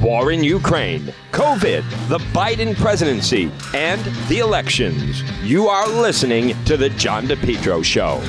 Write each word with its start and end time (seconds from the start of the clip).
war 0.00 0.32
in 0.32 0.44
Ukraine, 0.44 1.12
COVID, 1.32 2.08
the 2.08 2.18
Biden 2.32 2.76
presidency, 2.76 3.50
and 3.74 4.00
the 4.28 4.38
elections. 4.38 5.22
You 5.42 5.68
are 5.68 5.88
listening 5.88 6.54
to 6.64 6.76
The 6.76 6.90
John 6.90 7.26
DePetro 7.26 7.84
Show. 7.84 8.20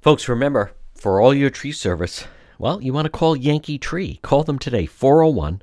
Folks, 0.00 0.28
remember, 0.28 0.72
for 0.94 1.20
all 1.20 1.34
your 1.34 1.50
tree 1.50 1.72
service, 1.72 2.26
well, 2.58 2.80
you 2.82 2.92
want 2.92 3.04
to 3.04 3.10
call 3.10 3.36
Yankee 3.36 3.78
Tree. 3.78 4.18
Call 4.22 4.44
them 4.44 4.58
today, 4.58 4.86
401 4.86 5.62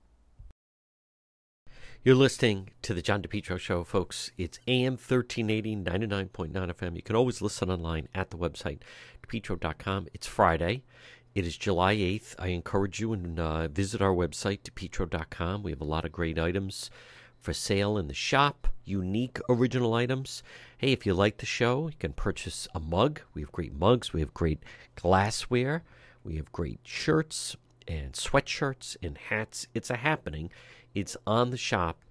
You're 2.03 2.15
listening 2.15 2.69
to 2.81 2.95
the 2.95 3.03
John 3.03 3.21
DePetro 3.21 3.59
Show, 3.59 3.83
folks. 3.83 4.31
It's 4.35 4.57
AM 4.67 4.93
1380, 4.93 5.75
99.9 5.75 6.51
FM. 6.51 6.95
You 6.95 7.03
can 7.03 7.15
always 7.15 7.43
listen 7.43 7.69
online 7.69 8.07
at 8.15 8.31
the 8.31 8.39
website, 8.39 8.79
depetro.com. 9.21 10.07
It's 10.11 10.25
Friday. 10.25 10.81
It 11.35 11.45
is 11.45 11.57
July 11.57 11.95
8th. 11.95 12.33
I 12.39 12.47
encourage 12.47 12.99
you 12.99 13.15
to 13.15 13.43
uh, 13.43 13.67
visit 13.67 14.01
our 14.01 14.15
website, 14.15 14.61
depetro.com. 14.63 15.61
We 15.61 15.69
have 15.69 15.81
a 15.81 15.83
lot 15.83 16.03
of 16.03 16.11
great 16.11 16.39
items 16.39 16.89
for 17.39 17.53
sale 17.53 17.99
in 17.99 18.07
the 18.07 18.15
shop, 18.15 18.69
unique 18.83 19.37
original 19.47 19.93
items. 19.93 20.41
Hey, 20.79 20.93
if 20.93 21.05
you 21.05 21.13
like 21.13 21.37
the 21.37 21.45
show, 21.45 21.87
you 21.87 21.97
can 21.99 22.13
purchase 22.13 22.67
a 22.73 22.79
mug. 22.79 23.21
We 23.35 23.41
have 23.43 23.51
great 23.51 23.75
mugs, 23.75 24.11
we 24.11 24.21
have 24.21 24.33
great 24.33 24.63
glassware, 24.95 25.83
we 26.23 26.37
have 26.37 26.51
great 26.51 26.79
shirts 26.81 27.55
and 27.87 28.13
sweatshirts 28.13 28.97
and 29.03 29.17
hats. 29.17 29.67
It's 29.75 29.91
a 29.91 29.97
happening. 29.97 30.49
It's 30.93 31.17
on 31.25 31.49
the 31.49 31.57
shop 31.57 32.03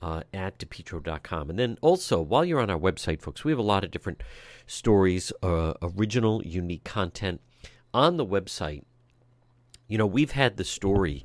uh, 0.00 0.22
at 0.34 0.58
depetro.com. 0.58 1.50
And 1.50 1.58
then 1.58 1.78
also, 1.80 2.20
while 2.20 2.44
you're 2.44 2.60
on 2.60 2.70
our 2.70 2.78
website, 2.78 3.20
folks, 3.20 3.44
we 3.44 3.52
have 3.52 3.58
a 3.58 3.62
lot 3.62 3.84
of 3.84 3.90
different 3.90 4.22
stories, 4.66 5.32
uh, 5.42 5.74
original, 5.80 6.42
unique 6.44 6.84
content 6.84 7.40
on 7.94 8.16
the 8.16 8.26
website. 8.26 8.84
You 9.86 9.98
know, 9.98 10.06
we've 10.06 10.32
had 10.32 10.56
the 10.56 10.64
story. 10.64 11.24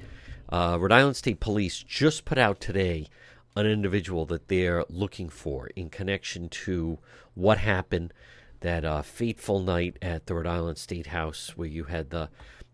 Uh, 0.49 0.77
Rhode 0.79 0.91
Island 0.91 1.15
State 1.15 1.39
Police 1.39 1.83
just 1.83 2.25
put 2.25 2.37
out 2.37 2.59
today 2.59 3.07
an 3.55 3.65
individual 3.65 4.25
that 4.27 4.47
they're 4.47 4.85
looking 4.87 5.29
for 5.29 5.67
in 5.75 5.89
connection 5.89 6.47
to 6.47 6.99
what 7.33 7.57
happened 7.57 8.13
that 8.59 8.85
uh, 8.85 9.01
fateful 9.01 9.59
night 9.59 9.97
at 10.01 10.25
the 10.25 10.35
Rhode 10.35 10.47
Island 10.47 10.77
State 10.77 11.07
House 11.07 11.57
where 11.57 11.67
you 11.67 11.85
had 11.85 12.11
the 12.11 12.29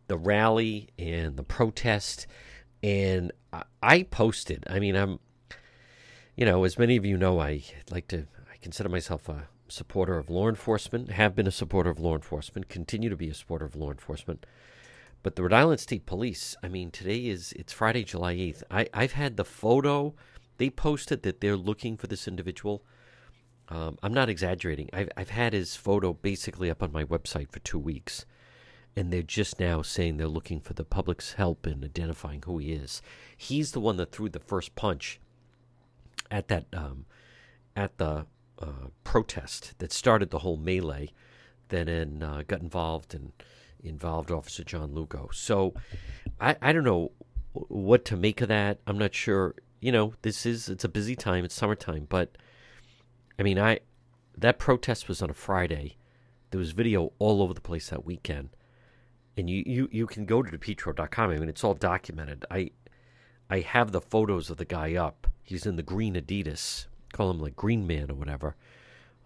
the 0.08 0.18
rally 0.18 0.90
and 1.00 1.38
the 1.38 1.44
protest 1.44 2.28
and 2.84 3.32
I 3.82 4.04
posted. 4.04 4.66
I 4.70 4.80
mean, 4.80 4.96
I'm, 4.96 5.20
you 6.36 6.46
know, 6.46 6.66
as 6.66 6.78
many 6.78 6.98
of 6.98 7.06
you 7.06 7.18
know, 7.18 7.40
I 7.40 7.64
like 7.90 8.08
to. 8.10 8.28
I 8.52 8.58
consider 8.62 8.90
myself 8.90 9.30
a 9.30 9.48
supporter 9.70 10.18
of 10.18 10.30
law 10.30 10.50
enforcement. 10.50 11.12
Have 11.12 11.36
been 11.36 11.48
a 11.48 11.52
supporter 11.52 11.90
of 11.90 12.00
law 12.00 12.14
enforcement. 12.14 12.68
Continue 12.68 13.10
to 13.10 13.16
be 13.16 13.30
a 13.30 13.34
supporter 13.34 13.66
of 13.66 13.76
law 13.76 13.90
enforcement. 13.90 14.46
But 15.24 15.38
the 15.38 15.44
Rhode 15.44 15.54
Island 15.54 15.80
State 15.80 16.06
Police. 16.06 16.56
I 16.62 16.68
mean, 16.68 16.92
today 16.92 17.28
is 17.28 17.54
it's 17.54 17.72
Friday, 17.72 18.04
July 18.04 18.34
eighth. 18.34 18.64
I 18.70 18.88
I've 18.94 19.14
had 19.14 19.38
the 19.38 19.46
photo. 19.46 20.14
They 20.58 20.70
posted 20.70 21.24
that 21.24 21.40
they're 21.40 21.58
looking 21.58 21.96
for 21.96 22.08
this 22.08 22.28
individual. 22.28 22.84
Um, 23.70 23.98
I'm 24.04 24.14
not 24.14 24.28
exaggerating. 24.28 24.90
I've 24.92 25.10
I've 25.16 25.30
had 25.30 25.54
his 25.54 25.78
photo 25.78 26.12
basically 26.12 26.70
up 26.70 26.84
on 26.84 26.92
my 26.92 27.06
website 27.06 27.50
for 27.50 27.60
two 27.60 27.80
weeks 27.80 28.26
and 28.96 29.12
they're 29.12 29.22
just 29.22 29.60
now 29.60 29.82
saying 29.82 30.18
they're 30.18 30.28
looking 30.28 30.60
for 30.60 30.74
the 30.74 30.84
public's 30.84 31.34
help 31.34 31.66
in 31.66 31.84
identifying 31.84 32.44
who 32.46 32.60
he 32.60 32.74
is. 32.74 33.02
He's 33.36 33.72
the 33.72 33.80
one 33.80 33.98
that 33.98 34.12
threw 34.12 34.30
the 34.30 34.40
first 34.40 34.76
punch 34.76 35.20
at 36.30 36.48
that 36.48 36.66
um, 36.74 37.06
at 37.76 37.98
the 37.98 38.26
uh, 38.60 38.88
protest 39.04 39.74
that 39.80 39.92
started 39.92 40.30
the 40.30 40.40
whole 40.40 40.58
melee, 40.58 41.12
then 41.70 42.22
uh, 42.22 42.44
got 42.48 42.62
involved 42.62 43.16
and 43.16 43.32
involved 43.84 44.32
Officer 44.32 44.64
John 44.64 44.94
Lugo. 44.94 45.30
So 45.34 45.74
I, 46.40 46.56
I 46.62 46.72
don't 46.72 46.84
know 46.84 47.12
what 47.54 48.06
to 48.06 48.16
make 48.16 48.42
of 48.42 48.48
that. 48.50 48.80
I'm 48.86 48.98
not 48.98 49.14
sure. 49.14 49.56
You 49.80 49.92
know, 49.92 50.14
this 50.22 50.46
is 50.46 50.70
it's 50.70 50.84
a 50.84 50.90
busy 50.90 51.16
time. 51.16 51.44
It's 51.44 51.56
summertime, 51.56 52.06
but 52.08 52.38
I 53.40 53.44
mean, 53.44 53.60
I 53.60 53.80
that 54.38 54.60
protest 54.60 55.08
was 55.08 55.22
on 55.22 55.30
a 55.30 55.34
Friday. 55.34 55.98
There 56.52 56.60
was 56.60 56.72
video 56.72 57.12
all 57.18 57.42
over 57.42 57.54
the 57.54 57.62
place 57.62 57.90
that 57.90 58.06
weekend 58.06 58.50
and 59.36 59.50
you, 59.50 59.64
you, 59.66 59.90
you 59.92 60.08
can 60.08 60.26
go 60.26 60.44
to 60.44 60.58
depetro.com. 60.58 61.30
I 61.30 61.38
mean, 61.38 61.50
it's 61.50 61.64
all 61.64 61.74
documented. 61.74 62.46
I 62.52 62.72
I 63.50 63.60
have 63.60 63.92
the 63.92 64.02
photos 64.02 64.50
of 64.50 64.58
the 64.58 64.66
guy 64.66 64.96
up. 64.96 65.28
He's 65.44 65.66
in 65.66 65.76
the 65.76 65.84
green 65.84 66.16
Adidas. 66.16 66.88
Call 67.12 67.30
him 67.30 67.40
like 67.40 67.56
Green 67.56 67.86
Man 67.86 68.10
or 68.10 68.16
whatever. 68.16 68.56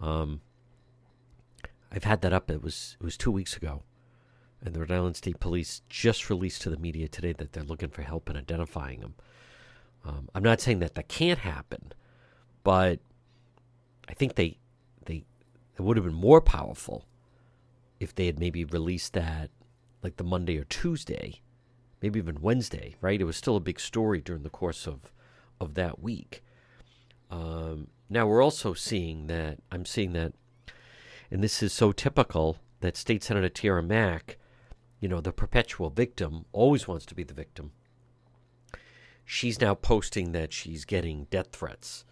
Um, 0.01 0.41
I've 1.91 2.03
had 2.03 2.21
that 2.21 2.33
up. 2.33 2.51
It 2.51 2.61
was 2.61 2.97
it 2.99 3.03
was 3.03 3.15
two 3.15 3.31
weeks 3.31 3.55
ago, 3.55 3.83
and 4.61 4.73
the 4.73 4.79
Rhode 4.79 4.91
Island 4.91 5.15
State 5.15 5.39
Police 5.39 5.81
just 5.89 6.29
released 6.29 6.61
to 6.63 6.69
the 6.69 6.77
media 6.77 7.07
today 7.07 7.33
that 7.33 7.53
they're 7.53 7.63
looking 7.63 7.89
for 7.89 8.01
help 8.01 8.29
in 8.29 8.35
identifying 8.35 8.99
him. 8.99 9.15
Um, 10.03 10.29
I'm 10.35 10.43
not 10.43 10.61
saying 10.61 10.79
that 10.79 10.95
that 10.95 11.07
can't 11.07 11.39
happen, 11.39 11.93
but 12.63 12.99
I 14.09 14.13
think 14.13 14.35
they 14.35 14.57
they 15.05 15.23
it 15.77 15.81
would 15.81 15.95
have 15.95 16.05
been 16.05 16.13
more 16.13 16.41
powerful 16.41 17.05
if 17.99 18.13
they 18.13 18.25
had 18.25 18.39
maybe 18.39 18.65
released 18.65 19.13
that 19.13 19.49
like 20.03 20.17
the 20.17 20.23
Monday 20.23 20.57
or 20.57 20.63
Tuesday, 20.65 21.41
maybe 22.01 22.19
even 22.19 22.41
Wednesday, 22.41 22.95
right? 23.01 23.19
It 23.19 23.25
was 23.25 23.37
still 23.37 23.55
a 23.55 23.61
big 23.61 23.79
story 23.79 24.21
during 24.21 24.43
the 24.43 24.49
course 24.49 24.87
of 24.87 25.11
of 25.59 25.73
that 25.73 26.01
week. 26.01 26.43
Um, 27.31 27.87
now 28.09 28.27
we're 28.27 28.43
also 28.43 28.73
seeing 28.73 29.27
that 29.27 29.59
I'm 29.71 29.85
seeing 29.85 30.13
that, 30.13 30.33
and 31.31 31.43
this 31.43 31.61
is 31.61 31.73
so 31.73 31.91
typical 31.91 32.57
that 32.79 32.95
State 32.95 33.23
Senator 33.23 33.49
Tiara 33.49 33.83
Mack, 33.83 34.37
you 34.99 35.09
know, 35.09 35.19
the 35.19 35.31
perpetual 35.31 35.89
victim, 35.89 36.45
always 36.51 36.87
wants 36.87 37.05
to 37.07 37.15
be 37.15 37.23
the 37.23 37.33
victim. 37.33 37.71
She's 39.25 39.59
now 39.59 39.75
posting 39.75 40.31
that 40.31 40.53
she's 40.53 40.85
getting 40.85 41.25
death 41.25 41.49
threats 41.51 42.05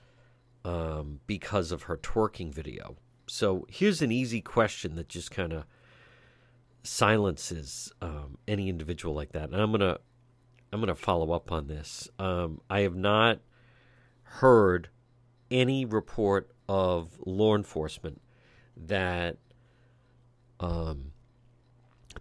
um, 0.65 1.21
because 1.27 1.71
of 1.71 1.83
her 1.83 1.95
twerking 1.95 2.53
video. 2.53 2.97
So 3.27 3.65
here's 3.69 4.01
an 4.01 4.11
easy 4.11 4.41
question 4.41 4.95
that 4.95 5.07
just 5.07 5.31
kind 5.31 5.53
of 5.53 5.65
silences 6.85 7.91
um, 8.01 8.37
any 8.47 8.69
individual 8.69 9.13
like 9.13 9.31
that. 9.33 9.49
And 9.49 9.61
I'm 9.61 9.71
gonna 9.71 9.97
I'm 10.71 10.79
gonna 10.79 10.95
follow 10.95 11.31
up 11.31 11.51
on 11.51 11.67
this. 11.67 12.09
Um, 12.19 12.61
I 12.69 12.81
have 12.81 12.95
not 12.95 13.39
heard 14.23 14.89
any 15.51 15.85
report 15.85 16.51
of 16.67 17.19
law 17.25 17.55
enforcement 17.55 18.21
that 18.75 19.37
um, 20.59 21.11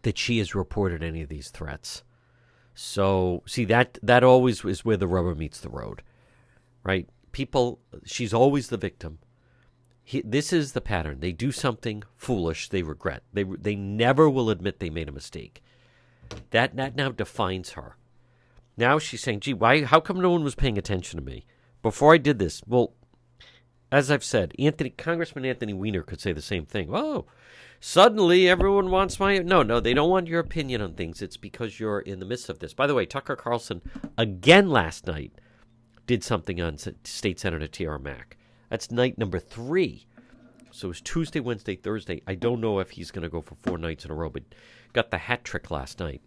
that 0.03 0.19
she 0.19 0.39
has 0.39 0.55
reported 0.55 1.03
any 1.03 1.23
of 1.23 1.29
these 1.29 1.51
threats. 1.51 2.03
So 2.75 3.43
see 3.47 3.65
that 3.67 3.99
that 4.03 4.25
always 4.25 4.65
is 4.65 4.85
where 4.85 4.97
the 4.97 5.07
rubber 5.07 5.35
meets 5.35 5.61
the 5.61 5.69
road, 5.69 6.03
right? 6.83 7.09
People, 7.33 7.81
she's 8.05 8.35
always 8.35 8.69
the 8.69 8.77
victim. 8.77 9.19
He, 10.07 10.21
this 10.21 10.53
is 10.53 10.73
the 10.73 10.83
pattern. 10.83 11.21
They 11.21 11.33
do 11.33 11.51
something 11.51 12.03
foolish, 12.15 12.69
they 12.69 12.83
regret. 12.83 13.23
They 13.33 13.43
they 13.43 13.75
never 13.75 14.29
will 14.29 14.51
admit 14.51 14.79
they 14.79 14.91
made 14.91 15.09
a 15.09 15.13
mistake. 15.13 15.63
That 16.51 16.77
that 16.77 16.95
now 16.95 17.11
defines 17.11 17.71
her. 17.71 17.97
Now 18.77 18.99
she's 18.99 19.23
saying, 19.23 19.41
"Gee, 19.41 19.55
why? 19.55 19.85
How 19.85 20.01
come 20.01 20.21
no 20.21 20.31
one 20.31 20.45
was 20.45 20.55
paying 20.55 20.77
attention 20.77 21.19
to 21.19 21.25
me 21.25 21.47
before 21.83 22.13
I 22.13 22.19
did 22.19 22.39
this?" 22.39 22.61
Well, 22.67 22.93
as 23.91 24.11
I've 24.11 24.25
said, 24.25 24.53
Anthony 24.59 24.91
Congressman 24.91 25.47
Anthony 25.47 25.73
Weiner 25.73 26.03
could 26.03 26.21
say 26.21 26.33
the 26.33 26.43
same 26.43 26.67
thing. 26.67 26.91
Oh, 26.93 27.25
suddenly 27.81 28.47
everyone 28.47 28.91
wants 28.91 29.19
my 29.19 29.39
no, 29.39 29.63
no, 29.63 29.81
they 29.81 29.95
don't 29.95 30.11
want 30.11 30.27
your 30.27 30.41
opinion 30.41 30.83
on 30.83 30.93
things. 30.93 31.23
It's 31.23 31.39
because 31.39 31.81
you're 31.81 32.01
in 32.01 32.21
the 32.21 32.27
midst 32.27 32.51
of 32.51 32.59
this. 32.59 32.75
By 32.75 32.87
the 32.87 32.95
way, 32.95 33.07
Tucker 33.07 33.37
Carlson 33.37 33.81
again 34.19 34.69
last 34.69 35.07
night 35.07 35.33
did 36.07 36.23
something 36.23 36.61
on 36.61 36.77
State 37.05 37.41
Senator 37.41 37.69
Tiara 37.69 37.99
Mack. 37.99 38.37
That's 38.75 38.91
night 38.91 39.19
number 39.19 39.39
three. 39.39 40.05
So 40.73 40.89
it 40.89 40.89
was 40.89 41.01
Tuesday, 41.01 41.39
Wednesday, 41.39 41.77
Thursday. 41.77 42.23
I 42.27 42.35
don't 42.35 42.61
know 42.61 42.81
if 42.81 42.91
he's 42.91 43.13
going 43.13 43.23
to 43.23 43.29
go 43.29 43.41
for 43.41 43.55
four 43.63 43.79
nights 43.79 44.05
in 44.05 44.11
a 44.11 44.15
row, 44.15 44.29
but 44.29 44.43
got 44.93 45.13
the 45.13 45.19
hat 45.19 45.45
trick 45.45 45.71
last 45.71 46.01
night. 46.01 46.21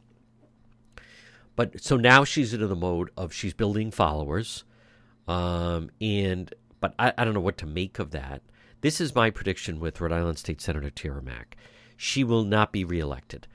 But 1.57 1.83
so 1.83 1.97
now 1.97 2.23
she's 2.23 2.53
into 2.53 2.67
the 2.67 2.73
mode 2.73 3.09
of 3.17 3.33
she's 3.33 3.53
building 3.53 3.91
followers, 3.91 4.63
um, 5.27 5.89
and 5.99 6.53
but 6.79 6.95
I, 6.97 7.11
I 7.17 7.25
don't 7.25 7.33
know 7.33 7.41
what 7.41 7.57
to 7.57 7.65
make 7.65 7.99
of 7.99 8.11
that. 8.11 8.41
This 8.79 9.01
is 9.01 9.13
my 9.13 9.29
prediction 9.29 9.81
with 9.81 9.99
Rhode 9.99 10.13
Island 10.13 10.37
State 10.37 10.61
Senator 10.61 10.89
Tiara 10.89 11.21
Mack. 11.21 11.57
She 11.97 12.23
will 12.23 12.45
not 12.45 12.71
be 12.71 12.85
reelected. 12.85 13.45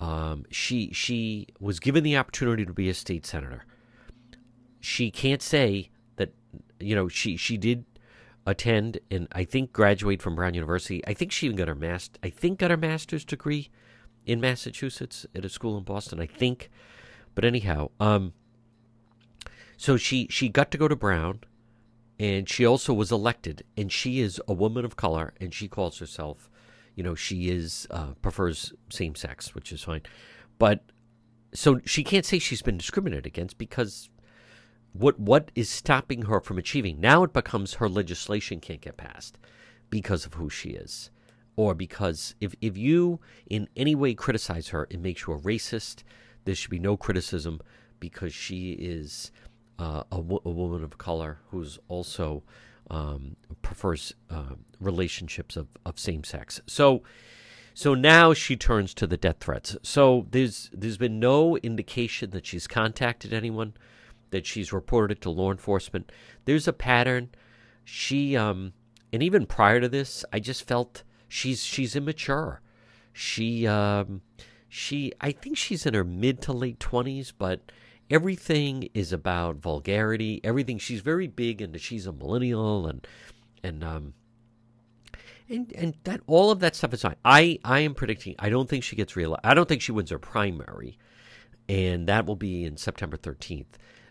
Um, 0.00 0.44
she 0.50 0.92
she 0.92 1.46
was 1.58 1.80
given 1.80 2.04
the 2.04 2.18
opportunity 2.18 2.66
to 2.66 2.74
be 2.74 2.90
a 2.90 2.94
state 2.94 3.24
senator. 3.24 3.64
She 4.80 5.10
can't 5.10 5.40
say 5.40 5.88
that 6.16 6.34
you 6.78 6.94
know 6.94 7.08
she 7.08 7.38
she 7.38 7.56
did 7.56 7.86
attend 8.48 8.98
and 9.10 9.28
I 9.32 9.44
think 9.44 9.72
graduate 9.72 10.22
from 10.22 10.34
Brown 10.34 10.54
University. 10.54 11.06
I 11.06 11.12
think 11.12 11.30
she 11.30 11.46
even 11.46 11.56
got 11.56 11.68
her 11.68 11.74
master. 11.74 12.18
I 12.22 12.30
think 12.30 12.58
got 12.58 12.70
her 12.70 12.76
master's 12.76 13.24
degree 13.24 13.68
in 14.24 14.40
Massachusetts 14.40 15.26
at 15.34 15.44
a 15.44 15.48
school 15.50 15.76
in 15.76 15.84
Boston. 15.84 16.18
I 16.18 16.26
think, 16.26 16.70
but 17.34 17.44
anyhow, 17.44 17.90
um, 18.00 18.32
so 19.76 19.98
she 19.98 20.26
she 20.30 20.48
got 20.48 20.70
to 20.70 20.78
go 20.78 20.88
to 20.88 20.96
Brown, 20.96 21.40
and 22.18 22.48
she 22.48 22.64
also 22.64 22.94
was 22.94 23.12
elected, 23.12 23.64
and 23.76 23.92
she 23.92 24.20
is 24.20 24.40
a 24.48 24.54
woman 24.54 24.84
of 24.84 24.96
color, 24.96 25.34
and 25.40 25.52
she 25.52 25.68
calls 25.68 25.98
herself, 25.98 26.50
you 26.94 27.02
know, 27.02 27.14
she 27.14 27.50
is 27.50 27.86
uh, 27.90 28.14
prefers 28.22 28.72
same 28.88 29.14
sex, 29.14 29.54
which 29.54 29.72
is 29.72 29.82
fine, 29.82 30.02
but 30.58 30.84
so 31.52 31.80
she 31.84 32.02
can't 32.02 32.24
say 32.24 32.38
she's 32.38 32.62
been 32.62 32.78
discriminated 32.78 33.26
against 33.26 33.58
because 33.58 34.08
what 34.98 35.18
what 35.20 35.50
is 35.54 35.70
stopping 35.70 36.22
her 36.22 36.40
from 36.40 36.58
achieving? 36.58 37.00
Now 37.00 37.22
it 37.22 37.32
becomes 37.32 37.74
her 37.74 37.88
legislation 37.88 38.60
can't 38.60 38.80
get 38.80 38.96
passed 38.96 39.38
because 39.90 40.26
of 40.26 40.34
who 40.34 40.50
she 40.50 40.70
is. 40.70 41.10
Or 41.56 41.74
because 41.74 42.34
if, 42.40 42.54
if 42.60 42.76
you 42.76 43.20
in 43.48 43.68
any 43.76 43.94
way 43.94 44.14
criticize 44.14 44.68
her, 44.68 44.86
it 44.90 45.00
makes 45.00 45.26
you 45.26 45.34
a 45.34 45.38
racist. 45.38 46.02
There 46.44 46.54
should 46.54 46.70
be 46.70 46.78
no 46.78 46.96
criticism 46.96 47.60
because 48.00 48.32
she 48.32 48.72
is 48.72 49.32
uh, 49.78 50.04
a, 50.10 50.20
woman 50.20 50.84
of 50.84 50.98
color 50.98 51.38
who's 51.50 51.78
also 51.88 52.42
um, 52.90 53.36
prefers 53.62 54.14
uh, 54.30 54.54
relationships 54.80 55.56
of, 55.56 55.68
of 55.84 55.98
same 55.98 56.24
sex. 56.24 56.60
So, 56.66 57.02
so 57.74 57.94
now 57.94 58.34
she 58.34 58.56
turns 58.56 58.94
to 58.94 59.06
the 59.06 59.16
death 59.16 59.36
threats. 59.40 59.76
So 59.82 60.26
there's 60.30 60.70
there's 60.72 60.96
been 60.96 61.20
no 61.20 61.56
indication 61.58 62.30
that 62.30 62.46
she's 62.46 62.66
contacted 62.66 63.32
anyone 63.32 63.74
that 64.30 64.46
she's 64.46 64.72
reported 64.72 65.20
to 65.22 65.30
law 65.30 65.50
enforcement. 65.50 66.10
There's 66.44 66.68
a 66.68 66.72
pattern. 66.72 67.30
She 67.84 68.36
um 68.36 68.72
and 69.12 69.22
even 69.22 69.46
prior 69.46 69.80
to 69.80 69.88
this, 69.88 70.24
I 70.32 70.40
just 70.40 70.66
felt 70.66 71.02
she's 71.28 71.62
she's 71.62 71.96
immature. 71.96 72.60
She 73.12 73.66
um 73.66 74.22
she 74.68 75.12
I 75.20 75.32
think 75.32 75.56
she's 75.56 75.86
in 75.86 75.94
her 75.94 76.04
mid 76.04 76.42
to 76.42 76.52
late 76.52 76.78
20s, 76.78 77.32
but 77.36 77.72
everything 78.10 78.88
is 78.94 79.12
about 79.12 79.56
vulgarity. 79.56 80.40
Everything 80.44 80.78
she's 80.78 81.00
very 81.00 81.26
big 81.26 81.62
into 81.62 81.78
she's 81.78 82.06
a 82.06 82.12
millennial 82.12 82.86
and 82.86 83.06
and 83.62 83.82
um 83.82 84.14
and 85.48 85.72
and 85.72 85.94
that 86.04 86.20
all 86.26 86.50
of 86.50 86.60
that 86.60 86.76
stuff 86.76 86.92
is 86.94 87.02
fine. 87.02 87.16
I 87.24 87.58
I 87.64 87.80
am 87.80 87.94
predicting. 87.94 88.34
I 88.38 88.50
don't 88.50 88.68
think 88.68 88.84
she 88.84 88.96
gets 88.96 89.16
real. 89.16 89.36
I 89.42 89.54
don't 89.54 89.68
think 89.68 89.82
she 89.82 89.92
wins 89.92 90.10
her 90.10 90.18
primary, 90.18 90.98
and 91.68 92.06
that 92.08 92.26
will 92.26 92.36
be 92.36 92.64
in 92.64 92.76
September 92.76 93.16
13th. 93.16 93.66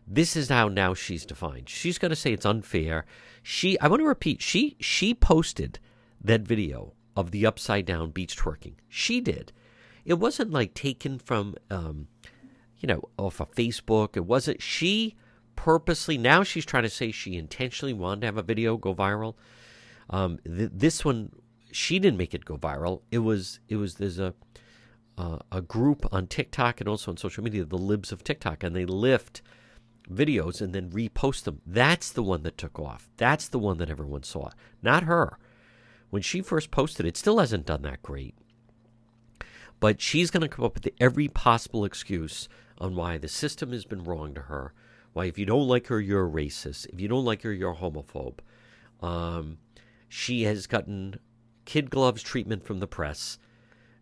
This 0.08 0.38
is 0.38 0.48
how 0.48 0.70
now 0.70 0.94
she's 0.94 1.26
defined. 1.26 1.68
She's 1.68 1.98
going 1.98 2.12
to 2.12 2.16
say 2.16 2.32
it's 2.32 2.46
unfair. 2.46 3.06
She, 3.44 3.78
I 3.80 3.90
want 3.90 4.02
to 4.02 4.08
repeat, 4.08 4.42
she 4.42 4.78
she 4.80 5.14
posted 5.14 5.80
that 6.24 6.42
video 6.42 6.94
of 7.16 7.32
the 7.32 7.46
upside 7.46 7.86
down 7.86 8.12
beach 8.12 8.38
twerking. 8.38 8.76
She 8.88 9.20
did. 9.20 9.52
It 10.06 10.16
wasn't 10.16 10.52
like 10.52 10.74
taken 10.74 11.20
from, 11.20 11.56
um, 11.70 12.08
you 12.78 12.88
know, 12.88 13.02
off 13.18 13.42
of 13.42 13.52
Facebook. 13.52 14.16
It 14.16 14.26
wasn't. 14.26 14.62
She 14.62 15.16
purposely. 15.58 16.18
Now 16.18 16.44
she's 16.44 16.66
trying 16.66 16.84
to 16.84 16.90
say 16.90 17.12
she 17.12 17.36
intentionally 17.36 17.94
wanted 17.94 18.22
to 18.22 18.28
have 18.28 18.38
a 18.38 18.44
video 18.44 18.78
go 18.78 18.96
viral. 18.96 19.36
Um, 20.10 20.40
th- 20.46 20.72
this 20.74 21.04
one, 21.04 21.34
she 21.72 22.00
didn't 22.00 22.18
make 22.18 22.34
it 22.34 22.46
go 22.46 22.58
viral. 22.58 23.02
It 23.12 23.20
was. 23.20 23.60
It 23.68 23.76
was. 23.76 23.96
There's 23.96 24.20
a. 24.20 24.34
Uh, 25.18 25.40
a 25.52 25.62
group 25.62 26.06
on 26.12 26.28
TikTok 26.28 26.80
and 26.80 26.88
also 26.88 27.10
on 27.10 27.18
social 27.18 27.44
media, 27.44 27.66
the 27.66 27.76
libs 27.76 28.12
of 28.12 28.24
TikTok, 28.24 28.64
and 28.64 28.76
they 28.76 28.86
lift 28.86 29.42
videos 30.12 30.62
and 30.62 30.74
then 30.74 30.90
repost 30.90 31.44
them. 31.44 31.62
That's 31.66 32.12
the 32.12 32.24
one 32.24 32.44
that 32.44 32.58
took 32.58 32.80
off. 32.80 33.10
That's 33.18 33.48
the 33.48 33.60
one 33.60 33.78
that 33.78 33.90
everyone 33.90 34.24
saw, 34.24 34.52
not 34.82 35.04
her. 35.04 35.38
When 36.10 36.22
she 36.22 36.42
first 36.42 36.72
posted 36.72 37.06
it, 37.06 37.18
still 37.18 37.40
hasn't 37.40 37.66
done 37.66 37.82
that 37.84 38.02
great. 38.02 38.36
But 39.80 40.02
she's 40.02 40.32
going 40.32 40.42
to 40.42 40.48
come 40.48 40.66
up 40.66 40.76
with 40.76 40.90
every 41.00 41.28
possible 41.28 41.86
excuse 41.86 42.48
on 42.80 42.96
why 42.96 43.18
the 43.18 43.28
system 43.28 43.72
has 43.72 43.86
been 43.86 44.04
wrong 44.04 44.34
to 44.34 44.42
her. 44.42 44.74
Why, 45.14 45.26
if 45.26 45.38
you 45.38 45.46
don't 45.46 45.68
like 45.68 45.88
her, 45.88 46.00
you're 46.00 46.28
a 46.28 46.32
racist. 46.32 46.88
If 46.88 47.00
you 47.00 47.08
don't 47.08 47.26
like 47.26 47.42
her, 47.44 47.54
you're 47.54 47.72
a 47.72 47.76
homophobe. 47.76 48.40
Um, 49.02 49.58
she 50.08 50.44
has 50.44 50.68
gotten 50.68 51.20
kid 51.66 51.90
gloves 51.90 52.24
treatment 52.24 52.64
from 52.64 52.80
the 52.80 52.88
press. 52.88 53.38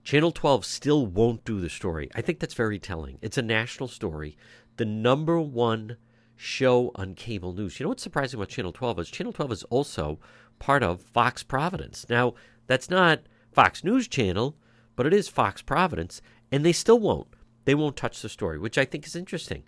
Channel 0.04 0.31
12 0.31 0.66
still 0.66 1.08
won't 1.08 1.44
do 1.46 1.60
the 1.60 1.69
story. 1.69 2.12
I 2.13 2.22
think 2.22 2.40
that's 2.40 2.54
very 2.54 2.78
telling. 2.78 3.18
It's 3.22 3.40
a 3.40 3.42
national 3.42 3.90
story 3.90 4.38
the 4.77 4.86
number 4.86 5.39
one 5.39 5.98
show 6.36 6.91
on 6.96 7.15
cable 7.15 7.53
news. 7.53 7.79
You 7.79 7.86
know 7.86 7.89
what's 7.89 8.03
surprising 8.03 8.39
about 8.39 8.50
Channel 8.50 8.74
12 8.74 9.00
is 9.00 9.10
Channel 9.10 9.34
12 9.34 9.51
is 9.51 9.63
also 9.63 10.20
part 10.60 10.84
of 10.84 11.01
Fox 11.01 11.44
Providence. 11.44 12.05
Now, 12.10 12.34
that's 12.67 12.89
not 12.89 13.22
Fox 13.51 13.84
News 13.84 14.08
Channel, 14.08 14.55
but 14.96 15.05
it 15.05 15.13
is 15.13 15.27
Fox 15.27 15.62
Providence, 15.62 16.22
and 16.51 16.65
they 16.65 16.74
still 16.74 17.00
won't. 17.00 17.27
They 17.65 17.75
won't 17.75 17.96
touch 17.96 18.22
the 18.22 18.29
story, 18.29 18.60
which 18.60 18.77
I 18.77 18.86
think 18.86 19.05
is 19.05 19.15
interesting. 19.15 19.63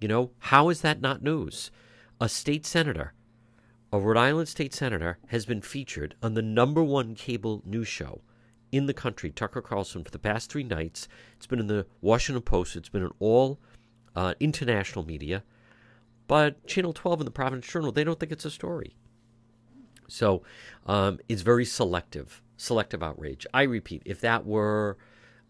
You 0.00 0.08
know, 0.08 0.30
how 0.38 0.68
is 0.68 0.80
that 0.82 1.00
not 1.00 1.22
news? 1.22 1.70
A 2.20 2.28
state 2.28 2.66
senator, 2.66 3.14
a 3.92 3.98
Rhode 3.98 4.18
Island 4.18 4.48
state 4.48 4.74
senator, 4.74 5.18
has 5.28 5.46
been 5.46 5.62
featured 5.62 6.14
on 6.22 6.34
the 6.34 6.42
number 6.42 6.82
one 6.82 7.14
cable 7.14 7.62
news 7.64 7.88
show 7.88 8.20
in 8.72 8.86
the 8.86 8.94
country, 8.94 9.30
Tucker 9.30 9.62
Carlson, 9.62 10.04
for 10.04 10.10
the 10.10 10.18
past 10.18 10.50
three 10.50 10.64
nights. 10.64 11.08
It's 11.36 11.46
been 11.46 11.60
in 11.60 11.68
the 11.68 11.86
Washington 12.00 12.42
Post, 12.42 12.76
it's 12.76 12.88
been 12.88 13.04
in 13.04 13.12
all 13.20 13.60
uh, 14.16 14.34
international 14.40 15.04
media, 15.04 15.42
but 16.26 16.66
Channel 16.66 16.92
12 16.92 17.20
and 17.20 17.26
the 17.26 17.32
Providence 17.32 17.66
Journal, 17.66 17.92
they 17.92 18.04
don't 18.04 18.18
think 18.18 18.32
it's 18.32 18.44
a 18.44 18.50
story. 18.50 18.96
So 20.08 20.42
um, 20.86 21.18
it's 21.28 21.42
very 21.42 21.64
selective, 21.64 22.42
selective 22.56 23.02
outrage. 23.02 23.46
I 23.52 23.62
repeat, 23.62 24.02
if 24.04 24.20
that 24.20 24.46
were 24.46 24.96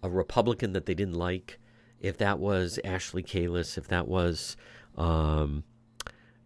a 0.03 0.09
Republican 0.09 0.73
that 0.73 0.87
they 0.87 0.95
didn't 0.95 1.15
like, 1.15 1.59
if 2.01 2.19
that 2.19 2.39
was 2.39 2.79
Ashley 2.85 3.23
Kalus, 3.23 3.79
if 3.79 3.89
that 3.89 4.07
was, 4.07 4.57
um, 4.97 5.65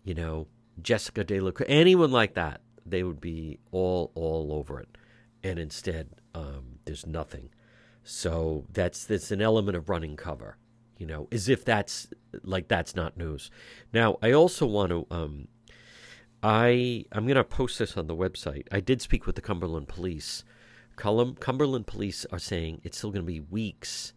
you 0.05 0.15
know, 0.15 0.47
Jessica 0.81 1.25
De 1.25 1.41
La 1.41 1.51
Cruz, 1.51 1.67
anyone 1.69 2.13
like 2.13 2.35
that, 2.35 2.61
they 2.87 3.03
would 3.03 3.21
be 3.21 3.59
all 3.73 4.13
all 4.15 4.53
over 4.53 4.81
it. 4.81 4.89
And 5.43 5.59
instead, 5.59 6.09
um, 6.35 6.79
there's 6.85 7.07
nothing. 7.07 7.51
So 8.05 8.65
that's 8.73 9.05
that's 9.05 9.31
an 9.31 9.43
element 9.43 9.77
of 9.77 9.89
running 9.89 10.17
cover 10.17 10.57
you 10.99 11.07
know, 11.07 11.29
as 11.33 11.49
if 11.49 11.65
that's 11.65 12.09
like 12.43 12.69
that's 12.69 12.95
not 12.95 13.17
news. 13.17 13.51
Now, 13.93 14.19
I 14.21 14.33
also 14.33 14.67
want 14.67 14.91
to 14.91 15.07
um, 15.11 15.49
I 16.43 17.05
I'm 17.13 17.25
going 17.25 17.37
to 17.37 17.45
post 17.45 17.79
this 17.79 17.97
on 17.97 18.07
the 18.07 18.17
website. 18.17 18.67
I 18.71 18.81
did 18.81 19.01
speak 19.01 19.27
with 19.27 19.37
the 19.37 19.43
Cumberland 19.43 19.89
Police. 19.89 20.45
Cumberland 20.97 21.87
Police 21.87 22.27
are 22.33 22.41
saying 22.41 22.81
it's 22.83 22.99
still 22.99 23.13
going 23.13 23.25
to 23.25 23.33
be 23.33 23.41
weeks 23.41 24.13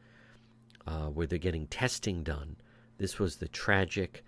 uh, 0.88 1.08
where 1.08 1.28
they're 1.28 1.38
getting 1.38 1.68
testing 1.68 2.24
done. 2.24 2.58
This 2.98 3.20
was 3.20 3.36
the 3.36 3.48
tragic, 3.48 4.24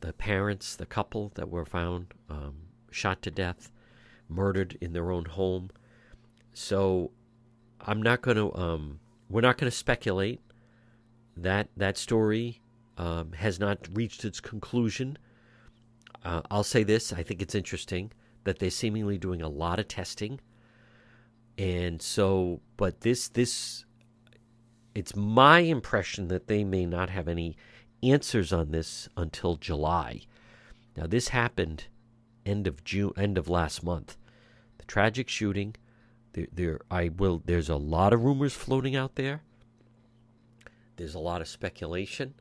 the 0.00 0.12
parents, 0.12 0.76
the 0.76 0.86
couple 0.86 1.32
that 1.34 1.48
were 1.48 1.64
found 1.64 2.12
um, 2.28 2.56
shot 2.90 3.22
to 3.22 3.30
death, 3.30 3.72
murdered 4.28 4.76
in 4.82 4.92
their 4.92 5.10
own 5.10 5.24
home. 5.24 5.70
So 6.52 7.10
I'm 7.80 8.02
not 8.02 8.20
going 8.20 8.36
to. 8.36 8.54
Um, 8.54 9.00
we're 9.30 9.40
not 9.40 9.56
going 9.56 9.70
to 9.70 9.76
speculate 9.76 10.40
that 11.36 11.68
that 11.76 11.96
story 11.96 12.60
um, 12.96 13.32
has 13.32 13.58
not 13.58 13.88
reached 13.92 14.24
its 14.24 14.40
conclusion. 14.40 15.18
Uh, 16.24 16.42
I'll 16.50 16.64
say 16.64 16.84
this 16.84 17.12
I 17.12 17.22
think 17.22 17.42
it's 17.42 17.54
interesting 17.54 18.12
that 18.44 18.58
they're 18.58 18.70
seemingly 18.70 19.18
doing 19.18 19.42
a 19.42 19.48
lot 19.48 19.80
of 19.80 19.88
testing. 19.88 20.40
And 21.56 22.00
so, 22.00 22.60
but 22.76 23.00
this, 23.00 23.28
this, 23.28 23.84
it's 24.94 25.16
my 25.16 25.60
impression 25.60 26.28
that 26.28 26.46
they 26.46 26.64
may 26.64 26.86
not 26.86 27.10
have 27.10 27.28
any 27.28 27.56
answers 28.02 28.52
on 28.52 28.70
this 28.70 29.08
until 29.16 29.56
July. 29.56 30.22
Now, 30.96 31.06
this 31.06 31.28
happened 31.28 31.86
end 32.46 32.66
of 32.66 32.84
June, 32.84 33.12
end 33.16 33.38
of 33.38 33.48
last 33.48 33.82
month. 33.82 34.16
The 34.78 34.84
tragic 34.84 35.28
shooting. 35.28 35.74
There, 36.32 36.48
there, 36.52 36.80
I 36.90 37.10
will. 37.16 37.42
There's 37.44 37.68
a 37.68 37.76
lot 37.76 38.12
of 38.12 38.24
rumors 38.24 38.52
floating 38.52 38.96
out 38.96 39.14
there. 39.14 39.42
There's 40.96 41.14
a 41.14 41.20
lot 41.20 41.40
of 41.40 41.48
speculation. 41.48 42.34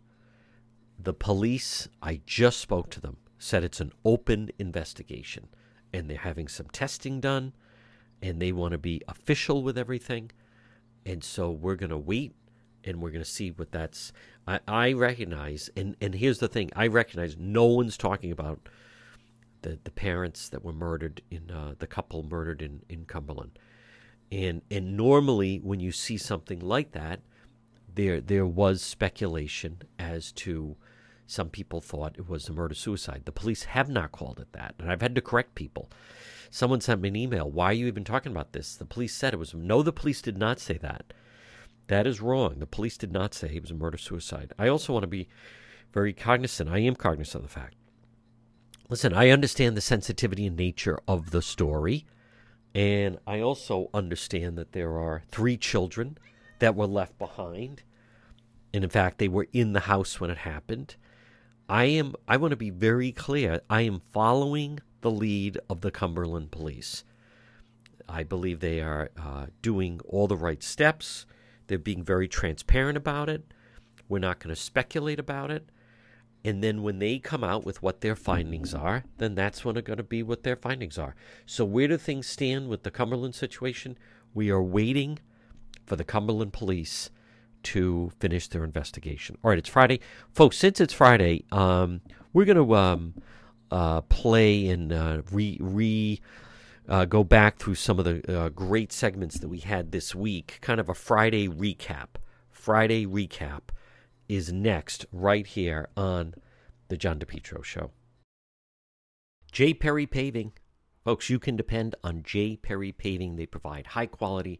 The 0.99 1.13
police, 1.13 1.87
I 2.01 2.21
just 2.25 2.59
spoke 2.59 2.89
to 2.91 3.01
them, 3.01 3.17
said 3.37 3.63
it's 3.63 3.81
an 3.81 3.91
open 4.05 4.51
investigation 4.59 5.47
and 5.93 6.09
they're 6.09 6.17
having 6.17 6.47
some 6.47 6.67
testing 6.67 7.19
done 7.19 7.53
and 8.21 8.41
they 8.41 8.51
want 8.51 8.71
to 8.71 8.77
be 8.77 9.01
official 9.07 9.63
with 9.63 9.77
everything. 9.77 10.31
And 11.05 11.23
so 11.23 11.51
we're 11.51 11.75
going 11.75 11.89
to 11.89 11.97
wait 11.97 12.33
and 12.83 13.01
we're 13.01 13.11
going 13.11 13.23
to 13.23 13.29
see 13.29 13.51
what 13.51 13.71
that's. 13.71 14.11
I, 14.47 14.59
I 14.67 14.93
recognize, 14.93 15.69
and, 15.75 15.95
and 16.01 16.15
here's 16.15 16.39
the 16.39 16.47
thing 16.47 16.69
I 16.75 16.87
recognize 16.87 17.35
no 17.37 17.65
one's 17.65 17.97
talking 17.97 18.31
about 18.31 18.67
the, 19.61 19.79
the 19.83 19.91
parents 19.91 20.49
that 20.49 20.63
were 20.63 20.73
murdered 20.73 21.21
in 21.31 21.49
uh, 21.49 21.75
the 21.79 21.87
couple 21.87 22.23
murdered 22.23 22.61
in, 22.61 22.81
in 22.89 23.05
Cumberland. 23.05 23.57
And, 24.31 24.61
and 24.71 24.97
normally, 24.97 25.57
when 25.57 25.79
you 25.79 25.91
see 25.91 26.17
something 26.17 26.59
like 26.59 26.91
that, 26.93 27.21
there 27.95 28.21
there 28.21 28.45
was 28.45 28.81
speculation 28.81 29.81
as 29.99 30.31
to 30.33 30.75
some 31.25 31.49
people 31.49 31.81
thought 31.81 32.15
it 32.17 32.29
was 32.29 32.49
a 32.49 32.53
murder 32.53 32.75
suicide. 32.75 33.23
The 33.25 33.31
police 33.31 33.63
have 33.63 33.89
not 33.89 34.11
called 34.11 34.39
it 34.39 34.51
that, 34.53 34.75
and 34.77 34.91
I've 34.91 35.01
had 35.01 35.15
to 35.15 35.21
correct 35.21 35.55
people. 35.55 35.89
Someone 36.49 36.81
sent 36.81 37.01
me 37.01 37.09
an 37.09 37.15
email. 37.15 37.49
Why 37.49 37.67
are 37.67 37.73
you 37.73 37.87
even 37.87 38.03
talking 38.03 38.31
about 38.31 38.53
this? 38.53 38.75
The 38.75 38.85
police 38.85 39.15
said 39.15 39.33
it 39.33 39.37
was 39.37 39.53
no. 39.53 39.81
The 39.81 39.91
police 39.91 40.21
did 40.21 40.37
not 40.37 40.59
say 40.59 40.77
that. 40.77 41.13
That 41.87 42.05
is 42.07 42.21
wrong. 42.21 42.59
The 42.59 42.67
police 42.67 42.97
did 42.97 43.11
not 43.11 43.33
say 43.33 43.47
it 43.55 43.61
was 43.61 43.71
a 43.71 43.75
murder 43.75 43.97
suicide. 43.97 44.53
I 44.59 44.67
also 44.67 44.93
want 44.93 45.03
to 45.03 45.07
be 45.07 45.27
very 45.91 46.13
cognizant. 46.13 46.69
I 46.69 46.79
am 46.79 46.95
cognizant 46.95 47.43
of 47.43 47.49
the 47.49 47.59
fact. 47.59 47.75
Listen, 48.89 49.13
I 49.13 49.29
understand 49.29 49.75
the 49.75 49.81
sensitivity 49.81 50.45
and 50.45 50.55
nature 50.55 50.99
of 51.07 51.31
the 51.31 51.41
story, 51.41 52.05
and 52.75 53.17
I 53.25 53.39
also 53.39 53.89
understand 53.93 54.57
that 54.57 54.73
there 54.73 54.97
are 54.97 55.23
three 55.29 55.57
children 55.57 56.17
that 56.63 56.77
were 56.77 56.87
left 56.87 57.17
behind. 57.17 57.83
And 58.73 58.85
in 58.85 58.89
fact, 58.89 59.17
they 59.17 59.27
were 59.27 59.47
in 59.51 59.73
the 59.73 59.81
house 59.81 60.21
when 60.21 60.29
it 60.29 60.37
happened. 60.37 60.95
I 61.67 61.83
am 61.85 62.15
I 62.25 62.37
want 62.37 62.51
to 62.51 62.55
be 62.55 62.69
very 62.69 63.11
clear. 63.11 63.59
I 63.69 63.81
am 63.81 64.01
following 64.13 64.79
the 65.01 65.11
lead 65.11 65.57
of 65.69 65.81
the 65.81 65.91
Cumberland 65.91 66.51
police. 66.51 67.03
I 68.07 68.23
believe 68.23 68.61
they 68.61 68.79
are 68.79 69.11
uh, 69.21 69.47
doing 69.61 69.99
all 70.07 70.27
the 70.27 70.37
right 70.37 70.63
steps. 70.63 71.25
They're 71.67 71.77
being 71.77 72.01
very 72.01 72.29
transparent 72.29 72.97
about 72.97 73.27
it. 73.27 73.53
We're 74.07 74.19
not 74.19 74.39
going 74.39 74.55
to 74.55 74.61
speculate 74.61 75.19
about 75.19 75.51
it. 75.51 75.69
And 76.45 76.63
then 76.63 76.81
when 76.81 76.99
they 76.99 77.19
come 77.19 77.43
out 77.43 77.65
with 77.65 77.81
what 77.81 77.99
their 77.99 78.15
findings 78.15 78.73
are, 78.73 79.03
then 79.17 79.35
that's 79.35 79.65
when 79.65 79.75
it's 79.75 79.85
going 79.85 79.97
to 79.97 80.03
be 80.03 80.23
what 80.23 80.43
their 80.43 80.55
findings 80.55 80.97
are. 80.97 81.13
So, 81.45 81.65
where 81.65 81.89
do 81.89 81.97
things 81.97 82.25
stand 82.25 82.69
with 82.69 82.83
the 82.83 82.91
Cumberland 82.91 83.35
situation? 83.35 83.97
We 84.33 84.49
are 84.49 84.63
waiting 84.63 85.19
for 85.85 85.95
the 85.95 86.03
Cumberland 86.03 86.53
police 86.53 87.09
to 87.63 88.11
finish 88.19 88.47
their 88.47 88.63
investigation. 88.63 89.37
All 89.43 89.49
right, 89.49 89.57
it's 89.57 89.69
Friday. 89.69 89.99
Folks, 90.31 90.57
since 90.57 90.81
it's 90.81 90.93
Friday, 90.93 91.45
um, 91.51 92.01
we're 92.33 92.45
going 92.45 92.57
to 92.57 92.75
um, 92.75 93.13
uh, 93.71 94.01
play 94.01 94.67
and 94.67 94.91
uh, 94.91 95.21
re, 95.31 95.57
re 95.61 96.19
uh, 96.87 97.05
go 97.05 97.23
back 97.23 97.57
through 97.57 97.75
some 97.75 97.99
of 97.99 98.05
the 98.05 98.39
uh, 98.41 98.49
great 98.49 98.91
segments 98.91 99.39
that 99.39 99.47
we 99.47 99.59
had 99.59 99.91
this 99.91 100.13
week, 100.13 100.59
kind 100.61 100.79
of 100.79 100.89
a 100.89 100.93
Friday 100.93 101.47
recap. 101.47 102.15
Friday 102.49 103.05
recap 103.05 103.61
is 104.27 104.51
next, 104.51 105.05
right 105.11 105.47
here 105.47 105.89
on 105.95 106.33
The 106.89 106.97
John 106.97 107.19
DePetro 107.19 107.63
Show. 107.63 107.91
J. 109.51 109.73
Perry 109.73 110.05
Paving. 110.05 110.53
Folks, 111.03 111.29
you 111.29 111.37
can 111.37 111.55
depend 111.55 111.95
on 112.03 112.23
J. 112.23 112.55
Perry 112.55 112.91
Paving. 112.91 113.35
They 113.35 113.45
provide 113.45 113.87
high 113.87 114.05
quality, 114.05 114.59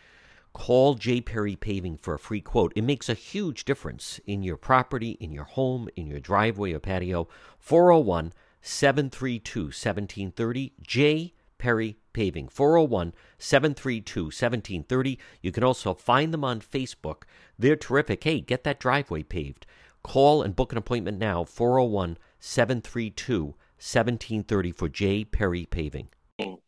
Call 0.53 0.95
J. 0.95 1.21
Perry 1.21 1.55
Paving 1.55 1.97
for 1.97 2.13
a 2.13 2.19
free 2.19 2.41
quote. 2.41 2.73
It 2.75 2.83
makes 2.83 3.07
a 3.07 3.13
huge 3.13 3.63
difference 3.63 4.19
in 4.25 4.43
your 4.43 4.57
property, 4.57 5.11
in 5.11 5.31
your 5.31 5.45
home, 5.45 5.87
in 5.95 6.07
your 6.07 6.19
driveway 6.19 6.73
or 6.73 6.79
patio. 6.79 7.27
401 7.57 8.33
732 8.61 9.61
1730. 9.61 10.73
J. 10.81 11.33
Perry 11.57 11.97
Paving. 12.13 12.49
401 12.49 13.13
732 13.37 14.23
1730. 14.23 15.19
You 15.41 15.51
can 15.51 15.63
also 15.63 15.93
find 15.93 16.33
them 16.33 16.43
on 16.43 16.59
Facebook. 16.59 17.23
They're 17.57 17.75
terrific. 17.75 18.23
Hey, 18.23 18.41
get 18.41 18.63
that 18.65 18.79
driveway 18.79 19.23
paved. 19.23 19.65
Call 20.03 20.41
and 20.41 20.55
book 20.55 20.71
an 20.71 20.77
appointment 20.77 21.17
now. 21.17 21.45
401 21.45 22.17
732 22.39 23.45
1730 23.45 24.71
for 24.71 24.89
J. 24.89 25.23
Perry 25.23 25.65
Paving 25.65 26.09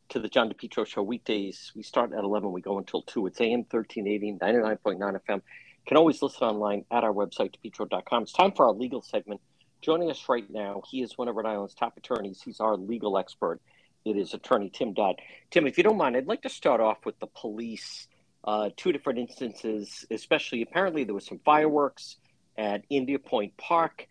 to 0.10 0.20
the 0.20 0.28
John 0.28 0.52
DePetro 0.52 0.86
Show 0.86 1.02
weekdays. 1.02 1.72
We 1.76 1.84
start 1.84 2.14
at 2.14 2.24
11, 2.24 2.52
we 2.52 2.62
go 2.62 2.78
until 2.78 3.02
2. 3.02 3.28
It's 3.28 3.42
AM 3.42 3.66
1380, 3.70 4.38
99.9 4.40 5.00
FM. 5.00 5.36
You 5.36 5.42
can 5.88 5.98
always 5.98 6.22
listen 6.22 6.48
online 6.48 6.86
at 6.92 7.04
our 7.04 7.12
website, 7.12 7.56
depetro.com. 7.56 8.24
It's 8.24 8.32
time 8.32 8.52
for 8.52 8.68
our 8.68 8.74
legal 8.74 9.02
segment. 9.02 9.42
Joining 9.82 10.12
us 10.12 10.30
right 10.30 10.50
now, 10.50 10.82
he 10.90 11.02
is 11.02 11.18
one 11.18 11.28
of 11.28 11.36
Rhode 11.36 11.48
Island's 11.48 11.74
top 11.74 11.98
attorneys. 11.98 12.42
He's 12.44 12.60
our 12.60 12.78
legal 12.78 13.18
expert. 13.18 13.60
It 14.06 14.16
is 14.16 14.34
attorney 14.34 14.70
Tim 14.70 14.94
Dodd. 14.94 15.16
Tim, 15.50 15.66
if 15.66 15.78
you 15.78 15.84
don't 15.84 15.98
mind, 15.98 16.16
I'd 16.16 16.28
like 16.28 16.44
to 16.44 16.50
start 16.50 16.80
off 16.80 17.06
with 17.06 17.20
the 17.20 17.28
police. 17.28 18.08
Uh, 18.44 18.70
two 18.78 18.92
different 18.92 19.20
instances, 19.20 20.06
especially 20.12 20.62
apparently 20.62 21.06
there 21.06 21.16
was 21.16 21.26
some 21.26 21.40
fireworks 21.44 22.18
at 22.58 22.84
India 22.90 23.18
Point 23.18 23.58
Park, 23.58 24.08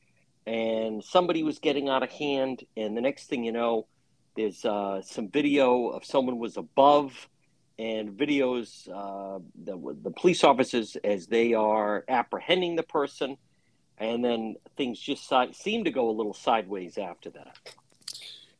and 0.47 1.04
somebody 1.04 1.42
was 1.42 1.59
getting 1.59 1.88
out 1.88 2.02
of 2.02 2.11
hand. 2.11 2.64
And 2.76 2.97
the 2.97 3.00
next 3.00 3.26
thing 3.26 3.45
you 3.45 3.52
know, 3.52 3.87
there's 4.37 4.65
uh, 4.65 5.03
some 5.03 5.29
video 5.29 5.89
of 5.89 6.05
someone 6.05 6.39
was 6.39 6.57
above, 6.57 7.29
and 7.79 8.11
videos 8.11 8.89
uh, 8.89 9.41
the 9.65 9.97
the 10.03 10.11
police 10.11 10.45
officers 10.45 10.97
as 11.05 11.27
they 11.27 11.55
are 11.55 12.05
apprehending 12.09 12.77
the 12.77 12.83
person, 12.83 13.37
and 13.99 14.25
then 14.25 14.57
things 14.77 14.99
just 14.99 15.29
si- 15.29 15.53
seem 15.53 15.85
to 15.85 15.91
go 15.91 16.11
a 16.11 16.12
little 16.12 16.35
sideways 16.35 16.99
after 16.99 17.31
that. 17.31 17.57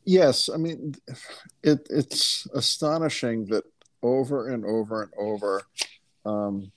Yes, 0.05 0.49
I 0.53 0.57
mean, 0.57 0.95
it, 1.63 1.87
it's 1.89 2.45
astonishing 2.53 3.45
that 3.45 3.63
over 4.01 4.49
and 4.49 4.65
over 4.65 5.03
and 5.03 5.13
over, 5.17 5.63
um, 6.25 6.71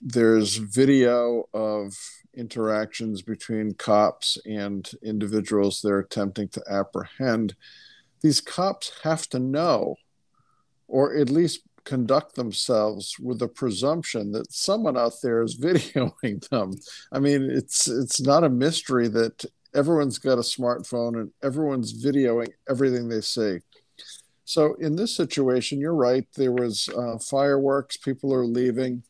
there's 0.00 0.56
video 0.56 1.48
of 1.52 1.96
interactions 2.34 3.22
between 3.22 3.74
cops 3.74 4.38
and 4.46 4.88
individuals 5.02 5.80
they're 5.82 5.98
attempting 5.98 6.48
to 6.48 6.62
apprehend 6.70 7.56
these 8.20 8.40
cops 8.40 8.92
have 9.02 9.28
to 9.30 9.38
know, 9.38 9.96
or 10.86 11.16
at 11.16 11.30
least 11.30 11.62
conduct 11.84 12.34
themselves 12.34 13.18
with 13.18 13.38
the 13.38 13.48
presumption 13.48 14.30
that 14.32 14.52
someone 14.52 14.96
out 14.96 15.14
there 15.22 15.42
is 15.42 15.58
videoing 15.60 16.46
them. 16.48 16.74
I 17.12 17.18
mean, 17.18 17.50
it's 17.50 17.88
it's 17.88 18.20
not 18.20 18.44
a 18.44 18.50
mystery 18.50 19.08
that 19.08 19.44
everyone's 19.74 20.18
got 20.18 20.38
a 20.38 20.42
smartphone 20.42 21.20
and 21.20 21.30
everyone's 21.42 22.04
videoing 22.04 22.48
everything 22.68 23.08
they 23.08 23.20
see. 23.20 23.58
So 24.44 24.74
in 24.80 24.96
this 24.96 25.14
situation, 25.14 25.78
you're 25.78 25.94
right. 25.94 26.26
There 26.34 26.52
was 26.52 26.88
uh, 26.96 27.18
fireworks. 27.18 27.98
People 27.98 28.32
are 28.32 28.46
leaving 28.46 29.02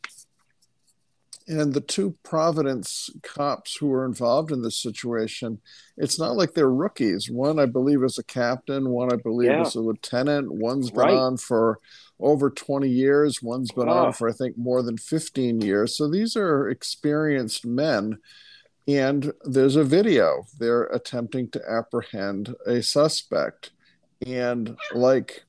and 1.48 1.72
the 1.72 1.80
two 1.80 2.16
Providence 2.22 3.10
cops 3.22 3.76
who 3.76 3.88
were 3.88 4.04
involved 4.04 4.52
in 4.52 4.62
this 4.62 4.80
situation, 4.80 5.60
it's 5.96 6.18
not 6.18 6.36
like 6.36 6.54
they're 6.54 6.70
rookies. 6.70 7.30
One, 7.30 7.58
I 7.58 7.66
believe, 7.66 8.02
is 8.04 8.18
a 8.18 8.24
captain. 8.24 8.90
One, 8.90 9.12
I 9.12 9.16
believe, 9.16 9.50
yeah. 9.50 9.62
is 9.62 9.74
a 9.74 9.80
lieutenant. 9.80 10.52
One's 10.52 10.90
been 10.90 11.00
right. 11.00 11.14
on 11.14 11.36
for 11.36 11.80
over 12.20 12.50
20 12.50 12.88
years. 12.88 13.42
One's 13.42 13.72
been 13.72 13.88
on 13.88 14.12
for, 14.12 14.28
I 14.28 14.32
think, 14.32 14.58
more 14.58 14.82
than 14.82 14.98
15 14.98 15.60
years. 15.60 15.96
So 15.96 16.08
these 16.08 16.36
are 16.36 16.68
experienced 16.68 17.64
men 17.64 18.18
and 18.88 19.34
there's 19.44 19.76
a 19.76 19.84
video. 19.84 20.46
They're 20.58 20.84
attempting 20.84 21.50
to 21.50 21.62
apprehend 21.70 22.56
a 22.66 22.82
suspect, 22.82 23.70
and 24.26 24.76
like 24.94 25.44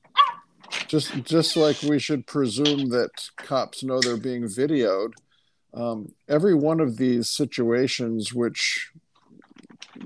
just 0.86 1.24
just 1.24 1.56
like 1.56 1.82
we 1.82 1.98
should 1.98 2.26
presume 2.26 2.90
that 2.90 3.30
cops 3.38 3.82
know 3.82 4.00
they're 4.00 4.18
being 4.18 4.44
videoed. 4.44 5.14
Um, 5.72 6.12
every 6.28 6.54
one 6.54 6.80
of 6.80 6.96
these 6.96 7.28
situations 7.28 8.34
which 8.34 8.90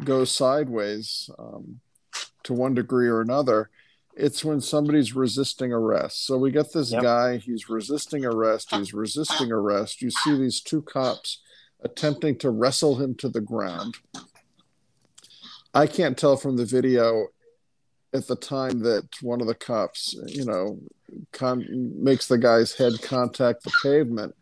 goes 0.05 0.35
sideways 0.35 1.31
um, 1.39 1.81
to 2.43 2.53
one 2.53 2.75
degree 2.75 3.09
or 3.09 3.21
another, 3.21 3.71
it's 4.17 4.45
when 4.45 4.61
somebody's 4.61 5.15
resisting 5.15 5.73
arrest. 5.73 6.27
So 6.27 6.37
we 6.37 6.51
get 6.51 6.73
this 6.73 6.93
yep. 6.93 7.03
guy, 7.03 7.37
he's 7.39 7.69
resisting 7.69 8.25
arrest, 8.25 8.75
he's 8.75 8.95
resisting 8.95 9.51
arrest. 9.51 10.03
You 10.03 10.11
see 10.11 10.37
these 10.37 10.61
two 10.61 10.83
cops 10.83 11.41
attempting 11.83 12.39
to 12.39 12.51
wrestle 12.51 12.97
him 12.97 13.15
to 13.17 13.29
the 13.29 13.41
ground. 13.41 13.97
I 15.73 15.87
can't 15.87 16.17
tell 16.17 16.37
from 16.37 16.57
the 16.57 16.65
video 16.65 17.29
at 18.13 18.29
the 18.29 18.37
time 18.37 18.81
that 18.81 19.09
one 19.23 19.41
of 19.41 19.49
the 19.49 19.55
cops, 19.57 20.15
you 20.27 20.45
know, 20.45 20.79
con- 21.33 21.93
makes 22.03 22.29
the 22.29 22.39
guy's 22.39 22.73
head 22.73 22.93
contact 23.03 23.65
the 23.65 23.73
pavement 23.83 24.35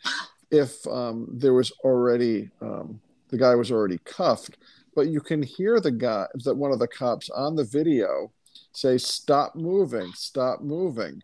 if 0.53 0.87
um, 0.87 1.27
there 1.33 1.55
was 1.55 1.73
already 1.83 2.51
um, 2.61 3.01
the 3.31 3.39
guy 3.39 3.55
was 3.55 3.73
already 3.73 3.99
cuffed 4.05 4.59
but 4.95 5.09
you 5.09 5.21
can 5.21 5.43
hear 5.43 5.81
the 5.81 5.91
guy 5.91 6.27
that 6.45 6.55
one 6.55 6.73
of 6.73 6.79
the 6.79 6.89
cops 6.89 7.31
on 7.31 7.57
the 7.57 7.65
video 7.65 8.31
say 8.73 8.99
stop 8.99 9.55
moving 9.55 10.13
stop 10.15 10.61
moving. 10.61 11.23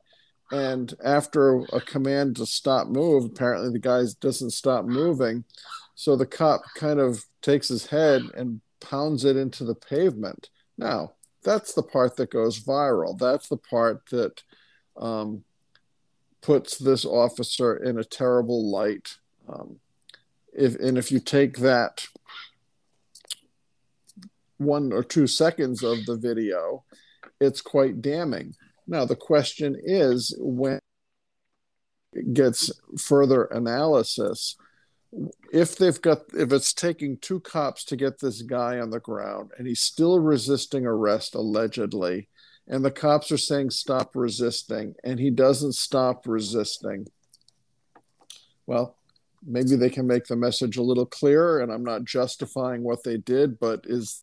And 0.51 0.95
after 1.05 1.59
a 1.75 1.81
command 1.81 2.37
to 2.37 2.47
stop 2.47 2.89
move 2.89 3.25
apparently 3.25 3.71
the 3.71 3.79
guy 3.79 4.03
doesn't 4.21 4.51
stop 4.51 4.87
moving. 4.87 5.45
So 5.95 6.17
the 6.17 6.27
cop 6.27 6.63
kind 6.75 7.01
of 7.01 7.25
takes 7.43 7.69
his 7.69 7.87
head 7.87 8.23
and 8.35 8.61
pounds 8.81 9.25
it 9.25 9.37
into 9.37 9.65
the 9.65 9.75
pavement. 9.75 10.49
Now 10.79 11.13
that's 11.43 11.75
the 11.75 11.83
part 11.83 12.17
that 12.17 12.31
goes 12.31 12.61
viral. 12.61 13.19
That's 13.19 13.49
the 13.49 13.59
part 13.59 14.07
that 14.11 14.43
um, 14.97 15.45
puts 16.41 16.79
this 16.79 17.05
officer 17.05 17.77
in 17.77 17.99
a 17.99 18.05
terrible 18.05 18.71
light 18.71 19.17
um, 19.49 19.81
if 20.53 20.75
and 20.77 20.99
if 20.99 21.11
you 21.13 21.21
take 21.21 21.59
that 21.59 22.07
one 24.59 24.93
or 24.93 25.05
two 25.05 25.27
seconds 25.27 25.83
of 25.83 26.05
the 26.05 26.17
video, 26.17 26.85
it's 27.41 27.61
quite 27.61 28.03
damning. 28.03 28.55
Now, 28.87 29.05
the 29.05 29.17
question 29.17 29.77
is 29.81 30.35
when 30.39 30.81
it 32.13 32.35
gets 32.35 32.73
further 32.99 33.45
analysis, 33.45 34.57
if 35.53 35.77
they've 35.77 36.01
got, 36.01 36.23
if 36.35 36.53
it's 36.53 36.73
taking 36.73 37.19
two 37.19 37.41
cops 37.41 37.85
to 37.85 37.97
get 37.97 38.19
this 38.19 38.43
guy 38.43 38.81
on 38.81 38.91
the 38.91 39.01
ground 39.01 39.53
and 39.57 39.67
he's 39.67 39.81
still 39.81 40.19
resisting 40.19 40.87
arrest, 40.87 41.35
allegedly, 41.35 42.29
and 42.69 42.85
the 42.85 42.91
cops 42.91 43.33
are 43.33 43.39
saying 43.39 43.71
stop 43.71 44.15
resisting, 44.15 44.95
and 45.03 45.19
he 45.19 45.31
doesn't 45.31 45.73
stop 45.73 46.27
resisting, 46.27 47.09
well, 48.67 48.97
maybe 49.45 49.77
they 49.77 49.91
can 49.91 50.07
make 50.07 50.27
the 50.27 50.37
message 50.37 50.77
a 50.77 50.83
little 50.83 51.07
clearer. 51.07 51.61
And 51.61 51.73
I'm 51.73 51.85
not 51.85 52.05
justifying 52.05 52.83
what 52.83 53.03
they 53.05 53.17
did, 53.17 53.59
but 53.59 53.85
is 53.85 54.23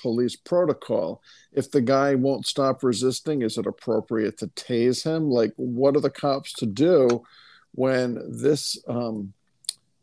police 0.00 0.36
protocol. 0.36 1.20
If 1.52 1.70
the 1.70 1.80
guy 1.80 2.14
won't 2.14 2.46
stop 2.46 2.82
resisting, 2.82 3.42
is 3.42 3.58
it 3.58 3.66
appropriate 3.66 4.38
to 4.38 4.46
tase 4.48 5.04
him? 5.04 5.30
Like, 5.30 5.52
what 5.56 5.96
are 5.96 6.00
the 6.00 6.10
cops 6.10 6.52
to 6.54 6.66
do 6.66 7.24
when 7.72 8.20
this 8.28 8.78
um, 8.88 9.32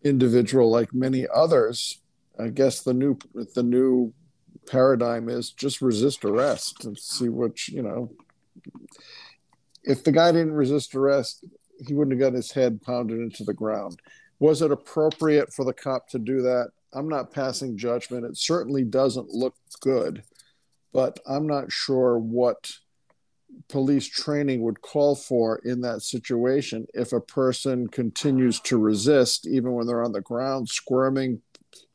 individual, 0.03 0.69
like 0.69 0.93
many 0.93 1.27
others, 1.33 1.99
I 2.39 2.49
guess 2.49 2.81
the 2.81 2.93
new 2.93 3.17
the 3.53 3.63
new 3.63 4.13
paradigm 4.67 5.29
is 5.29 5.51
just 5.51 5.81
resist 5.81 6.25
arrest 6.25 6.85
and 6.85 6.97
see 6.97 7.29
what 7.29 7.67
you 7.67 7.81
know. 7.81 8.11
If 9.83 10.03
the 10.03 10.11
guy 10.11 10.31
didn't 10.31 10.53
resist 10.53 10.95
arrest, 10.95 11.45
he 11.85 11.93
wouldn't 11.93 12.19
have 12.19 12.31
got 12.31 12.35
his 12.35 12.51
head 12.51 12.81
pounded 12.81 13.19
into 13.19 13.43
the 13.43 13.53
ground. 13.53 13.99
Was 14.39 14.61
it 14.61 14.71
appropriate 14.71 15.53
for 15.53 15.63
the 15.63 15.73
cop 15.73 16.09
to 16.09 16.19
do 16.19 16.41
that? 16.41 16.69
I'm 16.93 17.09
not 17.09 17.33
passing 17.33 17.77
judgment. 17.77 18.25
It 18.25 18.37
certainly 18.37 18.83
doesn't 18.83 19.29
look 19.29 19.55
good, 19.81 20.23
but 20.93 21.19
I'm 21.27 21.45
not 21.45 21.71
sure 21.71 22.17
what 22.17 22.71
police 23.69 24.07
training 24.07 24.61
would 24.61 24.81
call 24.81 25.15
for 25.15 25.59
in 25.63 25.81
that 25.81 26.01
situation 26.01 26.87
if 26.93 27.13
a 27.13 27.21
person 27.21 27.87
continues 27.87 28.59
to 28.61 28.77
resist 28.77 29.47
even 29.47 29.73
when 29.73 29.87
they're 29.87 30.03
on 30.03 30.11
the 30.11 30.21
ground 30.21 30.67
squirming 30.67 31.41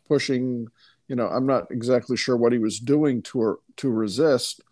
pushing 0.09 0.67
you 1.11 1.17
know 1.17 1.29
i'm 1.29 1.47
not 1.47 1.71
exactly 1.71 2.17
sure 2.17 2.37
what 2.37 2.53
he 2.53 2.59
was 2.59 2.79
doing 2.79 3.21
to 3.21 3.59
to 3.77 3.91
resist 3.91 4.63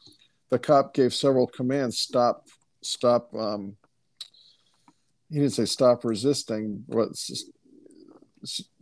the 0.51 0.59
cop 0.59 0.95
gave 0.95 1.13
several 1.13 1.47
commands 1.47 1.99
stop 1.99 2.47
stop 2.83 3.35
um, 3.35 3.77
he 5.29 5.41
didn't 5.41 5.53
say 5.53 5.67
stop 5.67 6.05
resisting 6.05 6.83
but 6.89 7.09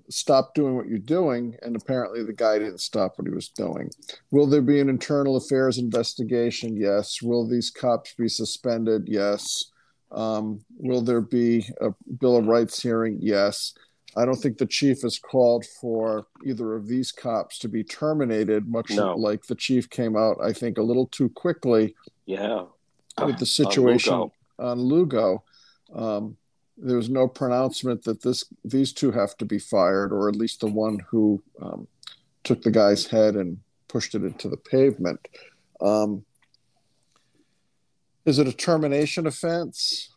stop 0.08 0.54
doing 0.54 0.76
what 0.76 0.88
you're 0.88 0.98
doing. 0.98 1.56
And 1.62 1.76
apparently 1.76 2.22
the 2.22 2.32
guy 2.32 2.58
didn't 2.58 2.80
stop 2.80 3.14
what 3.16 3.26
he 3.26 3.34
was 3.34 3.48
doing. 3.48 3.90
Will 4.30 4.46
there 4.46 4.62
be 4.62 4.80
an 4.80 4.88
internal 4.88 5.36
affairs 5.36 5.78
investigation? 5.78 6.76
Yes. 6.76 7.22
Will 7.22 7.46
these 7.46 7.70
cops 7.70 8.14
be 8.14 8.28
suspended? 8.28 9.04
Yes. 9.06 9.72
Um, 10.12 10.60
will 10.76 11.02
there 11.02 11.20
be 11.20 11.66
a 11.80 11.90
Bill 12.20 12.36
of 12.36 12.46
Rights 12.46 12.80
hearing? 12.80 13.18
Yes. 13.20 13.74
I 14.16 14.24
don't 14.24 14.36
think 14.36 14.56
the 14.56 14.66
chief 14.66 15.02
has 15.02 15.18
called 15.18 15.66
for 15.80 16.26
either 16.44 16.74
of 16.74 16.86
these 16.86 17.12
cops 17.12 17.58
to 17.58 17.68
be 17.68 17.84
terminated, 17.84 18.66
much 18.66 18.90
no. 18.90 19.14
like 19.14 19.46
the 19.46 19.54
chief 19.54 19.90
came 19.90 20.16
out, 20.16 20.38
I 20.42 20.52
think, 20.52 20.78
a 20.78 20.82
little 20.82 21.06
too 21.06 21.28
quickly. 21.28 21.94
Yeah. 22.24 22.64
With 23.22 23.38
the 23.38 23.46
situation 23.46 24.14
on 24.14 24.20
Lugo. 24.20 24.32
On 24.58 24.80
Lugo. 24.80 25.44
Um, 25.94 26.36
there 26.78 26.96
was 26.96 27.08
no 27.08 27.26
pronouncement 27.26 28.04
that 28.04 28.22
this 28.22 28.44
these 28.64 28.92
two 28.92 29.10
have 29.10 29.36
to 29.38 29.44
be 29.44 29.58
fired, 29.58 30.12
or 30.12 30.28
at 30.28 30.36
least 30.36 30.60
the 30.60 30.66
one 30.66 31.00
who 31.08 31.42
um, 31.62 31.86
took 32.44 32.62
the 32.62 32.70
guy's 32.70 33.06
head 33.06 33.34
and 33.34 33.58
pushed 33.88 34.14
it 34.14 34.22
into 34.24 34.48
the 34.48 34.56
pavement. 34.56 35.26
Um, 35.80 36.24
is 38.24 38.38
it 38.38 38.48
a 38.48 38.52
termination 38.52 39.26
offense? 39.26 40.10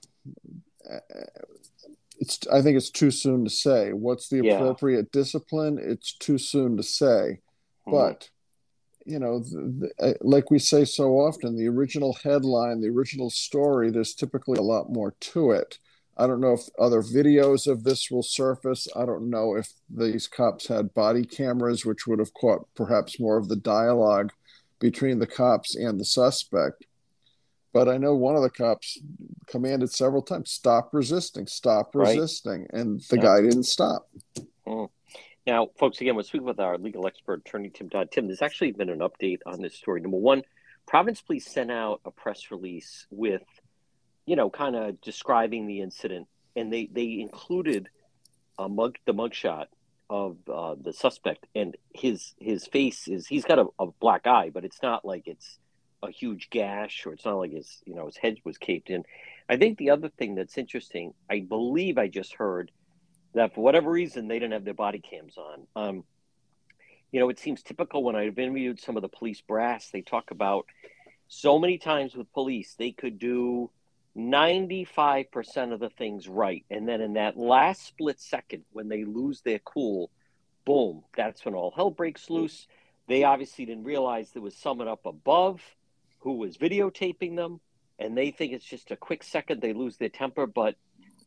It's. 2.20 2.40
I 2.52 2.62
think 2.62 2.78
it's 2.78 2.92
too 2.92 3.12
soon 3.12 3.44
to 3.46 3.50
say. 3.50 3.94
What's 3.94 4.30
the 4.30 4.42
yeah. 4.44 4.56
appropriate 4.56 5.12
discipline? 5.12 5.80
It's 5.82 6.14
too 6.14 6.38
soon 6.38 6.78
to 6.78 6.84
say. 6.84 7.40
Mm-hmm. 7.88 7.92
But 7.92 8.30
you 9.06 9.20
know, 9.20 9.40
the, 9.40 9.90
the, 9.98 10.06
uh, 10.06 10.14
like 10.22 10.52
we 10.52 10.60
say 10.60 10.86
so 10.86 11.14
often, 11.14 11.58
the 11.58 11.68
original 11.68 12.18
headline, 12.24 12.82
the 12.82 12.90
original 12.90 13.30
story, 13.30 13.90
there's 13.90 14.14
typically 14.14 14.60
a 14.60 14.64
lot 14.64 14.92
more 14.92 15.16
to 15.20 15.52
it. 15.52 15.80
I 16.20 16.28
don't 16.28 16.42
know 16.42 16.54
if 16.54 16.68
other 16.78 17.02
videos 17.02 17.66
of 17.66 17.84
this 17.84 18.12
will 18.12 18.24
surface. 18.24 18.90
I 18.94 19.06
don't 19.06 19.30
know 19.30 19.56
if 19.56 19.72
these 19.90 20.28
cops 20.28 20.68
had 20.68 20.94
body 20.94 21.24
cameras, 21.24 21.86
which 21.86 22.06
would 22.06 22.20
have 22.20 22.34
caught 22.34 22.68
perhaps 22.76 23.22
more 23.22 23.38
of 23.38 23.48
the 23.48 23.56
dialogue 23.56 24.34
between 24.80 25.20
the 25.20 25.28
cops 25.28 25.76
and 25.76 25.98
the 25.98 26.06
suspect. 26.06 26.84
But 27.72 27.88
I 27.88 27.98
know 27.98 28.16
one 28.16 28.36
of 28.36 28.42
the 28.42 28.50
cops 28.50 29.00
commanded 29.46 29.92
several 29.92 30.22
times, 30.22 30.52
stop 30.52 30.90
resisting, 30.92 31.46
stop 31.46 31.94
resisting. 31.94 32.62
Right. 32.62 32.74
And 32.74 33.02
the 33.10 33.18
yeah. 33.18 33.22
guy 33.22 33.42
didn't 33.42 33.64
stop. 33.64 34.10
Mm. 34.66 34.90
Now, 35.46 35.70
folks, 35.78 36.02
again, 36.02 36.16
we're 36.16 36.24
speaking 36.24 36.48
with 36.48 36.60
our 36.60 36.78
legal 36.78 37.08
expert, 37.08 37.42
attorney 37.46 37.70
Tim 37.70 37.88
Dodd. 37.88 38.12
Tim, 38.12 38.28
there's 38.28 38.42
actually 38.42 38.72
been 38.72 38.90
an 38.90 39.00
update 39.00 39.40
on 39.46 39.62
this 39.62 39.76
story. 39.76 40.02
Number 40.02 40.18
one, 40.18 40.44
Providence 40.88 41.22
Police 41.22 41.48
sent 41.48 41.72
out 41.72 42.02
a 42.06 42.12
press 42.12 42.52
release 42.52 43.06
with 43.12 43.44
you 44.30 44.36
know, 44.36 44.48
kind 44.48 44.76
of 44.76 45.02
describing 45.02 45.66
the 45.66 45.82
incident, 45.82 46.28
and 46.56 46.72
they 46.72 46.88
they 46.92 47.20
included 47.20 47.90
a 48.60 48.70
mug 48.70 49.00
the 49.08 49.12
mugshot 49.12 49.66
of 50.08 50.38
uh, 50.48 50.76
the 50.80 50.94
suspect, 50.94 51.48
and 51.56 51.76
his 51.96 52.36
his 52.40 52.68
face 52.68 53.08
is 53.08 53.26
he's 53.26 53.44
got 53.44 53.58
a, 53.58 53.66
a, 53.80 53.88
black 54.00 54.28
eye, 54.28 54.52
but 54.54 54.64
it's 54.64 54.84
not 54.84 55.04
like 55.04 55.24
it's 55.26 55.58
a 56.02 56.12
huge 56.12 56.50
gash, 56.50 57.06
or 57.06 57.14
it's 57.14 57.26
not 57.26 57.38
like 57.38 57.52
his 57.52 57.82
you 57.86 57.96
know 57.96 58.06
his 58.06 58.18
head 58.18 58.38
was 58.44 58.58
caved 58.58 58.90
in. 58.90 59.04
I 59.48 59.58
think 59.58 59.78
the 59.78 59.90
other 59.90 60.10
thing 60.10 60.36
that's 60.36 60.58
interesting, 60.58 61.14
I 61.30 61.40
believe 61.40 61.98
I 61.98 62.08
just 62.08 62.34
heard 62.34 62.72
that 63.34 63.56
for 63.56 63.62
whatever 63.62 63.90
reason 63.90 64.28
they 64.28 64.40
didn't 64.40 64.54
have 64.54 64.66
their 64.66 64.74
body 64.74 65.00
cams 65.00 65.38
on. 65.38 65.68
Um, 65.76 66.04
you 67.12 67.20
know, 67.20 67.30
it 67.30 67.40
seems 67.40 67.64
typical 67.64 68.04
when 68.04 68.16
I've 68.16 68.38
interviewed 68.38 68.80
some 68.80 68.96
of 68.96 69.02
the 69.02 69.10
police 69.10 69.42
brass, 69.42 69.90
they 69.90 70.02
talk 70.02 70.32
about 70.32 70.66
so 71.28 71.60
many 71.60 71.78
times 71.78 72.16
with 72.16 72.32
police 72.34 72.76
they 72.78 72.92
could 72.92 73.20
do 73.20 73.70
95% 74.18 75.74
of 75.74 75.80
the 75.80 75.90
things 75.90 76.28
right. 76.28 76.66
And 76.70 76.88
then 76.88 77.02
in 77.02 77.14
that 77.14 77.38
last 77.38 77.86
split 77.86 78.20
second, 78.20 78.64
when 78.72 78.90
they 78.90 79.04
lose 79.04 79.42
their 79.42 79.60
cool, 79.60 80.10
boom, 80.66 81.04
that's 81.16 81.46
when 81.46 81.56
all 81.56 81.72
hell 81.72 81.92
breaks 81.92 82.30
loose. 82.30 82.68
They 83.08 83.24
obviously 83.24 83.66
didn't 83.66 83.86
realize 83.86 84.32
there 84.32 84.42
was 84.42 84.56
someone 84.56 84.88
up 84.88 85.06
above 85.06 85.62
who 86.20 86.34
was 86.38 86.58
videotaping 86.58 87.36
them. 87.36 87.60
And 87.98 88.18
they 88.18 88.32
think 88.32 88.54
it's 88.54 88.66
just 88.66 88.92
a 88.92 88.96
quick 88.96 89.24
second, 89.24 89.62
they 89.62 89.74
lose 89.74 89.98
their 89.98 90.10
temper. 90.10 90.48
But 90.48 90.76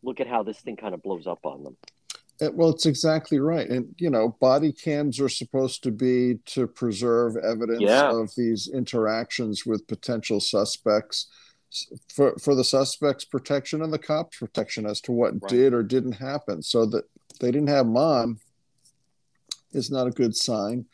look 0.03 0.21
at 0.21 0.27
how 0.27 0.43
this 0.43 0.61
thing 0.61 0.77
kind 0.77 0.95
of 0.95 1.03
blows 1.03 1.27
up 1.27 1.45
on 1.45 1.65
them. 1.65 1.77
Uh, 2.41 2.51
well, 2.53 2.71
it's 2.71 2.87
exactly 2.87 3.39
right. 3.39 3.69
And, 3.69 3.95
you 3.99 4.11
know, 4.11 4.37
body 4.41 4.73
cams 4.73 5.21
are 5.21 5.29
supposed 5.29 5.83
to 5.83 5.91
be 5.91 6.39
to 6.47 6.67
preserve 6.67 7.37
evidence 7.37 7.83
yeah. 7.83 8.11
of 8.11 8.35
these 8.37 8.69
interactions 8.73 9.67
with 9.67 9.87
potential 9.87 10.41
suspects 10.41 11.27
for, 12.09 12.37
for 12.37 12.55
the 12.55 12.65
suspect's 12.65 13.25
protection 13.25 13.83
and 13.83 13.93
the 13.93 13.99
cop's 13.99 14.39
protection 14.39 14.87
as 14.87 15.01
to 15.03 15.13
what 15.13 15.35
right. 15.41 15.51
did 15.51 15.75
or 15.75 15.83
didn't 15.83 16.13
happen. 16.13 16.63
So 16.63 16.87
that 16.87 17.05
they 17.41 17.51
didn't 17.51 17.69
have 17.69 17.87
mom 17.87 18.41
is 19.73 19.91
not 19.91 20.07
a 20.07 20.11
good 20.11 20.35
sign. 20.35 20.87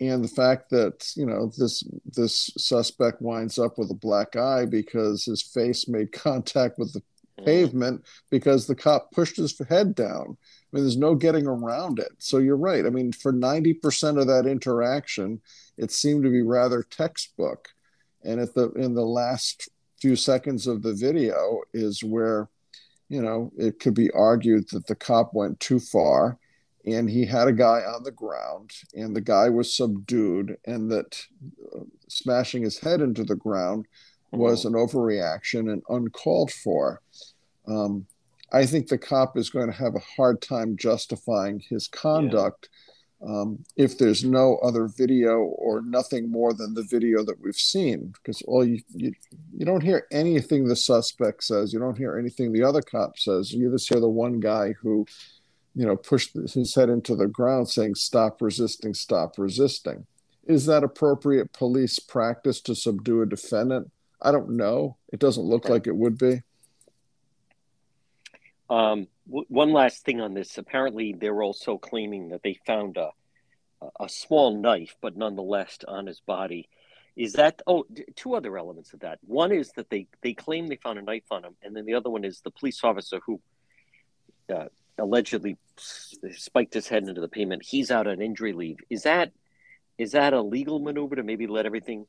And 0.00 0.24
the 0.24 0.28
fact 0.28 0.70
that, 0.70 1.12
you 1.14 1.26
know, 1.26 1.52
this 1.58 1.84
this 2.06 2.50
suspect 2.56 3.20
winds 3.20 3.58
up 3.58 3.76
with 3.78 3.90
a 3.90 3.94
black 3.94 4.34
eye 4.34 4.64
because 4.64 5.24
his 5.24 5.42
face 5.42 5.88
made 5.88 6.12
contact 6.12 6.78
with 6.78 6.92
the 6.94 7.02
mm. 7.38 7.44
pavement 7.44 8.04
because 8.30 8.66
the 8.66 8.74
cop 8.74 9.12
pushed 9.12 9.36
his 9.36 9.58
head 9.68 9.94
down 9.94 10.36
I 10.72 10.76
mean, 10.76 10.84
there's 10.84 10.96
no 10.96 11.14
getting 11.14 11.46
around 11.46 11.98
it. 11.98 12.12
So 12.18 12.38
you're 12.38 12.56
right. 12.56 12.86
I 12.86 12.90
mean, 12.90 13.12
for 13.12 13.32
90% 13.32 14.20
of 14.20 14.28
that 14.28 14.46
interaction, 14.46 15.40
it 15.76 15.90
seemed 15.90 16.22
to 16.22 16.30
be 16.30 16.42
rather 16.42 16.84
textbook. 16.84 17.68
And 18.22 18.40
at 18.40 18.54
the 18.54 18.70
in 18.72 18.94
the 18.94 19.04
last 19.04 19.68
few 20.00 20.14
seconds 20.14 20.66
of 20.66 20.82
the 20.82 20.94
video 20.94 21.62
is 21.72 22.04
where, 22.04 22.48
you 23.08 23.20
know, 23.20 23.50
it 23.58 23.80
could 23.80 23.94
be 23.94 24.10
argued 24.12 24.68
that 24.70 24.86
the 24.86 24.94
cop 24.94 25.34
went 25.34 25.58
too 25.58 25.80
far 25.80 26.38
and 26.86 27.10
he 27.10 27.26
had 27.26 27.48
a 27.48 27.52
guy 27.52 27.80
on 27.80 28.02
the 28.02 28.10
ground 28.10 28.70
and 28.94 29.14
the 29.14 29.20
guy 29.20 29.48
was 29.48 29.74
subdued 29.74 30.56
and 30.66 30.90
that 30.90 31.22
uh, 31.76 31.80
smashing 32.08 32.62
his 32.62 32.78
head 32.78 33.00
into 33.00 33.24
the 33.24 33.36
ground 33.36 33.86
was 34.32 34.64
mm-hmm. 34.64 34.74
an 34.74 34.86
overreaction 34.86 35.72
and 35.72 35.82
uncalled 35.88 36.52
for. 36.52 37.02
Um, 37.66 38.06
I 38.52 38.66
think 38.66 38.88
the 38.88 38.98
cop 38.98 39.36
is 39.36 39.50
going 39.50 39.70
to 39.70 39.76
have 39.76 39.94
a 39.94 40.00
hard 40.16 40.42
time 40.42 40.76
justifying 40.76 41.60
his 41.60 41.86
conduct 41.86 42.68
yeah. 43.22 43.28
um, 43.28 43.64
if 43.76 43.96
there's 43.96 44.24
no 44.24 44.56
other 44.56 44.88
video 44.88 45.38
or 45.38 45.82
nothing 45.82 46.30
more 46.30 46.52
than 46.52 46.74
the 46.74 46.82
video 46.82 47.24
that 47.24 47.40
we've 47.40 47.54
seen. 47.54 48.12
Because 48.12 48.42
all 48.42 48.64
you, 48.64 48.80
you 48.92 49.12
you 49.56 49.64
don't 49.64 49.82
hear 49.82 50.06
anything 50.10 50.64
the 50.64 50.76
suspect 50.76 51.44
says, 51.44 51.72
you 51.72 51.78
don't 51.78 51.98
hear 51.98 52.18
anything 52.18 52.52
the 52.52 52.64
other 52.64 52.82
cop 52.82 53.18
says. 53.18 53.52
You 53.52 53.70
just 53.70 53.88
hear 53.88 54.00
the 54.00 54.08
one 54.08 54.40
guy 54.40 54.74
who, 54.80 55.06
you 55.74 55.86
know, 55.86 55.96
pushed 55.96 56.34
his 56.34 56.74
head 56.74 56.88
into 56.88 57.14
the 57.14 57.26
ground 57.26 57.68
saying, 57.68 57.94
"Stop 57.94 58.42
resisting, 58.42 58.94
stop 58.94 59.38
resisting." 59.38 60.06
Is 60.46 60.66
that 60.66 60.84
appropriate 60.84 61.52
police 61.52 61.98
practice 61.98 62.60
to 62.62 62.74
subdue 62.74 63.22
a 63.22 63.26
defendant? 63.26 63.90
I 64.20 64.32
don't 64.32 64.50
know. 64.50 64.96
It 65.12 65.20
doesn't 65.20 65.44
look 65.44 65.68
like 65.68 65.86
it 65.86 65.94
would 65.94 66.18
be. 66.18 66.42
Um, 68.68 69.08
w- 69.26 69.46
one 69.48 69.72
last 69.72 70.04
thing 70.04 70.20
on 70.20 70.34
this. 70.34 70.58
Apparently, 70.58 71.12
they're 71.12 71.42
also 71.42 71.78
claiming 71.78 72.28
that 72.30 72.42
they 72.42 72.58
found 72.66 72.96
a 72.96 73.10
a 73.98 74.08
small 74.08 74.56
knife, 74.56 74.96
but 75.00 75.16
nonetheless 75.16 75.78
on 75.88 76.06
his 76.06 76.20
body. 76.20 76.68
Is 77.16 77.34
that 77.34 77.60
oh? 77.66 77.86
Two 78.14 78.34
other 78.34 78.56
elements 78.56 78.92
of 78.92 79.00
that. 79.00 79.18
One 79.26 79.52
is 79.52 79.72
that 79.72 79.90
they 79.90 80.06
they 80.22 80.34
claim 80.34 80.68
they 80.68 80.76
found 80.76 80.98
a 80.98 81.02
knife 81.02 81.24
on 81.30 81.44
him, 81.44 81.56
and 81.62 81.74
then 81.74 81.84
the 81.84 81.94
other 81.94 82.10
one 82.10 82.24
is 82.24 82.40
the 82.40 82.50
police 82.50 82.82
officer 82.84 83.20
who 83.26 83.40
uh, 84.52 84.66
allegedly 85.00 85.56
spiked 86.32 86.74
his 86.74 86.88
head 86.88 87.08
into 87.08 87.20
the 87.20 87.28
pavement. 87.28 87.62
He's 87.64 87.90
out 87.90 88.06
on 88.06 88.20
injury 88.20 88.52
leave. 88.52 88.78
Is 88.88 89.02
that 89.02 89.32
is 89.98 90.12
that 90.12 90.32
a 90.32 90.40
legal 90.40 90.78
maneuver 90.78 91.16
to 91.16 91.22
maybe 91.22 91.46
let 91.46 91.66
everything 91.66 92.06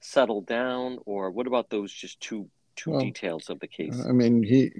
settle 0.00 0.42
down, 0.42 0.98
or 1.06 1.30
what 1.30 1.46
about 1.46 1.70
those 1.70 1.92
just 1.92 2.20
two 2.20 2.48
two 2.76 2.92
well, 2.92 3.00
details 3.00 3.50
of 3.50 3.60
the 3.60 3.66
case? 3.66 4.00
I 4.06 4.12
mean, 4.12 4.42
he 4.42 4.72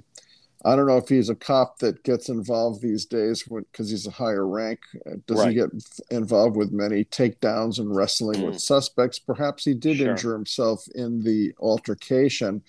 I 0.65 0.75
don't 0.75 0.87
know 0.87 0.97
if 0.97 1.09
he's 1.09 1.29
a 1.29 1.35
cop 1.35 1.77
that 1.79 2.03
gets 2.03 2.27
involved 2.27 2.81
these 2.81 3.05
days 3.05 3.43
because 3.43 3.91
he's 3.91 4.07
a 4.07 4.11
higher 4.11 4.47
rank. 4.47 4.79
Does 5.27 5.37
right. 5.37 5.49
he 5.49 5.53
get 5.53 5.69
involved 6.09 6.55
with 6.55 6.71
many 6.71 7.05
takedowns 7.05 7.77
and 7.77 7.95
wrestling 7.95 8.41
mm. 8.41 8.47
with 8.47 8.59
suspects? 8.59 9.19
Perhaps 9.19 9.63
he 9.63 9.75
did 9.75 9.97
sure. 9.97 10.09
injure 10.09 10.33
himself 10.33 10.87
in 10.95 11.21
the 11.23 11.53
altercation. 11.59 12.63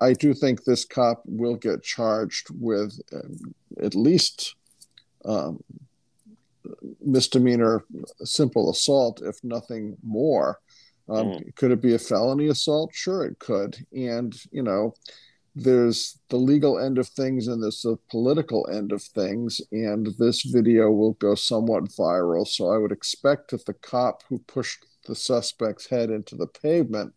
I 0.00 0.14
do 0.14 0.34
think 0.34 0.64
this 0.64 0.84
cop 0.84 1.22
will 1.26 1.56
get 1.56 1.82
charged 1.82 2.48
with 2.58 2.98
uh, 3.12 3.84
at 3.84 3.94
least 3.94 4.54
um, 5.24 5.62
misdemeanor 7.00 7.84
simple 8.24 8.70
assault, 8.70 9.20
if 9.22 9.42
nothing 9.42 9.96
more. 10.02 10.58
Um, 11.08 11.26
mm. 11.26 11.56
Could 11.56 11.72
it 11.72 11.82
be 11.82 11.94
a 11.94 11.98
felony 11.98 12.48
assault? 12.48 12.94
Sure, 12.94 13.24
it 13.24 13.38
could. 13.38 13.76
And, 13.92 14.34
you 14.50 14.62
know, 14.62 14.94
there's 15.54 16.18
the 16.30 16.36
legal 16.36 16.78
end 16.78 16.96
of 16.96 17.08
things 17.08 17.46
and 17.48 17.62
there's 17.62 17.82
the 17.82 17.98
political 18.10 18.66
end 18.72 18.92
of 18.92 19.02
things. 19.02 19.60
And 19.72 20.08
this 20.18 20.42
video 20.42 20.90
will 20.90 21.12
go 21.14 21.34
somewhat 21.34 21.84
viral. 21.84 22.46
So 22.46 22.70
I 22.70 22.78
would 22.78 22.92
expect 22.92 23.50
that 23.50 23.66
the 23.66 23.74
cop 23.74 24.22
who 24.28 24.38
pushed 24.38 24.86
the 25.06 25.14
suspect's 25.14 25.88
head 25.88 26.10
into 26.10 26.36
the 26.36 26.46
pavement 26.46 27.12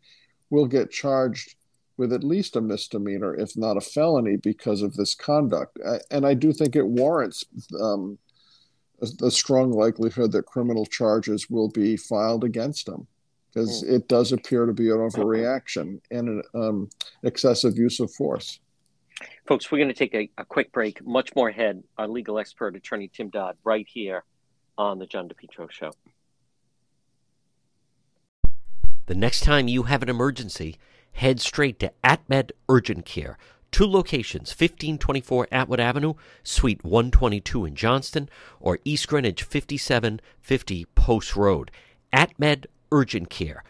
will 0.49 0.65
get 0.65 0.91
charged 0.91 1.55
with 1.97 2.11
at 2.11 2.23
least 2.23 2.55
a 2.55 2.61
misdemeanor, 2.61 3.35
if 3.35 3.55
not 3.55 3.77
a 3.77 3.81
felony, 3.81 4.35
because 4.35 4.81
of 4.81 4.95
this 4.95 5.15
conduct. 5.15 5.79
And 6.11 6.25
I 6.25 6.33
do 6.33 6.51
think 6.51 6.75
it 6.75 6.87
warrants 6.87 7.45
um, 7.79 8.17
a, 9.01 9.25
a 9.25 9.31
strong 9.31 9.71
likelihood 9.71 10.31
that 10.33 10.45
criminal 10.45 10.85
charges 10.85 11.49
will 11.49 11.69
be 11.69 11.95
filed 11.97 12.43
against 12.43 12.87
him 12.87 13.07
because 13.55 13.83
mm. 13.83 13.93
it 13.93 14.07
does 14.07 14.31
appear 14.31 14.65
to 14.65 14.73
be 14.73 14.89
an 14.89 14.97
overreaction 14.97 16.01
and 16.11 16.27
an 16.27 16.43
um, 16.53 16.89
excessive 17.23 17.77
use 17.77 17.99
of 17.99 18.11
force. 18.13 18.59
Folks, 19.47 19.71
we're 19.71 19.77
going 19.77 19.87
to 19.87 19.93
take 19.93 20.13
a, 20.13 20.29
a, 20.37 20.43
quick 20.43 20.73
break. 20.73 21.05
Much 21.05 21.33
more 21.35 21.47
ahead. 21.47 21.81
Our 21.97 22.07
legal 22.07 22.37
expert, 22.37 22.75
attorney 22.75 23.09
Tim 23.13 23.29
Dodd, 23.29 23.55
right 23.63 23.87
here 23.87 24.25
on 24.77 24.99
the 24.99 25.05
John 25.05 25.29
DePetro 25.29 25.71
Show. 25.71 25.93
The 29.05 29.15
next 29.15 29.41
time 29.41 29.67
you 29.69 29.83
have 29.83 30.03
an 30.03 30.09
emergency, 30.09 30.77
head 31.15 31.41
straight 31.41 31.79
to 31.79 31.91
AtMed 32.03 32.51
Urgent 32.69 33.05
Care. 33.05 33.37
Two 33.71 33.85
locations 33.85 34.51
1524 34.51 35.49
Atwood 35.51 35.81
Avenue, 35.81 36.13
Suite 36.43 36.83
122 36.83 37.65
in 37.65 37.75
Johnston, 37.75 38.29
or 38.61 38.79
East 38.85 39.07
Greenwich 39.09 39.43
5750 39.43 40.85
Post 40.95 41.35
Road. 41.35 41.71
AtMed 42.13 42.67
urgent 42.91 43.29
care. 43.29 43.63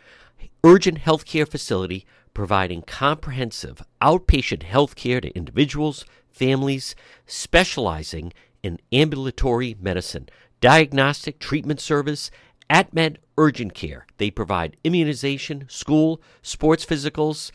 Urgent 0.64 1.00
healthcare 1.00 1.50
facility 1.50 2.06
providing 2.34 2.82
comprehensive 2.82 3.82
outpatient 4.02 4.64
health 4.64 4.96
care 4.96 5.22
to 5.22 5.36
individuals, 5.36 6.06
families, 6.30 6.96
specializing 7.26 8.34
in 8.62 8.80
ambulatory 8.92 9.76
medicine, 9.80 10.28
diagnostic 10.60 11.40
treatment 11.40 11.80
service, 11.80 12.30
AtMed 12.70 13.18
Urgent 13.38 13.74
Care. 13.74 14.06
They 14.18 14.32
provide 14.32 14.78
immunization, 14.84 15.66
school, 15.68 16.22
sports 16.42 16.86
physicals. 16.86 17.52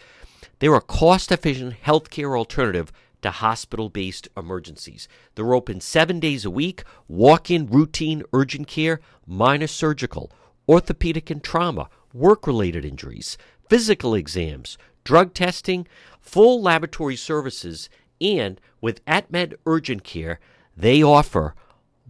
They're 0.59 0.75
a 0.75 0.81
cost 0.81 1.33
efficient 1.33 1.75
healthcare 1.85 2.37
alternative 2.37 2.93
to 3.23 3.31
hospital 3.31 3.89
based 3.89 4.29
emergencies. 4.37 5.09
They're 5.35 5.55
open 5.55 5.81
seven 5.81 6.21
days 6.21 6.45
a 6.45 6.51
week, 6.51 6.85
walk 7.09 7.51
in 7.51 7.67
routine 7.67 8.23
urgent 8.33 8.67
care, 8.69 9.01
minor 9.27 9.67
surgical 9.67 10.31
orthopedic 10.69 11.31
and 11.31 11.43
trauma, 11.43 11.89
work 12.13 12.47
related 12.47 12.85
injuries, 12.85 13.37
physical 13.69 14.15
exams, 14.15 14.79
drug 15.03 15.35
testing, 15.35 15.87
full 16.21 16.63
laboratory 16.63 17.17
services, 17.17 17.91
and 18.21 18.61
with 18.81 19.05
AtMed 19.07 19.55
Urgent 19.67 20.05
Care, 20.05 20.39
they 20.77 21.03
offer 21.03 21.55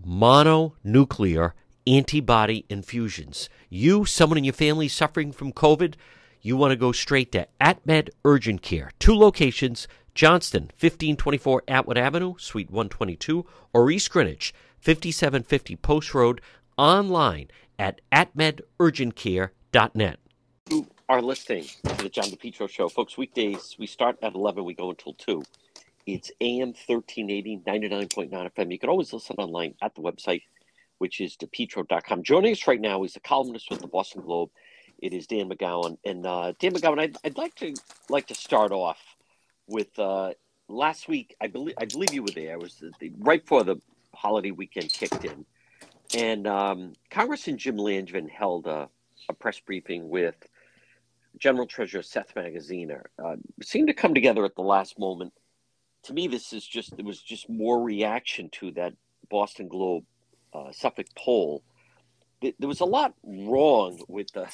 mononuclear 0.06 1.52
antibody 1.90 2.64
infusions. 2.68 3.48
You, 3.68 4.04
someone 4.04 4.38
in 4.38 4.44
your 4.44 4.54
family 4.54 4.88
suffering 4.88 5.32
from 5.32 5.52
COVID, 5.52 5.94
you 6.40 6.56
want 6.56 6.72
to 6.72 6.76
go 6.76 6.92
straight 6.92 7.32
to 7.32 7.48
AtMed 7.60 8.10
Urgent 8.24 8.62
Care. 8.62 8.92
Two 8.98 9.14
locations 9.14 9.86
Johnston, 10.14 10.64
1524 10.78 11.64
Atwood 11.68 11.98
Avenue, 11.98 12.34
Suite 12.38 12.70
122, 12.70 13.44
or 13.72 13.90
East 13.90 14.10
Greenwich, 14.10 14.52
5750 14.80 15.76
Post 15.76 16.14
Road, 16.14 16.40
online 16.76 17.48
at 17.78 18.00
atmedurgentcare.net. 18.12 20.18
You 20.68 20.86
are 21.08 21.22
listening 21.22 21.66
to 21.84 22.02
the 22.02 22.08
John 22.08 22.26
DePetro 22.26 22.68
Show. 22.68 22.88
Folks, 22.88 23.16
weekdays, 23.16 23.76
we 23.78 23.86
start 23.86 24.18
at 24.22 24.34
11, 24.34 24.64
we 24.64 24.74
go 24.74 24.90
until 24.90 25.14
2. 25.14 25.44
It's 26.06 26.32
AM 26.40 26.74
1380, 26.86 27.62
99.9 27.66 28.30
FM. 28.30 28.72
You 28.72 28.78
can 28.78 28.88
always 28.88 29.12
listen 29.12 29.36
online 29.38 29.74
at 29.82 29.94
the 29.94 30.00
website, 30.00 30.42
which 31.00 31.18
is 31.22 31.34
depetro.com. 31.34 32.22
Joining 32.22 32.52
us 32.52 32.66
right 32.66 32.80
now 32.80 33.04
is 33.04 33.16
a 33.16 33.20
columnist 33.20 33.70
with 33.70 33.80
the 33.80 33.86
Boston 33.86 34.20
Globe. 34.20 34.50
It 34.98 35.14
is 35.14 35.26
Dan 35.26 35.48
McGowan. 35.48 35.96
And 36.04 36.26
uh, 36.26 36.52
Dan 36.58 36.72
McGowan, 36.72 37.00
I'd, 37.00 37.16
I'd, 37.24 37.38
like 37.38 37.54
to 37.56 37.72
like 38.10 38.26
to 38.26 38.34
start 38.34 38.70
off 38.70 38.98
with 39.66 39.98
uh, 39.98 40.34
last 40.68 41.08
week. 41.08 41.34
I 41.40 41.46
believe 41.46 41.74
I 41.78 41.86
believe 41.86 42.12
you 42.12 42.22
were 42.22 42.34
there. 42.34 42.52
It 42.52 42.60
was 42.60 42.74
the, 42.74 42.92
the, 43.00 43.12
right 43.18 43.40
before 43.40 43.64
the 43.64 43.76
holiday 44.14 44.50
weekend 44.50 44.92
kicked 44.92 45.24
in. 45.24 45.46
And 46.14 46.46
um, 46.46 46.92
Congressman 47.08 47.56
Jim 47.56 47.78
Langevin 47.78 48.28
held 48.28 48.66
a, 48.66 48.90
a, 49.30 49.32
press 49.32 49.58
briefing 49.58 50.10
with 50.10 50.34
General 51.38 51.66
Treasurer 51.66 52.02
Seth 52.02 52.34
Magaziner. 52.34 53.04
Uh, 53.18 53.36
seemed 53.62 53.88
to 53.88 53.94
come 53.94 54.12
together 54.12 54.44
at 54.44 54.54
the 54.54 54.62
last 54.62 54.98
moment. 54.98 55.32
To 56.04 56.12
me, 56.12 56.28
this 56.28 56.52
is 56.52 56.66
just 56.66 56.92
it 56.98 57.06
was 57.06 57.22
just 57.22 57.48
more 57.48 57.82
reaction 57.82 58.50
to 58.60 58.72
that 58.72 58.92
Boston 59.30 59.66
Globe 59.66 60.04
uh, 60.52 60.72
Suffolk 60.72 61.06
poll, 61.16 61.62
th- 62.40 62.54
there 62.58 62.68
was 62.68 62.80
a 62.80 62.86
lot 62.86 63.14
wrong 63.24 64.02
with 64.08 64.32
the 64.32 64.48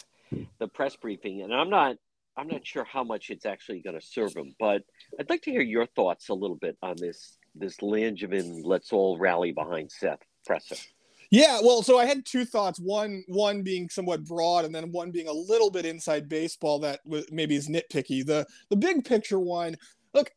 the 0.59 0.69
press 0.69 0.97
briefing, 0.97 1.43
and 1.43 1.55
I'm 1.55 1.71
not 1.71 1.97
I'm 2.37 2.49
not 2.49 2.67
sure 2.67 2.85
how 2.85 3.05
much 3.05 3.31
it's 3.31 3.47
actually 3.47 3.81
going 3.81 3.99
to 3.99 4.07
serve 4.07 4.37
him, 4.37 4.55
but 4.59 4.83
I'd 5.19 5.31
like 5.31 5.43
to 5.43 5.51
hear 5.51 5.63
your 5.63 5.87
thoughts 5.87 6.29
a 6.29 6.35
little 6.35 6.57
bit 6.57 6.77
on 6.83 6.97
this 6.99 7.39
this 7.55 7.79
Langevin 7.79 8.61
let's 8.65 8.93
all 8.93 9.19
rally 9.19 9.53
behind 9.53 9.91
Seth 9.91 10.21
presser. 10.45 10.77
Yeah, 11.31 11.61
well, 11.63 11.83
so 11.83 11.99
I 11.99 12.07
had 12.07 12.25
two 12.25 12.45
thoughts. 12.45 12.79
One, 12.79 13.25
one 13.27 13.63
being 13.63 13.89
somewhat 13.89 14.25
broad, 14.25 14.65
and 14.65 14.75
then 14.75 14.93
one 14.93 15.11
being 15.11 15.27
a 15.27 15.33
little 15.33 15.71
bit 15.71 15.85
inside 15.85 16.29
baseball 16.29 16.79
that 16.81 17.01
maybe 17.33 17.57
is 17.57 17.69
nitpicky. 17.69 18.25
The 18.25 18.47
the 18.71 18.77
big 18.77 19.05
picture 19.05 19.41
one. 19.41 19.77
Look, 20.16 20.31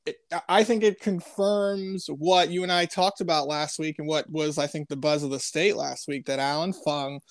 I 0.50 0.66
think 0.66 0.84
it 0.84 1.00
confirms 1.00 2.08
what 2.08 2.50
you 2.50 2.64
and 2.64 2.72
I 2.72 2.84
talked 2.84 3.22
about 3.22 3.48
last 3.48 3.80
week, 3.80 3.96
and 3.98 4.10
what 4.10 4.30
was 4.30 4.58
I 4.58 4.68
think 4.68 4.90
the 4.90 4.98
buzz 4.98 5.24
of 5.24 5.32
the 5.32 5.40
state 5.40 5.78
last 5.78 6.06
week 6.06 6.26
that 6.26 6.38
Allan 6.38 6.74
Fung 6.74 7.22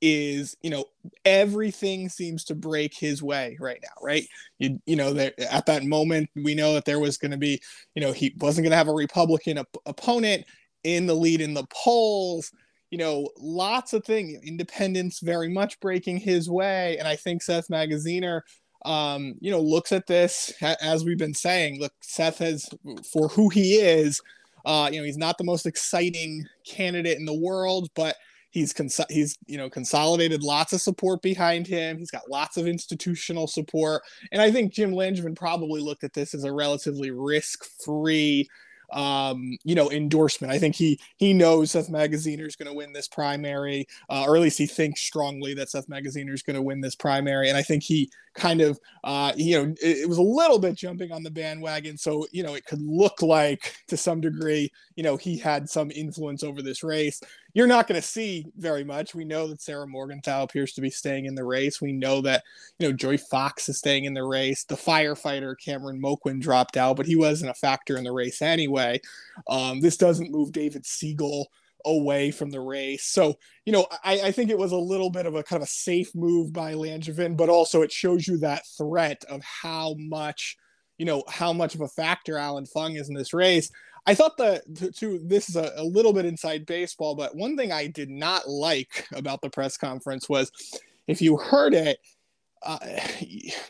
is 0.00 0.54
you 0.62 0.70
know 0.70 0.84
everything 1.24 2.08
seems 2.08 2.44
to 2.44 2.54
break 2.54 2.94
his 2.94 3.24
way 3.24 3.56
right 3.58 3.80
now 3.82 4.06
right? 4.06 4.24
You 4.60 4.78
you 4.86 4.94
know 4.94 5.14
that 5.14 5.36
at 5.40 5.66
that 5.66 5.82
moment 5.82 6.30
we 6.36 6.54
know 6.54 6.74
that 6.74 6.84
there 6.84 7.00
was 7.00 7.18
going 7.18 7.32
to 7.32 7.36
be 7.36 7.60
you 7.96 8.02
know 8.02 8.12
he 8.12 8.36
wasn't 8.38 8.66
going 8.66 8.70
to 8.70 8.76
have 8.76 8.88
a 8.88 8.92
republican 8.92 9.58
op- 9.58 9.82
opponent 9.84 10.44
in 10.84 11.06
the 11.06 11.14
lead 11.14 11.40
in 11.40 11.54
the 11.54 11.66
polls. 11.72 12.52
You 12.92 12.98
know 12.98 13.30
lots 13.36 13.94
of 13.94 14.04
things 14.04 14.38
independence 14.44 15.18
very 15.18 15.48
much 15.48 15.80
breaking 15.80 16.18
his 16.18 16.48
way. 16.48 16.98
And 16.98 17.08
i 17.08 17.16
think 17.16 17.42
seth 17.42 17.66
magaziner 17.66 18.42
um 18.86 19.34
you 19.40 19.50
know 19.50 19.60
looks 19.60 19.92
at 19.92 20.06
this 20.06 20.52
as 20.80 21.04
we've 21.04 21.18
been 21.18 21.34
saying 21.34 21.78
look 21.80 21.92
seth 22.00 22.38
has 22.38 22.68
for 23.12 23.28
who 23.28 23.48
he 23.48 23.74
is 23.74 24.20
uh 24.64 24.88
you 24.90 24.98
know 24.98 25.04
he's 25.04 25.18
not 25.18 25.36
the 25.38 25.44
most 25.44 25.66
exciting 25.66 26.46
candidate 26.64 27.18
in 27.18 27.26
the 27.26 27.34
world 27.34 27.88
but 27.94 28.16
He's 28.56 28.72
cons- 28.72 29.02
he's 29.10 29.36
you 29.46 29.58
know 29.58 29.68
consolidated 29.68 30.42
lots 30.42 30.72
of 30.72 30.80
support 30.80 31.20
behind 31.20 31.66
him. 31.66 31.98
He's 31.98 32.10
got 32.10 32.30
lots 32.30 32.56
of 32.56 32.66
institutional 32.66 33.46
support, 33.46 34.02
and 34.32 34.40
I 34.40 34.50
think 34.50 34.72
Jim 34.72 34.92
Langevin 34.92 35.36
probably 35.36 35.82
looked 35.82 36.04
at 36.04 36.14
this 36.14 36.32
as 36.32 36.44
a 36.44 36.52
relatively 36.52 37.10
risk-free 37.10 38.48
um, 38.92 39.58
you 39.64 39.74
know, 39.74 39.90
endorsement. 39.90 40.52
I 40.52 40.58
think 40.58 40.74
he 40.74 40.98
he 41.16 41.34
knows 41.34 41.72
Seth 41.72 41.90
Magaziner 41.90 42.46
is 42.46 42.56
going 42.56 42.68
to 42.68 42.74
win 42.74 42.92
this 42.92 43.08
primary, 43.08 43.86
uh, 44.08 44.24
or 44.26 44.36
at 44.36 44.42
least 44.42 44.58
he 44.58 44.66
thinks 44.66 45.02
strongly 45.02 45.54
that 45.54 45.70
Seth 45.70 45.88
Magaziner 45.88 46.32
is 46.32 46.42
going 46.42 46.56
to 46.56 46.62
win 46.62 46.80
this 46.80 46.94
primary. 46.94 47.48
And 47.48 47.58
I 47.58 47.62
think 47.62 47.82
he 47.82 48.10
kind 48.36 48.60
of, 48.60 48.78
uh, 49.02 49.32
you 49.36 49.56
know, 49.56 49.74
it, 49.82 49.98
it, 49.98 50.08
was 50.08 50.18
a 50.18 50.22
little 50.22 50.58
bit 50.58 50.74
jumping 50.74 51.10
on 51.10 51.22
the 51.22 51.30
bandwagon, 51.30 51.96
so 51.96 52.26
you 52.32 52.42
know, 52.42 52.54
it 52.54 52.64
could 52.66 52.82
look 52.82 53.22
like 53.22 53.74
to 53.88 53.96
some 53.96 54.20
degree, 54.20 54.70
you 54.94 55.02
know, 55.02 55.16
he 55.16 55.36
had 55.36 55.68
some 55.68 55.90
influence 55.90 56.44
over 56.44 56.62
this 56.62 56.82
race. 56.82 57.20
You're 57.54 57.66
not 57.66 57.88
going 57.88 58.00
to 58.00 58.06
see 58.06 58.46
very 58.58 58.84
much. 58.84 59.14
We 59.14 59.24
know 59.24 59.48
that 59.48 59.62
Sarah 59.62 59.86
Morgenthau 59.86 60.42
appears 60.42 60.74
to 60.74 60.82
be 60.82 60.90
staying 60.90 61.24
in 61.24 61.34
the 61.34 61.44
race. 61.44 61.80
We 61.80 61.92
know 61.92 62.20
that, 62.20 62.44
you 62.78 62.86
know, 62.86 62.94
Joy 62.94 63.16
Fox 63.16 63.68
is 63.70 63.78
staying 63.78 64.04
in 64.04 64.12
the 64.12 64.24
race. 64.24 64.64
The 64.64 64.74
firefighter 64.74 65.54
Cameron 65.58 66.00
Moquin 66.00 66.38
dropped 66.38 66.76
out, 66.76 66.96
but 66.96 67.06
he 67.06 67.16
wasn't 67.16 67.50
a 67.50 67.54
factor 67.54 67.96
in 67.96 68.04
the 68.04 68.12
race 68.12 68.42
anyway. 68.42 69.00
Um, 69.48 69.80
this 69.80 69.96
doesn't 69.96 70.30
move 70.30 70.52
David 70.52 70.84
Segal 70.84 71.46
away 71.86 72.30
from 72.30 72.50
the 72.50 72.60
race. 72.60 73.06
So, 73.06 73.38
you 73.64 73.72
know, 73.72 73.86
I, 74.04 74.20
I, 74.20 74.32
think 74.32 74.50
it 74.50 74.58
was 74.58 74.72
a 74.72 74.76
little 74.76 75.08
bit 75.08 75.24
of 75.24 75.36
a 75.36 75.42
kind 75.42 75.62
of 75.62 75.68
a 75.68 75.70
safe 75.70 76.14
move 76.14 76.52
by 76.52 76.74
Langevin, 76.74 77.36
but 77.36 77.48
also 77.48 77.82
it 77.82 77.92
shows 77.92 78.26
you 78.26 78.38
that 78.38 78.66
threat 78.76 79.24
of 79.30 79.40
how 79.42 79.94
much, 79.96 80.56
you 80.98 81.06
know, 81.06 81.22
how 81.28 81.52
much 81.52 81.74
of 81.74 81.80
a 81.80 81.88
factor 81.88 82.36
Allan 82.36 82.66
Fung 82.66 82.96
is 82.96 83.08
in 83.08 83.14
this 83.14 83.32
race. 83.32 83.70
I 84.04 84.14
thought 84.14 84.36
the 84.36 84.62
to, 84.76 84.90
to 84.92 85.20
this 85.24 85.48
is 85.48 85.56
a, 85.56 85.72
a, 85.76 85.84
little 85.84 86.12
bit 86.12 86.26
inside 86.26 86.66
baseball, 86.66 87.14
but 87.14 87.36
one 87.36 87.56
thing 87.56 87.72
I 87.72 87.86
did 87.86 88.10
not 88.10 88.48
like 88.48 89.06
about 89.14 89.40
the 89.40 89.50
press 89.50 89.76
conference 89.76 90.28
was 90.28 90.50
if 91.06 91.22
you 91.22 91.36
heard 91.36 91.74
it, 91.74 91.98
uh, 92.62 92.78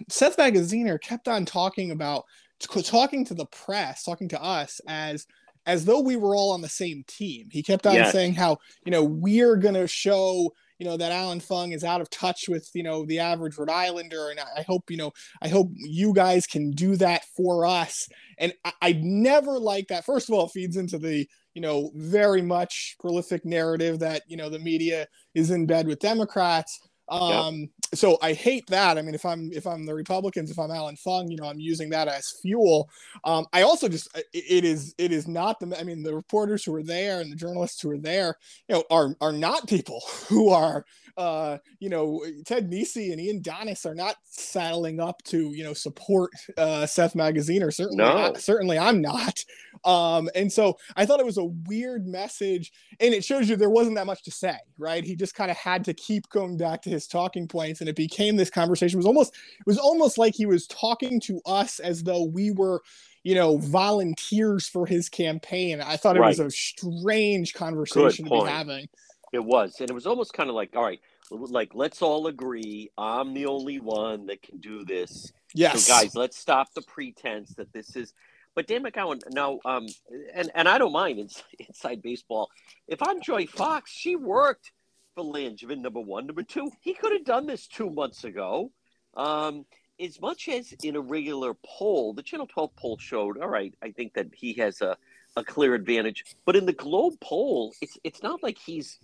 Seth 0.09 0.37
Magaziner 0.37 1.01
kept 1.01 1.29
on 1.29 1.45
talking 1.45 1.91
about 1.91 2.25
talking 2.61 3.25
to 3.27 3.35
the 3.35 3.47
press, 3.47 4.05
talking 4.05 4.29
to 4.29 4.43
us 4.43 4.81
as 4.89 5.27
as 5.67 5.85
though 5.85 6.01
we 6.01 6.17
were 6.17 6.35
all 6.35 6.53
on 6.53 6.63
the 6.63 6.69
same 6.69 7.05
team. 7.07 7.49
He 7.51 7.63
kept 7.63 7.87
on 7.87 7.95
yes. 7.95 8.13
saying 8.13 8.35
how 8.35 8.59
you 8.85 8.93
know 8.93 9.05
we're 9.05 9.57
going 9.57 9.75
to 9.75 9.87
show 9.87 10.53
you 10.79 10.87
know 10.87 10.97
that 10.97 11.13
Allan 11.13 11.41
Fung 11.41 11.73
is 11.73 11.85
out 11.85 12.01
of 12.01 12.11
touch 12.11 12.49
with 12.49 12.69
you 12.75 12.83
know 12.83 13.05
the 13.05 13.19
average 13.19 13.57
Rhode 13.59 13.71
Islander, 13.71 14.31
and 14.31 14.39
I 14.41 14.63
hope 14.63 14.91
you 14.91 14.97
know 14.97 15.13
I 15.43 15.49
hope 15.49 15.71
you 15.75 16.13
guys 16.13 16.47
can 16.47 16.71
do 16.71 16.97
that 16.97 17.25
for 17.37 17.67
us. 17.67 18.09
And 18.39 18.53
I, 18.65 18.73
I 18.83 19.01
never 19.03 19.59
like 19.59 19.89
that. 19.89 20.05
First 20.05 20.29
of 20.29 20.35
all, 20.35 20.47
it 20.47 20.53
feeds 20.53 20.77
into 20.77 20.99
the 20.99 21.27
you 21.55 21.63
know 21.63 21.91
very 21.95 22.43
much 22.43 22.97
prolific 23.01 23.45
narrative 23.45 23.99
that 24.01 24.23
you 24.29 24.37
know 24.37 24.51
the 24.51 24.59
media 24.59 25.07
is 25.35 25.51
in 25.51 25.67
bed 25.67 25.87
with 25.87 25.99
Democrats. 25.99 26.79
Um, 27.09 27.61
yep. 27.61 27.69
so 27.95 28.19
I 28.21 28.33
hate 28.33 28.67
that. 28.69 28.99
I 28.99 29.03
mean, 29.03 29.15
if 29.15 29.25
I'm 29.25 29.51
if 29.53 29.67
I'm 29.67 29.87
the 29.87 29.95
Republicans, 29.95 30.51
if 30.51 30.59
I'm 30.59 30.71
Allan 30.71 30.97
Fung, 30.97 31.31
you 31.31 31.37
know, 31.37 31.45
I'm 31.49 31.61
using 31.61 31.91
that 31.91 32.09
as 32.09 32.33
fuel. 32.43 32.89
Um, 33.25 33.47
I 33.53 33.63
also 33.63 33.89
just 33.89 34.09
it, 34.17 34.27
it 34.33 34.65
is 34.65 34.95
it 34.99 35.13
is 35.13 35.29
not 35.29 35.61
the 35.61 35.79
I 35.79 35.85
mean 35.85 36.03
the 36.03 36.15
reporters 36.15 36.65
who 36.65 36.75
are 36.75 36.83
there 36.83 37.21
and 37.21 37.31
the 37.31 37.37
journalists 37.37 37.81
who 37.81 37.91
are 37.91 37.99
there, 37.99 38.37
you 38.69 38.75
know, 38.77 38.85
are 38.91 39.15
are 39.21 39.33
not 39.33 39.69
people 39.69 40.03
who 40.29 40.51
are 40.51 40.85
uh, 41.17 41.59
you 41.81 41.89
know, 41.89 42.25
Ted 42.45 42.71
Nesi 42.71 43.13
and 43.13 43.21
Ian 43.21 43.41
Donnis 43.41 43.87
are 43.87 43.95
not 43.95 44.17
saddling 44.25 45.01
up 45.01 45.23
to, 45.25 45.53
you 45.55 45.65
know, 45.65 45.73
support 45.73 46.31
uh, 46.59 46.87
Seth 46.87 47.15
Magaziner. 47.15 47.73
Certainly, 47.73 47.97
no. 47.97 48.17
I, 48.17 48.33
certainly 48.35 48.79
I'm 48.79 49.01
not. 49.01 49.45
Um, 49.85 50.29
and 50.35 50.53
so 50.53 50.79
I 50.97 51.07
thought 51.07 51.21
it 51.21 51.27
was 51.27 51.39
a 51.39 51.45
weird 51.45 52.07
message, 52.07 52.73
and 53.01 53.15
it 53.15 53.25
shows 53.25 53.49
you 53.49 53.57
there 53.57 53.71
wasn't 53.71 53.97
that 53.97 54.07
much 54.07 54.23
to 54.25 54.31
say, 54.31 54.57
right? 54.79 55.05
He 55.05 55.17
just 55.17 55.35
kind 55.35 55.51
of 55.51 55.57
had 55.57 55.85
to 55.85 55.95
keep 55.95 56.29
going 56.29 56.57
back 56.57 56.83
to 56.83 56.91
his 56.91 57.07
talking 57.07 57.47
points, 57.49 57.81
and 57.81 57.89
it 57.89 57.97
became 57.97 58.37
this 58.37 58.51
conversation. 58.51 58.97
It 58.97 59.01
was 59.01 59.07
almost, 59.07 59.35
it 59.35 59.67
was 59.67 59.79
almost 59.79 60.19
like 60.19 60.35
he 60.35 60.47
was 60.47 60.67
talking 60.67 61.21
to 61.21 61.41
us 61.47 61.79
as 61.79 62.03
though 62.03 62.25
we 62.25 62.51
were 62.51 62.83
you 63.27 63.35
know, 63.35 63.59
volunteers 63.59 64.69
for 64.69 64.87
his 64.87 65.09
campaign. 65.09 65.81
I 65.81 65.97
thought 65.97 66.17
it 66.17 66.21
right. 66.21 66.29
was 66.29 66.39
a 66.39 66.49
strange 66.49 67.55
conversation 67.55 68.25
to 68.27 68.31
be 68.31 68.49
having. 68.49 68.87
It 69.33 69.45
was, 69.45 69.81
and 69.81 69.91
it 69.91 69.93
was 69.93 70.07
almost 70.07 70.33
kind 70.33 70.49
of 70.49 70.57
like, 70.57 70.77
all 70.77 70.83
right, 70.83 71.01
like 71.31 71.75
let's 71.75 72.03
all 72.03 72.29
agree 72.29 72.91
I'm 72.97 73.35
the 73.35 73.47
only 73.47 73.81
one 73.81 74.27
that 74.27 74.43
can 74.43 74.59
do 74.59 74.85
this. 74.85 75.33
Yes, 75.55 75.85
so 75.85 75.93
guys, 75.93 76.15
let's 76.15 76.39
stop 76.39 76.73
the 76.75 76.83
pretense 76.83 77.55
that 77.55 77.73
this 77.73 77.97
is. 77.97 78.15
But 78.55 78.69
Dan 78.69 78.85
McGowan, 78.85 79.21
now, 79.33 79.59
um, 79.65 79.87
and 80.33 80.51
and 80.55 80.69
I 80.69 80.79
don't 80.79 80.93
mind 80.93 81.19
inside, 81.19 81.45
inside 81.59 82.03
baseball. 82.03 82.51
If 82.87 83.03
I'm 83.03 83.21
Joy 83.21 83.47
Fox, 83.47 83.91
she 83.91 84.17
worked 84.17 84.73
for 85.15 85.25
Langevin, 85.25 85.81
number 85.81 86.01
one, 86.01 86.27
number 86.27 86.43
two. 86.43 86.71
He 86.81 86.95
could 86.95 87.13
have 87.13 87.25
done 87.25 87.47
this 87.47 87.67
two 87.67 87.91
months 87.91 88.25
ago. 88.25 88.71
Um, 89.15 89.67
as 89.99 90.21
much 90.21 90.49
as 90.49 90.73
in 90.83 90.95
a 90.95 91.01
regular 91.01 91.55
poll, 91.65 92.13
the 92.13 92.23
Channel 92.23 92.47
12 92.47 92.77
poll 92.77 92.99
showed, 92.99 93.39
all 93.39 93.49
right, 93.49 93.75
I 93.83 93.93
think 93.93 94.13
that 94.13 94.27
he 94.35 94.53
has 94.55 94.83
a 94.83 94.97
a 95.37 95.45
clear 95.45 95.75
advantage. 95.75 96.25
But 96.45 96.57
in 96.57 96.67
the 96.67 96.73
Globe 96.73 97.15
poll, 97.21 97.75
it's 97.81 97.99
it's 98.03 98.23
not 98.23 98.43
like 98.43 98.59
he's, 98.59 98.99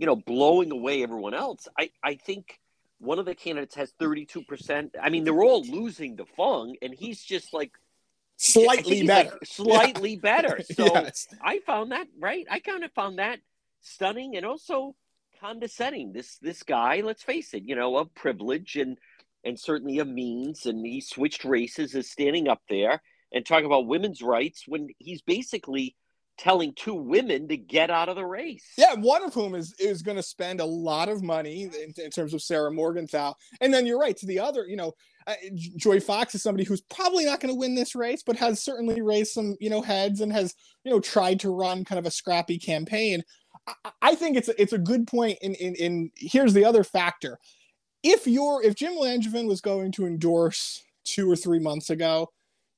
you 0.00 0.06
know, 0.06 0.16
blowing 0.16 0.72
away 0.72 1.02
everyone 1.02 1.34
else. 1.34 1.68
I, 1.78 1.90
I 2.02 2.14
think 2.14 2.58
one 3.00 3.18
of 3.18 3.26
the 3.26 3.34
candidates 3.34 3.74
has 3.74 3.92
32%. 4.00 4.92
I 5.00 5.10
mean, 5.10 5.24
they're 5.24 5.42
all 5.42 5.62
losing 5.62 6.16
to 6.16 6.24
Fung, 6.24 6.74
and 6.80 6.94
he's 6.94 7.22
just 7.22 7.52
like 7.52 7.72
slightly 8.38 9.06
better. 9.06 9.32
Like 9.32 9.46
slightly 9.46 10.10
yeah. 10.14 10.20
better. 10.22 10.60
So 10.62 10.86
yes. 10.86 11.28
I 11.44 11.58
found 11.60 11.92
that 11.92 12.06
right. 12.18 12.46
I 12.50 12.60
kind 12.60 12.82
of 12.82 12.92
found 12.92 13.18
that 13.18 13.40
stunning 13.82 14.36
and 14.36 14.46
also 14.46 14.96
condescending. 15.38 16.14
This 16.14 16.38
this 16.38 16.62
guy, 16.62 17.02
let's 17.04 17.22
face 17.22 17.52
it, 17.52 17.64
you 17.66 17.76
know, 17.76 17.98
of 17.98 18.14
privilege 18.14 18.76
and 18.76 18.96
and 19.44 19.60
certainly 19.60 19.98
a 19.98 20.06
means, 20.06 20.64
and 20.64 20.84
he 20.84 21.02
switched 21.02 21.44
races 21.44 21.94
is 21.94 22.10
standing 22.10 22.48
up 22.48 22.62
there 22.70 23.02
and 23.34 23.44
talking 23.44 23.66
about 23.66 23.86
women's 23.86 24.22
rights 24.22 24.64
when 24.66 24.88
he's 24.98 25.20
basically 25.20 25.94
telling 26.40 26.72
two 26.72 26.94
women 26.94 27.46
to 27.46 27.56
get 27.56 27.90
out 27.90 28.08
of 28.08 28.16
the 28.16 28.24
race. 28.24 28.64
Yeah, 28.78 28.94
one 28.94 29.22
of 29.22 29.34
whom 29.34 29.54
is 29.54 29.74
is 29.78 30.00
going 30.00 30.16
to 30.16 30.22
spend 30.22 30.60
a 30.60 30.64
lot 30.64 31.10
of 31.10 31.22
money 31.22 31.64
in, 31.64 31.92
in, 32.02 32.10
terms 32.10 32.32
of 32.32 32.42
Sarah 32.42 32.72
Morgenthau, 32.72 33.34
and 33.60 33.72
then 33.72 33.84
you're 33.84 33.98
right 33.98 34.16
to 34.16 34.26
the 34.26 34.40
other. 34.40 34.66
You 34.66 34.76
know, 34.76 34.92
uh, 35.26 35.34
Joy 35.76 36.00
Fox 36.00 36.34
is 36.34 36.42
somebody 36.42 36.64
who's 36.64 36.80
probably 36.80 37.26
not 37.26 37.40
going 37.40 37.52
to 37.52 37.58
win 37.58 37.74
this 37.74 37.94
race, 37.94 38.22
but 38.24 38.36
has 38.36 38.62
certainly 38.62 39.02
raised 39.02 39.32
some 39.32 39.54
you 39.60 39.68
know 39.68 39.82
heads 39.82 40.22
and 40.22 40.32
has 40.32 40.54
you 40.82 40.90
know 40.90 40.98
tried 40.98 41.40
to 41.40 41.50
run 41.50 41.84
kind 41.84 41.98
of 41.98 42.06
a 42.06 42.10
scrappy 42.10 42.58
campaign. 42.58 43.22
I, 43.66 43.90
I 44.00 44.14
think 44.14 44.38
it's 44.38 44.48
a, 44.48 44.60
it's 44.60 44.72
a 44.72 44.78
good 44.78 45.06
point. 45.06 45.38
In, 45.42 45.54
in 45.56 45.74
in 45.74 46.10
here's 46.16 46.54
the 46.54 46.64
other 46.64 46.84
factor: 46.84 47.38
if 48.02 48.26
you're 48.26 48.62
if 48.64 48.76
Jim 48.76 48.94
Langevin 48.94 49.46
was 49.46 49.60
going 49.60 49.92
to 49.92 50.06
endorse 50.06 50.82
two 51.04 51.30
or 51.30 51.36
three 51.36 51.58
months 51.58 51.90
ago 51.90 52.30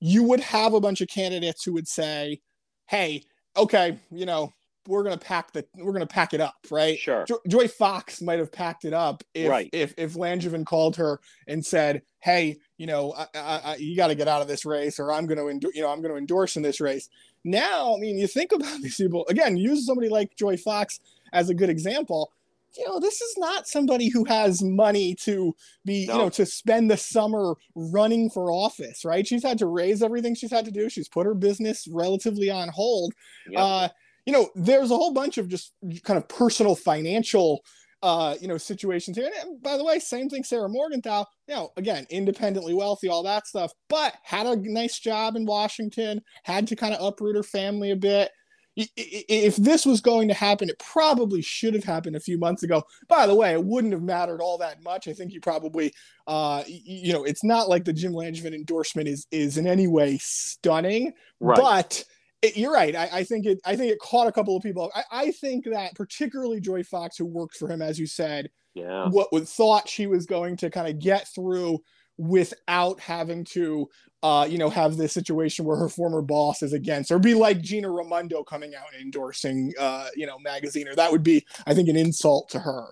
you 0.04 0.24
would 0.24 0.40
have 0.40 0.74
a 0.74 0.80
bunch 0.80 1.00
of 1.00 1.06
candidates 1.06 1.62
who 1.62 1.72
would 1.72 1.86
say, 1.86 2.40
"Hey, 2.88 3.22
okay, 3.56 3.98
you 4.10 4.26
know, 4.26 4.52
we're 4.88 5.04
gonna 5.04 5.16
pack 5.16 5.52
the 5.52 5.64
we're 5.76 5.92
gonna 5.92 6.06
pack 6.06 6.34
it 6.34 6.40
up, 6.40 6.56
right?" 6.70 6.98
Sure. 6.98 7.24
Jo- 7.24 7.40
Joy 7.48 7.68
Fox 7.68 8.20
might 8.20 8.38
have 8.38 8.52
packed 8.52 8.84
it 8.84 8.92
up 8.92 9.22
if 9.34 9.48
right. 9.48 9.70
if 9.72 9.94
if 9.96 10.14
Langevin 10.14 10.66
called 10.66 10.96
her 10.96 11.20
and 11.46 11.64
said, 11.64 12.02
"Hey, 12.20 12.58
you 12.78 12.86
know, 12.86 13.12
I, 13.12 13.26
I, 13.34 13.60
I, 13.64 13.76
you 13.76 13.96
got 13.96 14.08
to 14.08 14.14
get 14.14 14.28
out 14.28 14.42
of 14.42 14.48
this 14.48 14.64
race, 14.64 14.98
or 14.98 15.12
I'm 15.12 15.26
gonna 15.26 15.46
you 15.74 15.82
know 15.82 15.90
I'm 15.90 16.02
gonna 16.02 16.16
endorse 16.16 16.56
in 16.56 16.62
this 16.62 16.80
race." 16.80 17.08
now, 17.44 17.94
I 17.96 17.98
mean, 17.98 18.18
you 18.18 18.26
think 18.26 18.52
about 18.52 18.80
these 18.82 18.96
people 18.96 19.26
again. 19.28 19.56
Use 19.56 19.86
somebody 19.86 20.08
like 20.08 20.36
Joy 20.36 20.56
Fox 20.56 21.00
as 21.32 21.48
a 21.48 21.54
good 21.54 21.70
example 21.70 22.32
you 22.76 22.86
know, 22.86 22.98
this 23.00 23.20
is 23.20 23.34
not 23.38 23.66
somebody 23.66 24.08
who 24.08 24.24
has 24.24 24.62
money 24.62 25.14
to 25.22 25.54
be, 25.84 26.06
no. 26.06 26.12
you 26.12 26.18
know, 26.20 26.28
to 26.30 26.46
spend 26.46 26.90
the 26.90 26.96
summer 26.96 27.54
running 27.74 28.30
for 28.30 28.50
office, 28.50 29.04
right? 29.04 29.26
She's 29.26 29.42
had 29.42 29.58
to 29.58 29.66
raise 29.66 30.02
everything 30.02 30.34
she's 30.34 30.52
had 30.52 30.64
to 30.64 30.70
do. 30.70 30.88
She's 30.88 31.08
put 31.08 31.26
her 31.26 31.34
business 31.34 31.86
relatively 31.90 32.50
on 32.50 32.68
hold. 32.68 33.12
Yep. 33.50 33.60
Uh, 33.60 33.88
you 34.26 34.32
know, 34.32 34.50
there's 34.54 34.90
a 34.90 34.96
whole 34.96 35.12
bunch 35.12 35.38
of 35.38 35.48
just 35.48 35.72
kind 36.04 36.16
of 36.16 36.28
personal 36.28 36.76
financial 36.76 37.62
uh, 38.02 38.34
you 38.40 38.48
know, 38.48 38.58
situations 38.58 39.16
here. 39.16 39.30
And 39.40 39.62
by 39.62 39.76
the 39.76 39.84
way, 39.84 39.98
same 40.00 40.28
thing, 40.28 40.42
Sarah 40.42 40.68
Morgenthau, 40.68 41.24
you 41.46 41.54
know, 41.54 41.70
again, 41.76 42.04
independently 42.10 42.74
wealthy, 42.74 43.08
all 43.08 43.22
that 43.22 43.46
stuff, 43.46 43.72
but 43.88 44.16
had 44.24 44.46
a 44.46 44.56
nice 44.56 44.98
job 44.98 45.36
in 45.36 45.46
Washington, 45.46 46.20
had 46.42 46.66
to 46.66 46.76
kind 46.76 46.94
of 46.94 47.04
uproot 47.04 47.36
her 47.36 47.44
family 47.44 47.92
a 47.92 47.96
bit 47.96 48.32
if 48.76 49.56
this 49.56 49.84
was 49.84 50.00
going 50.00 50.28
to 50.28 50.34
happen, 50.34 50.68
it 50.68 50.78
probably 50.78 51.42
should 51.42 51.74
have 51.74 51.84
happened 51.84 52.16
a 52.16 52.20
few 52.20 52.38
months 52.38 52.62
ago. 52.62 52.82
By 53.08 53.26
the 53.26 53.34
way, 53.34 53.52
it 53.52 53.64
wouldn't 53.64 53.92
have 53.92 54.02
mattered 54.02 54.40
all 54.40 54.58
that 54.58 54.82
much. 54.82 55.08
I 55.08 55.12
think 55.12 55.32
you 55.32 55.40
probably, 55.40 55.92
uh, 56.26 56.62
you 56.66 57.12
know, 57.12 57.24
it's 57.24 57.44
not 57.44 57.68
like 57.68 57.84
the 57.84 57.92
Jim 57.92 58.12
Langevin 58.12 58.54
endorsement 58.54 59.08
is 59.08 59.26
is 59.30 59.58
in 59.58 59.66
any 59.66 59.88
way 59.88 60.18
stunning, 60.20 61.12
right. 61.40 61.58
but 61.58 62.04
it, 62.40 62.56
you're 62.56 62.72
right. 62.72 62.96
I, 62.96 63.08
I, 63.12 63.24
think 63.24 63.46
it. 63.46 63.60
I 63.64 63.76
think 63.76 63.92
it 63.92 63.98
caught 63.98 64.26
a 64.26 64.32
couple 64.32 64.56
of 64.56 64.62
people. 64.62 64.90
I, 64.94 65.02
I 65.10 65.30
think 65.32 65.66
that 65.66 65.94
particularly 65.94 66.60
Joy 66.60 66.82
Fox, 66.82 67.18
who 67.18 67.26
worked 67.26 67.56
for 67.56 67.68
him, 67.70 67.82
as 67.82 67.98
you 67.98 68.06
said, 68.06 68.50
yeah, 68.74 69.08
what 69.08 69.32
would 69.32 69.46
thought 69.46 69.88
she 69.88 70.06
was 70.06 70.24
going 70.24 70.56
to 70.58 70.70
kind 70.70 70.88
of 70.88 70.98
get 70.98 71.28
through 71.28 71.78
without 72.16 73.00
having 73.00 73.44
to 73.44 73.88
uh, 74.22 74.46
you 74.48 74.58
know, 74.58 74.70
have 74.70 74.96
this 74.96 75.12
situation 75.12 75.64
where 75.64 75.76
her 75.76 75.88
former 75.88 76.22
boss 76.22 76.62
is 76.62 76.72
against, 76.72 77.10
or 77.10 77.18
be 77.18 77.34
like 77.34 77.60
Gina 77.60 77.90
Raimondo 77.90 78.44
coming 78.44 78.74
out 78.74 78.86
and 78.92 79.02
endorsing, 79.02 79.72
uh, 79.78 80.08
you 80.14 80.26
know, 80.26 80.38
magazine, 80.38 80.86
or 80.86 80.94
that 80.94 81.10
would 81.10 81.22
be, 81.22 81.44
I 81.66 81.74
think, 81.74 81.88
an 81.88 81.96
insult 81.96 82.48
to 82.50 82.60
her. 82.60 82.88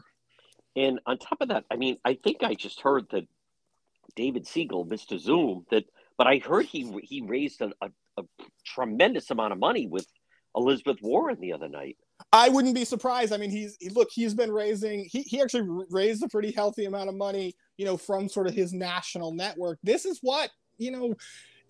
And 0.77 1.01
on 1.07 1.19
top 1.19 1.41
of 1.41 1.49
that, 1.49 1.65
I 1.71 1.77
mean, 1.77 1.99
I 2.05 2.15
think 2.15 2.43
I 2.43 2.55
just 2.55 2.81
heard 2.81 3.07
that 3.13 3.27
David 4.17 4.45
Segal, 4.45 4.89
Mr. 4.89 5.19
Zoom, 5.19 5.67
that, 5.71 5.85
but 6.19 6.27
I 6.27 6.39
heard 6.39 6.67
he 6.67 6.93
he 7.03 7.23
raised 7.23 7.61
a, 7.61 7.71
a, 7.81 7.91
a 8.19 8.23
tremendous 8.65 9.31
amount 9.31 9.53
of 9.53 9.59
money 9.59 9.87
with 9.87 10.07
Elizabeth 10.57 10.99
Warren 11.01 11.41
the 11.41 11.53
other 11.53 11.69
night. 11.69 11.97
I 12.33 12.49
wouldn't 12.49 12.75
be 12.75 12.85
surprised. 12.85 13.33
I 13.33 13.37
mean, 13.37 13.51
he's 13.51 13.77
he, 13.81 13.89
look, 13.89 14.09
he's 14.13 14.35
been 14.35 14.53
raising. 14.53 15.07
He 15.11 15.23
he 15.23 15.41
actually 15.41 15.69
raised 15.91 16.23
a 16.23 16.29
pretty 16.29 16.51
healthy 16.51 16.85
amount 16.85 17.09
of 17.09 17.15
money, 17.15 17.55
you 17.77 17.85
know, 17.85 17.97
from 17.97 18.29
sort 18.29 18.47
of 18.47 18.55
his 18.55 18.73
national 18.73 19.33
network. 19.33 19.79
This 19.83 20.05
is 20.05 20.19
what 20.23 20.51
you 20.81 20.91
know 20.91 21.15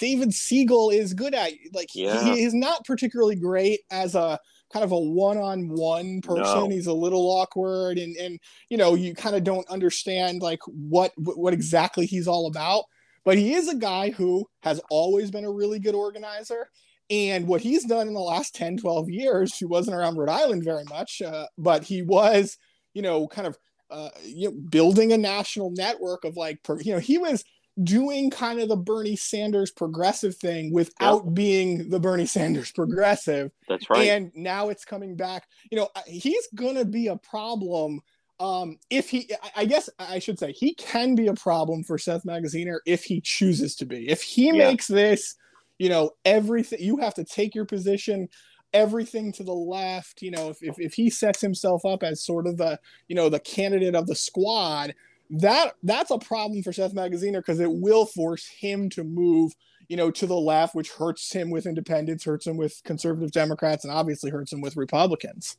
David 0.00 0.30
Segal 0.30 0.92
is 0.92 1.14
good 1.14 1.34
at. 1.34 1.52
Like 1.72 1.94
yeah. 1.94 2.34
he, 2.34 2.42
is 2.42 2.54
not 2.54 2.84
particularly 2.84 3.36
great 3.36 3.80
as 3.90 4.14
a 4.14 4.38
kind 4.72 4.84
of 4.84 4.92
a 4.92 4.98
one-on-one 4.98 6.22
person. 6.22 6.42
No. 6.42 6.68
He's 6.68 6.86
a 6.86 6.92
little 6.92 7.26
awkward, 7.26 7.98
and 7.98 8.16
and 8.16 8.40
you 8.70 8.78
know 8.78 8.94
you 8.94 9.14
kind 9.14 9.36
of 9.36 9.44
don't 9.44 9.68
understand 9.68 10.42
like 10.42 10.60
what 10.66 11.12
what 11.16 11.52
exactly 11.52 12.06
he's 12.06 12.26
all 12.26 12.46
about. 12.46 12.84
But 13.24 13.36
he 13.36 13.52
is 13.52 13.68
a 13.68 13.76
guy 13.76 14.10
who 14.10 14.46
has 14.62 14.80
always 14.90 15.30
been 15.30 15.44
a 15.44 15.52
really 15.52 15.78
good 15.78 15.94
organizer. 15.94 16.68
And 17.10 17.46
what 17.46 17.60
he's 17.60 17.84
done 17.84 18.06
in 18.06 18.14
the 18.14 18.20
last 18.20 18.54
10, 18.54 18.76
12 18.78 19.10
years, 19.10 19.56
he 19.56 19.64
wasn't 19.64 19.96
around 19.96 20.16
Rhode 20.16 20.30
Island 20.30 20.62
very 20.64 20.84
much, 20.84 21.20
uh, 21.20 21.46
but 21.58 21.82
he 21.82 22.02
was, 22.02 22.56
you 22.94 23.02
know, 23.02 23.26
kind 23.26 23.48
of 23.48 23.58
uh, 23.90 24.10
you 24.24 24.48
know, 24.48 24.56
building 24.70 25.12
a 25.12 25.18
national 25.18 25.72
network 25.72 26.24
of 26.24 26.36
like, 26.36 26.60
you 26.82 26.92
know, 26.92 27.00
he 27.00 27.18
was 27.18 27.44
doing 27.82 28.30
kind 28.30 28.60
of 28.60 28.68
the 28.68 28.76
Bernie 28.76 29.16
Sanders 29.16 29.70
progressive 29.70 30.36
thing 30.36 30.72
without 30.72 31.24
yep. 31.24 31.34
being 31.34 31.88
the 31.88 32.00
Bernie 32.00 32.26
Sanders 32.26 32.72
progressive. 32.72 33.50
That's 33.68 33.88
right. 33.88 34.08
And 34.08 34.32
now 34.34 34.68
it's 34.68 34.84
coming 34.84 35.16
back. 35.16 35.46
You 35.70 35.78
know, 35.78 35.88
he's 36.06 36.46
going 36.54 36.76
to 36.76 36.84
be 36.84 37.08
a 37.08 37.16
problem. 37.16 38.00
Um, 38.38 38.78
if 38.88 39.10
he, 39.10 39.30
I 39.54 39.66
guess 39.66 39.88
I 39.98 40.18
should 40.18 40.38
say, 40.38 40.52
he 40.52 40.74
can 40.74 41.14
be 41.14 41.28
a 41.28 41.34
problem 41.34 41.84
for 41.84 41.98
Seth 41.98 42.24
Magaziner 42.24 42.78
if 42.86 43.04
he 43.04 43.20
chooses 43.20 43.76
to 43.76 43.86
be. 43.86 44.08
If 44.08 44.22
he 44.22 44.46
yeah. 44.46 44.52
makes 44.52 44.86
this, 44.86 45.36
you 45.78 45.88
know, 45.88 46.12
everything, 46.24 46.80
you 46.80 46.98
have 46.98 47.14
to 47.14 47.24
take 47.24 47.54
your 47.54 47.66
position 47.66 48.28
everything 48.72 49.32
to 49.32 49.42
the 49.42 49.52
left 49.52 50.22
you 50.22 50.30
know 50.30 50.48
if, 50.48 50.62
if, 50.62 50.78
if 50.78 50.94
he 50.94 51.10
sets 51.10 51.40
himself 51.40 51.84
up 51.84 52.04
as 52.04 52.22
sort 52.22 52.46
of 52.46 52.56
the 52.56 52.78
you 53.08 53.16
know 53.16 53.28
the 53.28 53.40
candidate 53.40 53.96
of 53.96 54.06
the 54.06 54.14
squad 54.14 54.94
that 55.30 55.74
that's 55.82 56.10
a 56.10 56.18
problem 56.18 56.62
for 56.62 56.72
Seth 56.72 56.94
Magaziner 56.94 57.38
because 57.38 57.60
it 57.60 57.70
will 57.70 58.04
force 58.04 58.46
him 58.46 58.90
to 58.90 59.04
move, 59.04 59.52
you 59.88 59.96
know, 59.96 60.10
to 60.10 60.26
the 60.26 60.36
left, 60.36 60.74
which 60.74 60.90
hurts 60.90 61.32
him 61.32 61.50
with 61.50 61.66
independents, 61.66 62.24
hurts 62.24 62.46
him 62.46 62.56
with 62.56 62.80
conservative 62.84 63.30
Democrats, 63.30 63.84
and 63.84 63.92
obviously 63.92 64.30
hurts 64.30 64.52
him 64.52 64.60
with 64.60 64.76
Republicans. 64.76 65.56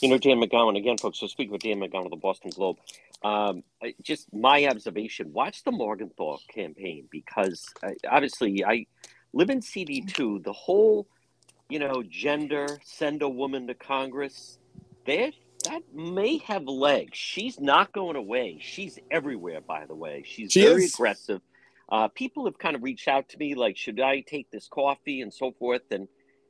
You 0.00 0.08
know, 0.08 0.18
Dan 0.18 0.40
McGowan 0.40 0.78
again, 0.78 0.96
folks. 0.96 1.18
So 1.18 1.26
speak 1.26 1.50
with 1.50 1.62
Dan 1.62 1.80
McGowan 1.80 2.04
of 2.04 2.10
the 2.10 2.16
Boston 2.16 2.52
Globe. 2.54 2.76
Um, 3.22 3.64
just 4.00 4.32
my 4.32 4.66
observation: 4.66 5.32
watch 5.32 5.64
the 5.64 5.72
Morgenthau 5.72 6.38
campaign 6.48 7.08
because 7.10 7.66
uh, 7.82 7.90
obviously 8.08 8.64
I 8.64 8.86
live 9.32 9.50
in 9.50 9.60
CD 9.60 10.02
two. 10.02 10.40
The 10.44 10.52
whole, 10.52 11.08
you 11.68 11.80
know, 11.80 12.02
gender 12.08 12.78
send 12.84 13.22
a 13.22 13.28
woman 13.28 13.66
to 13.66 13.74
Congress. 13.74 14.58
They're 15.04 15.32
that 15.64 15.82
may 15.94 16.38
have 16.38 16.64
legs. 16.64 17.16
She's 17.16 17.60
not 17.60 17.92
going 17.92 18.16
away. 18.16 18.58
She's 18.60 18.98
everywhere, 19.10 19.60
by 19.60 19.86
the 19.86 19.94
way. 19.94 20.24
She's 20.26 20.52
she 20.52 20.62
very 20.62 20.84
is. 20.84 20.94
aggressive. 20.94 21.40
Uh, 21.88 22.08
people 22.08 22.44
have 22.44 22.58
kind 22.58 22.76
of 22.76 22.82
reached 22.82 23.08
out 23.08 23.28
to 23.30 23.38
me, 23.38 23.54
like, 23.54 23.76
should 23.76 24.00
I 24.00 24.20
take 24.20 24.50
this 24.50 24.68
coffee 24.68 25.20
and 25.20 25.34
so 25.34 25.52
forth, 25.52 25.82
and 25.90 26.06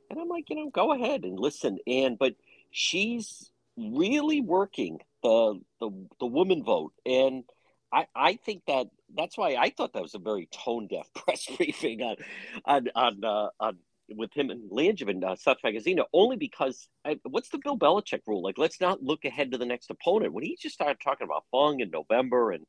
and 0.09 0.19
I'm 0.19 0.27
like, 0.27 0.49
you 0.49 0.57
know, 0.57 0.69
go 0.69 0.93
ahead 0.93 1.23
and 1.23 1.39
listen. 1.39 1.79
And 1.87 2.19
but 2.19 2.35
she's 2.69 3.51
really 3.77 4.41
working 4.41 4.99
the 5.23 5.59
the 5.79 5.89
the 6.19 6.25
woman 6.25 6.63
vote, 6.63 6.93
and 7.05 7.43
I 7.91 8.05
I 8.15 8.35
think 8.35 8.63
that 8.67 8.87
that's 9.15 9.37
why 9.37 9.55
I 9.55 9.71
thought 9.71 9.93
that 9.93 10.01
was 10.01 10.15
a 10.15 10.19
very 10.19 10.47
tone 10.51 10.87
deaf 10.87 11.07
press 11.15 11.47
briefing 11.57 12.01
on 12.01 12.15
on 12.65 12.87
on 12.95 13.23
uh, 13.23 13.49
on 13.59 13.77
with 14.15 14.33
him 14.33 14.49
and 14.49 14.69
Langevin, 14.71 15.23
uh, 15.23 15.35
Seth 15.35 15.57
only 16.13 16.37
because 16.37 16.87
I, 17.05 17.17
what's 17.23 17.49
the 17.49 17.59
Bill 17.59 17.77
Belichick 17.77 18.21
rule? 18.27 18.43
Like, 18.43 18.57
let's 18.57 18.79
not 18.81 19.03
look 19.03 19.25
ahead 19.25 19.51
to 19.51 19.57
the 19.57 19.65
next 19.65 19.89
opponent. 19.89 20.33
When 20.33 20.43
he 20.43 20.57
just 20.59 20.75
started 20.75 20.97
talking 21.03 21.25
about 21.25 21.45
Fung 21.51 21.79
in 21.79 21.89
November, 21.89 22.51
and 22.51 22.65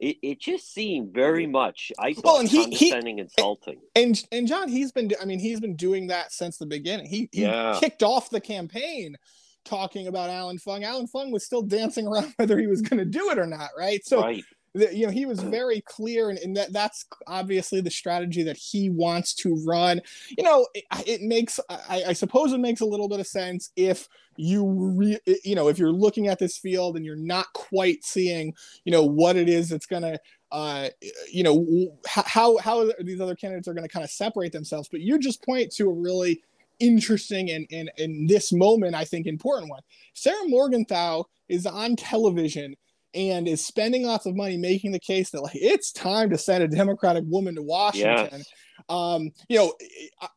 it, 0.00 0.16
it 0.22 0.40
just 0.40 0.72
seemed 0.72 1.14
very 1.14 1.46
much 1.46 1.92
I 1.98 2.14
well, 2.22 2.38
and 2.38 2.48
he, 2.48 2.62
condescending, 2.62 3.16
he, 3.16 3.22
insulting. 3.22 3.80
And 3.94 4.22
and 4.32 4.46
John, 4.46 4.68
he's 4.68 4.92
been, 4.92 5.10
I 5.20 5.24
mean, 5.24 5.38
he's 5.38 5.60
been 5.60 5.76
doing 5.76 6.08
that 6.08 6.32
since 6.32 6.58
the 6.58 6.66
beginning. 6.66 7.06
He, 7.06 7.28
he 7.32 7.42
yeah. 7.42 7.76
kicked 7.80 8.02
off 8.02 8.30
the 8.30 8.40
campaign 8.40 9.16
talking 9.64 10.06
about 10.06 10.30
Allan 10.30 10.58
Fung. 10.58 10.84
Allan 10.84 11.06
Fung 11.06 11.30
was 11.30 11.44
still 11.44 11.62
dancing 11.62 12.06
around 12.06 12.32
whether 12.36 12.58
he 12.58 12.66
was 12.66 12.82
going 12.82 12.98
to 12.98 13.04
do 13.04 13.30
it 13.30 13.38
or 13.38 13.46
not, 13.46 13.70
right? 13.76 14.04
So. 14.04 14.20
Right 14.20 14.44
you 14.74 15.06
know 15.06 15.12
he 15.12 15.26
was 15.26 15.40
very 15.40 15.80
clear 15.82 16.30
and, 16.30 16.38
and, 16.38 16.56
that 16.56 16.72
that's 16.72 17.06
obviously 17.26 17.80
the 17.80 17.90
strategy 17.90 18.42
that 18.42 18.56
he 18.56 18.90
wants 18.90 19.34
to 19.34 19.60
run. 19.66 20.00
You 20.36 20.44
know 20.44 20.66
it, 20.74 20.84
it 21.06 21.22
makes 21.22 21.58
I, 21.68 22.04
I, 22.08 22.12
suppose 22.12 22.52
it 22.52 22.60
makes 22.60 22.80
a 22.80 22.86
little 22.86 23.08
bit 23.08 23.20
of 23.20 23.26
sense 23.26 23.70
if 23.76 24.08
you 24.36 24.66
re, 24.66 25.18
you 25.44 25.54
know 25.54 25.68
if 25.68 25.78
you're 25.78 25.92
looking 25.92 26.28
at 26.28 26.38
this 26.38 26.58
field 26.58 26.96
and 26.96 27.04
you're 27.04 27.16
not 27.16 27.46
quite 27.54 28.04
seeing 28.04 28.54
you 28.84 28.92
know 28.92 29.02
what 29.02 29.36
it 29.36 29.48
is 29.48 29.68
that's 29.68 29.86
going 29.86 30.02
to 30.02 30.18
uh, 30.50 30.88
you 31.30 31.42
know 31.42 31.90
how 32.06 32.56
how 32.58 32.90
these 33.00 33.20
other 33.20 33.34
candidates 33.34 33.68
are 33.68 33.74
going 33.74 33.86
to 33.86 33.92
kind 33.92 34.04
of 34.04 34.10
separate 34.10 34.52
themselves. 34.52 34.88
But 34.88 35.00
you 35.00 35.18
just 35.18 35.44
point 35.44 35.72
to 35.72 35.88
a 35.88 35.92
really 35.92 36.42
interesting 36.80 37.50
and, 37.50 37.66
and 37.72 37.90
in 37.98 38.24
this 38.28 38.52
moment 38.52 38.94
i 38.94 39.04
think 39.04 39.26
important 39.26 39.68
one. 39.68 39.82
Sarah 40.14 40.46
morgenthau 40.46 41.24
is 41.48 41.66
on 41.66 41.96
television 41.96 42.76
and 43.14 43.48
is 43.48 43.64
spending 43.64 44.04
lots 44.04 44.26
of 44.26 44.36
money 44.36 44.56
making 44.56 44.92
the 44.92 44.98
case 44.98 45.30
that 45.30 45.42
like 45.42 45.54
it's 45.54 45.92
time 45.92 46.30
to 46.30 46.38
send 46.38 46.62
a 46.62 46.68
Democratic 46.68 47.24
woman 47.26 47.54
to 47.54 47.62
Washington. 47.62 48.28
Yes. 48.38 48.52
Um, 48.88 49.30
you 49.48 49.58
know, 49.58 49.74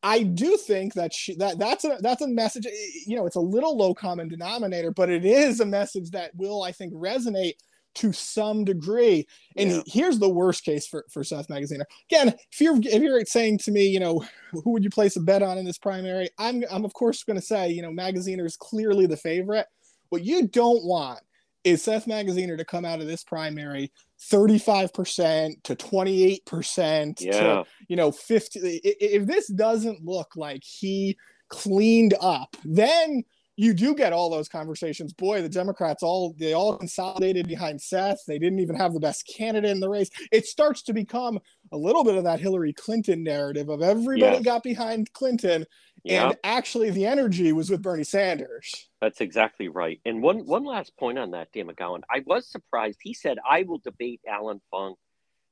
I 0.03 0.23
do 0.23 0.57
think 0.57 0.93
that 0.95 1.13
she, 1.13 1.35
that 1.35 1.59
that's 1.59 1.85
a 1.85 1.97
that's 2.01 2.21
a 2.21 2.27
message. 2.27 2.65
You 3.05 3.15
know, 3.15 3.25
it's 3.25 3.35
a 3.35 3.41
little 3.41 3.77
low 3.77 3.93
common 3.93 4.27
denominator, 4.27 4.91
but 4.91 5.09
it 5.09 5.25
is 5.25 5.59
a 5.59 5.65
message 5.65 6.11
that 6.11 6.31
will, 6.35 6.63
I 6.63 6.71
think, 6.71 6.93
resonate 6.93 7.53
to 7.93 8.13
some 8.13 8.63
degree. 8.63 9.27
And 9.57 9.71
yeah. 9.71 9.81
here's 9.85 10.19
the 10.19 10.29
worst 10.29 10.63
case 10.63 10.87
for, 10.87 11.05
for 11.09 11.23
Seth 11.23 11.47
Magaziner. 11.49 11.83
Again, 12.09 12.33
if 12.51 12.61
you're 12.61 12.77
if 12.77 13.01
you're 13.01 13.23
saying 13.25 13.59
to 13.59 13.71
me, 13.71 13.87
you 13.87 13.99
know, 13.99 14.23
who 14.51 14.71
would 14.71 14.83
you 14.83 14.89
place 14.89 15.15
a 15.17 15.21
bet 15.21 15.43
on 15.43 15.57
in 15.57 15.65
this 15.65 15.77
primary? 15.77 16.29
I'm 16.37 16.63
I'm 16.71 16.85
of 16.85 16.93
course 16.93 17.23
going 17.23 17.39
to 17.39 17.45
say, 17.45 17.69
you 17.69 17.81
know, 17.81 17.91
Magaziner 17.91 18.45
is 18.45 18.57
clearly 18.57 19.05
the 19.05 19.17
favorite. 19.17 19.67
What 20.09 20.25
you 20.25 20.47
don't 20.47 20.83
want 20.83 21.21
is 21.63 21.83
Seth 21.83 22.05
Magaziner 22.05 22.57
to 22.57 22.65
come 22.65 22.85
out 22.85 23.01
of 23.01 23.07
this 23.07 23.23
primary 23.23 23.91
35% 24.31 25.63
to 25.63 25.75
28% 25.75 27.21
yeah. 27.21 27.31
to 27.31 27.63
you 27.87 27.95
know 27.95 28.11
50 28.11 28.59
if 28.83 29.25
this 29.25 29.47
doesn't 29.47 30.03
look 30.03 30.35
like 30.35 30.63
he 30.63 31.17
cleaned 31.49 32.13
up 32.21 32.55
then 32.63 33.23
you 33.61 33.75
do 33.75 33.93
get 33.93 34.11
all 34.11 34.31
those 34.31 34.49
conversations. 34.49 35.13
Boy, 35.13 35.43
the 35.43 35.47
Democrats 35.47 36.01
all 36.01 36.33
they 36.39 36.53
all 36.53 36.75
consolidated 36.75 37.47
behind 37.47 37.79
Seth. 37.79 38.23
They 38.27 38.39
didn't 38.39 38.57
even 38.57 38.75
have 38.75 38.91
the 38.91 38.99
best 38.99 39.27
candidate 39.27 39.69
in 39.69 39.79
the 39.79 39.87
race. 39.87 40.09
It 40.31 40.47
starts 40.47 40.81
to 40.83 40.93
become 40.93 41.39
a 41.71 41.77
little 41.77 42.03
bit 42.03 42.15
of 42.15 42.23
that 42.23 42.39
Hillary 42.39 42.73
Clinton 42.73 43.21
narrative 43.23 43.69
of 43.69 43.83
everybody 43.83 44.37
yes. 44.37 44.43
got 44.43 44.63
behind 44.63 45.13
Clinton, 45.13 45.65
yep. 46.03 46.23
and 46.23 46.37
actually 46.43 46.89
the 46.89 47.05
energy 47.05 47.53
was 47.53 47.69
with 47.69 47.83
Bernie 47.83 48.03
Sanders. 48.03 48.89
That's 48.99 49.21
exactly 49.21 49.67
right. 49.67 50.01
And 50.05 50.23
one 50.23 50.39
one 50.47 50.63
last 50.63 50.97
point 50.97 51.19
on 51.19 51.29
that, 51.31 51.49
Dan 51.53 51.67
McGowan. 51.67 52.01
I 52.09 52.23
was 52.25 52.49
surprised. 52.49 52.97
He 53.03 53.13
said, 53.13 53.37
"I 53.47 53.61
will 53.61 53.77
debate 53.77 54.21
Allan 54.27 54.59
Fung." 54.71 54.95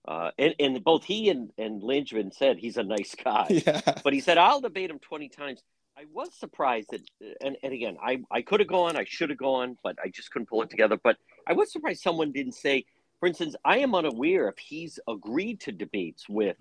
Uh, 0.08 0.32
and, 0.40 0.56
and 0.60 0.84
both 0.84 1.04
he 1.04 1.30
and, 1.30 1.52
and 1.60 1.84
Langevin 1.84 2.34
said 2.34 2.58
he's 2.58 2.78
a 2.78 2.84
nice 2.84 3.16
guy. 3.24 3.46
Yeah. 3.68 3.82
But 4.04 4.14
he 4.14 4.22
said, 4.22 4.40
I'll 4.40 4.62
debate 4.62 4.90
him 4.90 4.98
20 4.98 5.30
times. 5.30 5.62
I 6.00 6.04
was 6.14 6.34
surprised 6.34 6.92
that, 6.92 7.02
uh, 7.22 7.34
and, 7.42 7.58
and 7.62 7.74
again, 7.74 7.98
I, 8.02 8.22
I 8.32 8.42
could 8.42 8.62
have 8.62 8.70
gone, 8.70 8.96
I 8.96 9.04
should 9.06 9.30
have 9.32 9.38
gone, 9.38 9.78
but 9.84 9.98
I 10.02 10.08
just 10.08 10.32
couldn't 10.32 10.48
pull 10.48 10.62
it 10.62 10.70
together. 10.70 10.98
But 11.04 11.18
I 11.46 11.52
was 11.52 11.74
surprised 11.74 12.02
someone 12.02 12.32
didn't 12.32 12.54
say, 12.54 12.86
for 13.20 13.28
instance, 13.28 13.54
I 13.66 13.80
am 13.80 13.94
unaware 13.94 14.48
if 14.48 14.58
he's 14.58 14.98
agreed 15.10 15.60
to 15.62 15.74
debates 15.74 16.30
with 16.30 16.56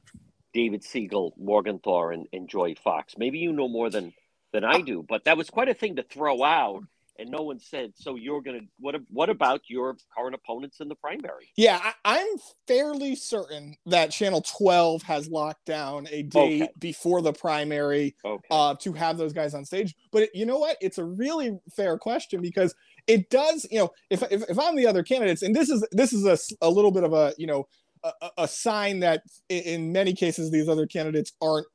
David 0.52 0.82
Segal, 0.82 1.30
Morgenthau, 1.38 2.08
and, 2.08 2.26
and 2.32 2.48
Joy 2.48 2.74
Fox. 2.74 3.14
Maybe 3.16 3.38
you 3.38 3.52
know 3.52 3.68
more 3.68 3.90
than 3.90 4.12
than 4.52 4.64
I 4.64 4.78
oh. 4.78 4.82
do, 4.82 5.06
but 5.08 5.24
that 5.24 5.36
was 5.36 5.50
quite 5.50 5.68
a 5.68 5.74
thing 5.74 5.96
to 5.96 6.02
throw 6.02 6.42
out 6.42 6.82
and 7.18 7.30
no 7.30 7.42
one 7.42 7.58
said 7.58 7.92
so 7.94 8.14
you're 8.14 8.40
gonna 8.40 8.60
what 8.78 8.94
what 9.10 9.28
about 9.28 9.60
your 9.68 9.96
current 10.16 10.34
opponents 10.34 10.80
in 10.80 10.88
the 10.88 10.94
primary 10.94 11.50
yeah 11.56 11.92
I, 12.04 12.18
am 12.18 12.36
fairly 12.66 13.14
certain 13.14 13.76
that 13.86 14.10
channel 14.10 14.42
12 14.42 15.02
has 15.02 15.28
locked 15.28 15.66
down 15.66 16.06
a 16.10 16.22
date 16.22 16.62
okay. 16.62 16.72
before 16.78 17.22
the 17.22 17.32
primary 17.32 18.16
okay. 18.24 18.46
uh, 18.50 18.74
to 18.80 18.92
have 18.92 19.18
those 19.18 19.32
guys 19.32 19.54
on 19.54 19.64
stage 19.64 19.94
but 20.10 20.22
it, 20.22 20.30
you 20.34 20.46
know 20.46 20.58
what 20.58 20.76
it's 20.80 20.98
a 20.98 21.04
really 21.04 21.58
fair 21.74 21.98
question 21.98 22.40
because 22.40 22.74
it 23.06 23.30
does 23.30 23.66
you 23.70 23.78
know 23.78 23.90
if, 24.10 24.22
if, 24.30 24.48
if 24.48 24.58
i'm 24.58 24.76
the 24.76 24.86
other 24.86 25.02
candidates 25.02 25.42
and 25.42 25.54
this 25.54 25.68
is 25.68 25.86
this 25.92 26.12
is 26.12 26.24
a, 26.24 26.66
a 26.66 26.70
little 26.70 26.90
bit 26.90 27.04
of 27.04 27.12
a 27.12 27.34
you 27.36 27.46
know 27.46 27.66
a, 28.04 28.30
a 28.38 28.48
sign 28.48 29.00
that 29.00 29.22
in 29.48 29.92
many 29.92 30.12
cases 30.12 30.50
these 30.50 30.68
other 30.68 30.86
candidates 30.86 31.32
aren't 31.42 31.66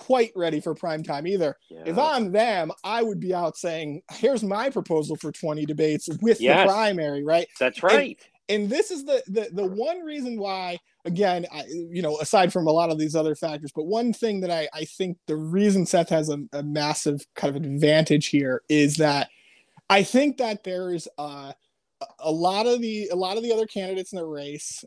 quite 0.00 0.32
ready 0.34 0.60
for 0.60 0.74
prime 0.74 1.02
time 1.02 1.26
either. 1.26 1.56
Yeah. 1.68 1.82
If 1.84 1.98
I'm 1.98 2.32
them, 2.32 2.72
I 2.82 3.02
would 3.02 3.20
be 3.20 3.34
out 3.34 3.56
saying, 3.56 4.02
"Here's 4.12 4.42
my 4.42 4.70
proposal 4.70 5.16
for 5.16 5.30
20 5.30 5.66
debates 5.66 6.08
with 6.22 6.40
yes. 6.40 6.66
the 6.66 6.72
primary." 6.72 7.22
Right. 7.22 7.46
That's 7.58 7.82
right. 7.82 8.18
And, 8.48 8.62
and 8.62 8.70
this 8.70 8.90
is 8.90 9.04
the, 9.04 9.22
the 9.26 9.50
the 9.52 9.66
one 9.66 10.00
reason 10.00 10.38
why, 10.38 10.78
again, 11.04 11.44
I, 11.52 11.64
you 11.68 12.00
know, 12.00 12.18
aside 12.18 12.50
from 12.50 12.66
a 12.66 12.72
lot 12.72 12.90
of 12.90 12.98
these 12.98 13.14
other 13.14 13.34
factors, 13.34 13.72
but 13.74 13.84
one 13.84 14.14
thing 14.14 14.40
that 14.40 14.50
I 14.50 14.68
I 14.72 14.86
think 14.86 15.18
the 15.26 15.36
reason 15.36 15.84
Seth 15.84 16.08
has 16.08 16.30
a, 16.30 16.38
a 16.54 16.62
massive 16.62 17.20
kind 17.36 17.54
of 17.54 17.62
advantage 17.62 18.28
here 18.28 18.62
is 18.70 18.96
that 18.96 19.28
I 19.90 20.02
think 20.02 20.38
that 20.38 20.64
there's 20.64 21.08
uh, 21.18 21.52
a 22.18 22.32
lot 22.32 22.66
of 22.66 22.80
the 22.80 23.08
a 23.12 23.16
lot 23.16 23.36
of 23.36 23.42
the 23.42 23.52
other 23.52 23.66
candidates 23.66 24.12
in 24.12 24.18
the 24.18 24.26
race 24.26 24.82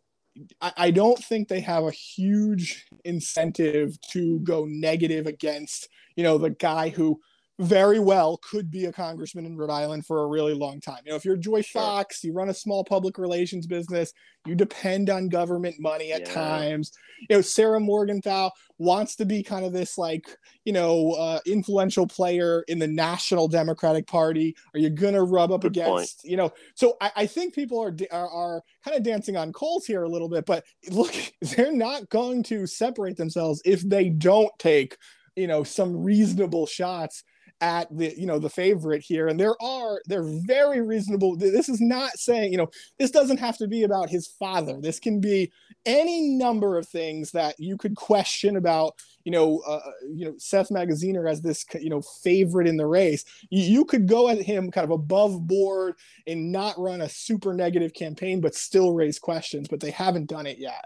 I, 0.62 0.92
don't 0.92 1.24
think 1.24 1.48
they 1.48 1.60
have 1.62 1.84
a 1.84 1.92
huge 1.92 2.86
incentive 3.06 4.00
to 4.12 4.40
go 4.40 4.66
negative 4.66 5.28
against, 5.28 5.90
you 6.16 6.24
know, 6.24 6.38
the 6.38 6.50
guy 6.50 6.90
who 6.90 7.20
very 7.60 8.00
well 8.00 8.38
could 8.38 8.72
be 8.72 8.86
a 8.86 8.92
congressman 8.92 9.46
in 9.46 9.56
Rhode 9.56 9.70
Island 9.70 10.06
for 10.08 10.24
a 10.24 10.28
really 10.28 10.54
long 10.54 10.80
time. 10.80 11.02
You 11.06 11.12
know, 11.12 11.16
if 11.16 11.24
you're 11.24 11.38
Joy 11.38 11.62
Fox, 11.62 12.24
you 12.24 12.34
run 12.34 12.50
a 12.50 12.54
small 12.54 12.84
public 12.84 13.20
relations 13.20 13.68
business, 13.68 14.12
you 14.46 14.56
depend 14.56 15.12
on 15.12 15.30
government 15.30 15.76
money 15.80 16.12
at 16.12 16.22
yeah. 16.22 16.34
times. 16.34 16.92
You 17.30 17.36
know, 17.36 17.42
Sarah 17.42 17.80
Morgenthau 17.80 18.50
wants 18.80 19.16
to 19.18 19.26
be 19.26 19.44
kind 19.44 19.66
of 19.66 19.72
this 19.72 20.00
like, 20.00 20.28
you 20.66 20.74
know, 20.74 21.12
uh, 21.12 21.40
influential 21.46 22.08
player 22.08 22.64
in 22.68 22.80
the 22.80 22.88
National 22.88 23.48
Democratic 23.48 24.08
Party. 24.08 24.56
Are 24.74 24.80
you 24.80 24.90
going 24.90 25.14
to 25.14 25.24
rub 25.24 25.52
up 25.52 25.62
Good 25.62 25.78
against, 25.78 26.22
point. 26.22 26.32
you 26.32 26.38
know? 26.38 26.52
So 26.74 26.98
I, 27.02 27.12
I 27.18 27.26
think 27.28 27.54
people 27.54 27.80
are, 27.80 27.96
are, 28.12 28.30
are 28.30 28.64
kind 28.84 28.98
of 28.98 29.04
dancing 29.04 29.38
on 29.38 29.54
coals 29.54 29.86
here 29.86 30.04
a 30.04 30.10
little 30.10 30.30
bit, 30.30 30.48
but 30.48 30.66
look, 30.90 31.14
they're 31.42 31.72
not 31.72 32.10
going 32.10 32.42
to 32.44 32.66
separate 32.66 33.16
themselves 33.16 33.62
if 33.64 33.88
they 33.88 34.10
don't 34.10 34.52
take 34.58 34.98
you 35.36 35.48
know 35.48 35.64
some 35.64 36.04
reasonable 36.04 36.68
shots 36.68 37.24
at 37.62 37.88
the 37.96 38.14
you 38.18 38.26
know 38.26 38.40
the 38.40 38.50
favorite 38.50 39.02
here. 39.02 39.28
And 39.28 39.40
there 39.40 39.56
are 39.62 40.02
they're 40.06 40.28
very 40.46 40.82
reasonable. 40.82 41.36
This 41.36 41.70
is 41.70 41.82
not 41.82 42.12
saying 42.18 42.52
you 42.52 42.58
know 42.58 42.70
this 43.00 43.12
doesn't 43.12 43.40
have 43.40 43.58
to 43.58 43.68
be 43.68 43.84
about 43.84 44.10
his 44.10 44.28
father. 44.28 44.80
This 44.82 45.00
can 45.00 45.20
be 45.20 45.52
any 45.86 46.22
number 46.30 46.78
of 46.78 46.88
things 46.88 47.32
that 47.32 47.56
you 47.60 47.78
could 47.78 47.96
question 47.96 48.58
about 48.58 48.96
you 49.24 49.32
know 49.32 49.62
uh, 49.68 49.76
uh 49.76 49.92
you 50.14 50.26
know 50.26 50.34
Seth 50.38 50.70
Magaziner 50.70 51.30
as 51.30 51.42
this 51.42 51.66
you 51.80 51.90
know 51.90 52.02
favorite 52.24 52.68
in 52.68 52.78
the 52.78 52.88
race. 52.88 53.24
You, 53.50 53.64
you 53.64 53.86
could 53.86 54.08
go 54.08 54.30
at 54.30 54.42
him 54.42 54.72
kind 54.72 54.86
of 54.86 54.92
above 54.92 55.48
board 55.48 55.96
and 56.28 56.52
not 56.52 56.78
run 56.78 57.02
a 57.02 57.10
super 57.10 57.54
negative 57.54 57.94
campaign 57.94 58.42
but 58.42 58.56
still 58.56 58.94
raise 58.94 59.20
questions 59.20 59.68
but 59.68 59.80
they 59.80 59.92
haven't 59.92 60.30
done 60.30 60.46
it 60.46 60.58
yet 60.58 60.84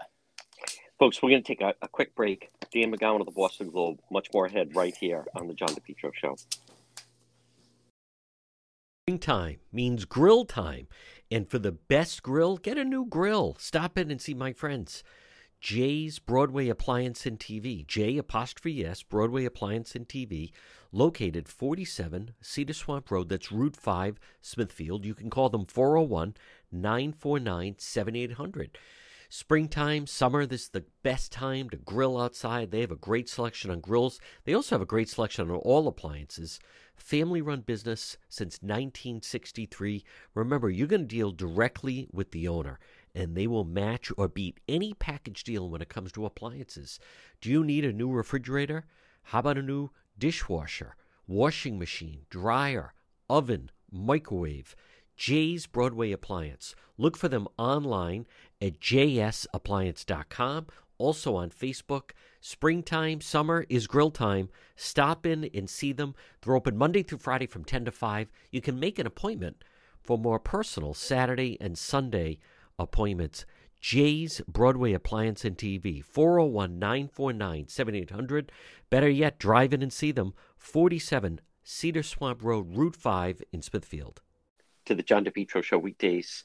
Folks, 0.98 1.22
we're 1.22 1.30
going 1.30 1.42
to 1.42 1.46
take 1.46 1.60
a, 1.60 1.74
a, 1.80 1.86
quick 1.86 2.14
break. 2.16 2.50
Dan 2.72 2.92
McGowan 2.92 3.20
of 3.20 3.26
the 3.26 3.32
Boston 3.32 3.70
Globe, 3.70 4.00
much 4.10 4.28
more 4.34 4.46
ahead 4.46 4.74
right 4.74 4.94
here 4.96 5.24
on 5.36 5.46
the 5.46 5.54
John 5.54 5.68
DePetro 5.68 6.12
Show. 6.12 6.36
Time 9.20 9.58
means 9.72 10.04
grill 10.04 10.44
time. 10.44 10.88
And 11.30 11.48
for 11.48 11.58
the 11.58 11.72
best 11.72 12.22
grill, 12.22 12.56
get 12.56 12.76
a 12.76 12.84
new 12.84 13.06
grill. 13.06 13.56
Stop 13.58 13.96
in 13.96 14.10
and 14.10 14.20
see 14.20 14.34
my 14.34 14.52
friends. 14.52 15.04
J's 15.60 16.18
Broadway 16.18 16.68
Appliance 16.68 17.26
and 17.26 17.38
TV. 17.38 17.86
J 17.86 18.18
apostrophe 18.18 18.84
S, 18.84 19.02
Broadway 19.02 19.44
Appliance 19.44 19.94
and 19.94 20.08
TV, 20.08 20.52
located 20.92 21.48
47 21.48 22.32
Cedar 22.40 22.72
Swamp 22.72 23.10
Road. 23.10 23.28
That's 23.28 23.50
Route 23.50 23.76
5, 23.76 24.20
Smithfield. 24.40 25.04
You 25.04 25.14
can 25.14 25.30
call 25.30 25.48
them 25.48 25.66
401 25.66 26.34
949 26.70 27.76
7800. 27.78 28.78
Springtime, 29.30 30.06
summer, 30.06 30.46
this 30.46 30.62
is 30.62 30.68
the 30.70 30.86
best 31.02 31.30
time 31.30 31.68
to 31.68 31.76
grill 31.76 32.18
outside. 32.18 32.70
They 32.70 32.80
have 32.80 32.90
a 32.90 32.96
great 32.96 33.28
selection 33.28 33.70
on 33.70 33.80
grills. 33.80 34.18
They 34.44 34.54
also 34.54 34.74
have 34.74 34.80
a 34.80 34.86
great 34.86 35.10
selection 35.10 35.50
on 35.50 35.56
all 35.58 35.86
appliances. 35.86 36.58
Family 36.96 37.42
run 37.42 37.60
business 37.60 38.16
since 38.30 38.54
1963. 38.62 40.02
Remember, 40.34 40.70
you're 40.70 40.86
going 40.86 41.02
to 41.02 41.06
deal 41.06 41.30
directly 41.30 42.08
with 42.10 42.30
the 42.30 42.48
owner, 42.48 42.78
and 43.14 43.36
they 43.36 43.46
will 43.46 43.64
match 43.64 44.10
or 44.16 44.28
beat 44.28 44.60
any 44.66 44.94
package 44.94 45.44
deal 45.44 45.68
when 45.68 45.82
it 45.82 45.90
comes 45.90 46.10
to 46.12 46.24
appliances. 46.24 46.98
Do 47.42 47.50
you 47.50 47.62
need 47.62 47.84
a 47.84 47.92
new 47.92 48.10
refrigerator? 48.10 48.86
How 49.24 49.40
about 49.40 49.58
a 49.58 49.62
new 49.62 49.90
dishwasher, 50.18 50.96
washing 51.26 51.78
machine, 51.78 52.22
dryer, 52.30 52.94
oven, 53.28 53.70
microwave? 53.92 54.74
J's 55.18 55.66
Broadway 55.66 56.12
Appliance. 56.12 56.76
Look 56.96 57.16
for 57.16 57.28
them 57.28 57.48
online 57.58 58.24
at 58.60 58.80
jsappliance.com, 58.80 60.66
also 60.98 61.36
on 61.36 61.50
Facebook. 61.50 62.10
Springtime, 62.40 63.20
summer 63.20 63.66
is 63.68 63.86
grill 63.86 64.10
time. 64.10 64.48
Stop 64.76 65.26
in 65.26 65.50
and 65.54 65.68
see 65.68 65.92
them. 65.92 66.14
They're 66.40 66.54
open 66.54 66.76
Monday 66.76 67.02
through 67.02 67.18
Friday 67.18 67.46
from 67.46 67.64
10 67.64 67.84
to 67.86 67.90
5. 67.90 68.30
You 68.50 68.60
can 68.60 68.78
make 68.78 68.98
an 68.98 69.06
appointment 69.06 69.64
for 70.00 70.18
more 70.18 70.38
personal 70.38 70.94
Saturday 70.94 71.56
and 71.60 71.76
Sunday 71.76 72.38
appointments. 72.78 73.44
J's 73.80 74.40
Broadway 74.48 74.92
Appliance 74.92 75.44
and 75.44 75.56
TV, 75.56 76.02
401 76.02 76.78
949 76.78 77.68
7800. 77.68 78.52
Better 78.90 79.08
yet, 79.08 79.38
drive 79.38 79.72
in 79.72 79.82
and 79.82 79.92
see 79.92 80.10
them, 80.10 80.34
47 80.56 81.40
Cedar 81.62 82.02
Swamp 82.02 82.42
Road, 82.42 82.76
Route 82.76 82.96
5 82.96 83.42
in 83.52 83.62
Smithfield 83.62 84.20
to 84.88 84.94
the 84.94 85.02
John 85.02 85.24
DePetro 85.24 85.62
Show 85.62 85.78
weekdays. 85.78 86.42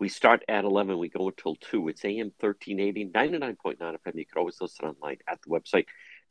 We 0.00 0.08
start 0.08 0.42
at 0.48 0.64
11, 0.64 0.98
we 0.98 1.10
go 1.10 1.28
until 1.28 1.56
2. 1.56 1.88
It's 1.88 2.06
AM 2.06 2.32
1380, 2.40 3.10
99.9 3.10 3.76
FM. 3.78 4.14
You 4.14 4.24
can 4.24 4.38
always 4.38 4.58
listen 4.58 4.86
online 4.86 5.18
at 5.28 5.42
the 5.42 5.50
website, 5.50 5.84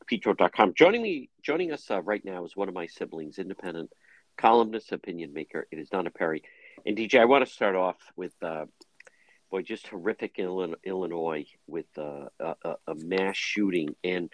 petro.com. 0.07 0.74
Joining 0.74 1.03
me, 1.03 1.30
joining 1.43 1.72
us 1.72 1.86
uh, 1.91 2.01
right 2.01 2.26
now 2.26 2.43
is 2.45 2.55
one 2.55 2.67
of 2.67 2.74
my 2.74 2.88
siblings, 2.88 3.38
independent 3.38 3.91
columnist, 4.39 4.91
opinion 4.91 5.34
maker. 5.34 5.67
It 5.72 5.78
is 5.78 5.88
Donna 5.88 6.09
Perry. 6.09 6.41
And 6.84 6.97
DJ, 6.97 7.20
I 7.20 7.26
want 7.26 7.45
to 7.45 7.53
start 7.53 7.76
off 7.76 7.97
with, 8.15 8.34
uh, 8.41 8.65
boy, 9.51 9.61
just 9.61 9.88
horrific 9.88 10.39
Illinois 10.39 11.45
with 11.67 11.95
uh, 11.95 12.26
a, 12.39 12.55
a 12.88 12.95
mass 12.95 13.38
shooting. 13.38 13.95
And 14.03 14.34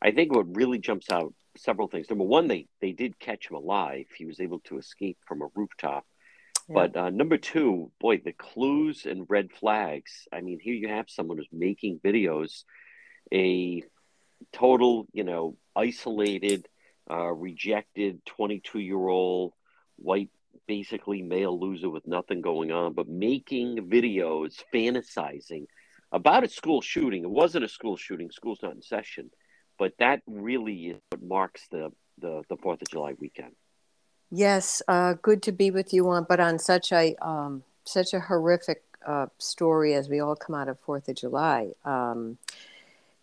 I 0.00 0.10
think 0.12 0.34
what 0.34 0.56
really 0.56 0.78
jumps 0.78 1.10
out 1.10 1.34
several 1.54 1.88
things. 1.88 2.08
Number 2.08 2.24
one, 2.24 2.48
they, 2.48 2.66
they 2.80 2.92
did 2.92 3.18
catch 3.18 3.50
him 3.50 3.56
alive. 3.56 4.06
He 4.16 4.24
was 4.24 4.40
able 4.40 4.60
to 4.60 4.78
escape 4.78 5.18
from 5.26 5.42
a 5.42 5.48
rooftop. 5.54 6.06
But 6.72 6.96
uh, 6.96 7.10
number 7.10 7.36
two, 7.36 7.90
boy, 8.00 8.18
the 8.18 8.32
clues 8.32 9.04
and 9.04 9.26
red 9.28 9.50
flags. 9.52 10.28
I 10.32 10.40
mean, 10.40 10.60
here 10.60 10.74
you 10.74 10.88
have 10.88 11.10
someone 11.10 11.38
who's 11.38 11.48
making 11.52 11.98
videos, 11.98 12.62
a 13.32 13.82
total, 14.52 15.06
you 15.12 15.24
know, 15.24 15.56
isolated, 15.74 16.68
uh, 17.10 17.32
rejected 17.32 18.24
22 18.26 18.78
year 18.78 19.08
old 19.08 19.52
white, 19.96 20.30
basically 20.68 21.22
male 21.22 21.58
loser 21.58 21.90
with 21.90 22.06
nothing 22.06 22.40
going 22.40 22.70
on, 22.70 22.92
but 22.92 23.08
making 23.08 23.76
videos, 23.88 24.62
fantasizing 24.72 25.66
about 26.12 26.44
a 26.44 26.48
school 26.48 26.80
shooting. 26.80 27.24
It 27.24 27.30
wasn't 27.30 27.64
a 27.64 27.68
school 27.68 27.96
shooting, 27.96 28.30
school's 28.30 28.62
not 28.62 28.74
in 28.74 28.82
session, 28.82 29.30
but 29.76 29.94
that 29.98 30.22
really 30.26 30.74
is 30.90 30.96
what 31.10 31.22
marks 31.22 31.66
the, 31.72 31.90
the, 32.18 32.42
the 32.48 32.56
4th 32.56 32.82
of 32.82 32.90
July 32.90 33.14
weekend. 33.18 33.54
Yes, 34.30 34.82
uh, 34.88 35.14
good 35.22 35.42
to 35.44 35.52
be 35.52 35.70
with 35.70 35.92
you 35.92 36.08
on, 36.10 36.24
but 36.28 36.40
on 36.40 36.58
such 36.58 36.92
a 36.92 37.16
um, 37.26 37.64
such 37.84 38.14
a 38.14 38.20
horrific 38.20 38.82
uh, 39.06 39.26
story 39.38 39.94
as 39.94 40.08
we 40.08 40.20
all 40.20 40.36
come 40.36 40.54
out 40.54 40.68
of 40.68 40.78
Fourth 40.78 41.08
of 41.08 41.16
July. 41.16 41.70
Um, 41.84 42.38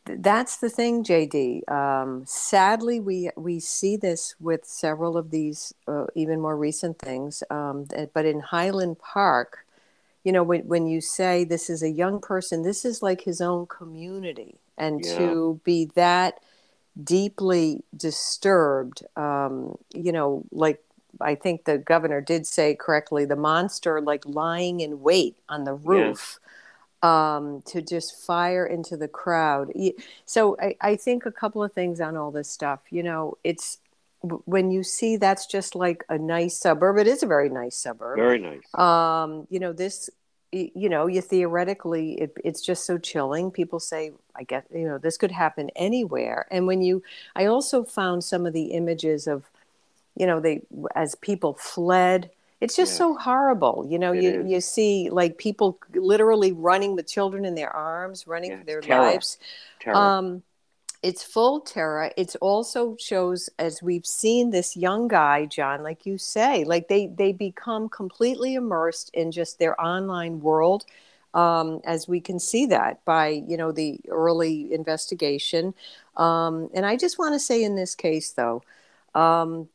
th- 0.06 0.20
that's 0.22 0.58
the 0.58 0.70
thing, 0.70 1.04
JD. 1.06 1.70
Um, 1.72 2.24
sadly, 2.26 3.00
we 3.00 3.30
we 3.38 3.60
see 3.62 3.96
this 3.96 4.36
with 4.40 4.66
several 4.66 5.18
of 5.18 5.32
these 5.32 5.74
uh, 5.88 6.08
even 6.16 6.42
more 6.42 6.58
recent 6.58 7.00
things. 7.00 7.42
Um, 7.50 7.88
but 8.14 8.26
in 8.26 8.42
Highland 8.42 9.00
Park, 9.00 9.66
you 10.26 10.34
know, 10.34 10.44
when 10.44 10.68
when 10.68 10.88
you 10.88 11.02
say 11.02 11.46
this 11.46 11.70
is 11.70 11.84
a 11.84 11.90
young 11.92 12.20
person, 12.20 12.64
this 12.64 12.86
is 12.86 13.02
like 13.02 13.22
his 13.22 13.42
own 13.42 13.68
community, 13.68 14.56
and 14.78 15.06
Yeah. 15.06 15.18
to 15.18 15.62
be 15.64 15.86
that 15.96 16.40
deeply 17.04 17.84
disturbed, 17.96 19.04
um, 19.16 19.78
you 19.94 20.12
know, 20.12 20.44
like 20.52 20.84
I 21.22 21.36
think 21.36 21.66
the 21.66 21.78
governor 21.78 22.22
did 22.22 22.46
say 22.48 22.76
correctly, 22.76 23.26
the 23.26 23.36
monster 23.36 24.02
like 24.02 24.26
lying 24.26 24.80
in 24.80 25.02
wait 25.02 25.38
on 25.50 25.64
the 25.64 25.74
roof 25.74 26.40
um, 27.04 27.62
to 27.68 27.82
just 27.82 28.20
fire 28.26 28.66
into 28.66 28.98
the 28.98 29.08
crowd. 29.08 29.72
So 30.26 30.58
I, 30.60 30.76
I 30.82 30.96
think 30.96 31.26
a 31.26 31.32
couple 31.32 31.64
of 31.64 31.74
things 31.74 32.02
on 32.02 32.18
all 32.18 32.32
this 32.32 32.50
stuff. 32.50 32.82
You 32.90 33.04
know, 33.04 33.38
it's 33.44 33.78
when 34.22 34.72
you 34.72 34.84
see 34.84 35.16
that's 35.18 35.46
just 35.46 35.76
like 35.76 36.04
a 36.10 36.18
nice 36.18 36.58
suburb. 36.58 36.98
It 36.98 37.08
is 37.08 37.24
a 37.24 37.28
very 37.28 37.50
nice 37.50 37.78
suburb 37.78 38.18
Very 38.18 38.40
nice. 38.40 38.74
um, 38.74 39.48
you 39.50 39.60
know 39.60 39.74
this 39.74 40.10
you 40.52 40.88
know 40.90 41.08
you 41.08 41.22
theoretically 41.22 42.14
it, 42.22 42.38
it's 42.44 42.62
just 42.62 42.86
so 42.86 42.98
chilling 42.98 43.52
people 43.52 43.82
say 43.82 44.12
i 44.34 44.44
guess 44.44 44.64
you 44.74 44.88
know 44.88 44.98
this 44.98 45.18
could 45.18 45.32
happen 45.32 45.70
anywhere 45.76 46.48
and 46.50 46.66
when 46.66 46.82
you 46.82 47.04
i 47.36 47.46
also 47.46 47.84
found 47.84 48.24
some 48.24 48.46
of 48.46 48.54
the 48.54 48.68
images 48.68 49.28
of 49.28 49.44
you 50.18 50.26
know 50.26 50.40
they 50.40 50.62
as 50.96 51.16
people 51.16 51.54
fled 51.56 52.30
it's 52.62 52.76
just 52.76 52.96
Yeah. 52.96 52.98
so 52.98 53.16
horrible 53.16 53.86
you 53.90 54.00
know 54.00 54.12
It 54.12 54.24
you 54.24 54.32
is. 54.36 54.46
you 54.46 54.62
see 54.62 55.10
like 55.12 55.38
people 55.38 55.80
literally 55.96 56.52
running 56.52 56.96
with 56.96 57.08
children 57.08 57.46
in 57.46 57.56
their 57.56 57.70
arms 57.72 58.28
running 58.28 58.52
Yeah, 58.52 58.60
for 58.60 58.66
their 58.66 58.82
terror. 58.82 58.84
lives 58.84 59.38
Terror. 59.80 60.16
um, 60.18 60.44
it's 61.04 61.24
full 61.24 61.62
terror. 61.62 62.12
It's 62.18 62.36
also 62.38 62.96
shows 62.98 63.50
as 63.60 63.84
we've 63.84 64.06
seen 64.06 64.50
this 64.50 64.76
young 64.76 65.08
guy, 65.08 65.46
John, 65.46 65.84
like 65.84 66.06
you 66.06 66.18
say, 66.18 66.64
like 66.64 66.88
they 66.88 67.08
they 67.08 67.32
become 67.32 67.88
completely 67.90 68.56
immersed 68.56 69.12
in 69.14 69.32
just 69.32 69.60
their 69.60 69.80
online 69.82 70.42
world. 70.42 70.86
Um, 71.34 71.82
as 71.86 72.08
we 72.08 72.20
can 72.20 72.40
see 72.40 72.66
that 72.68 73.04
by 73.06 73.28
you 73.30 73.58
know 73.58 73.72
the 73.72 74.00
early 74.10 74.74
investigation, 74.74 75.76
um, 76.16 76.70
and 76.74 76.86
I 76.86 76.96
just 76.98 77.20
want 77.20 77.36
to 77.36 77.40
say 77.40 77.64
in 77.64 77.76
this 77.76 77.94
case 77.96 78.32
though, 78.32 78.64
um, 79.14 79.70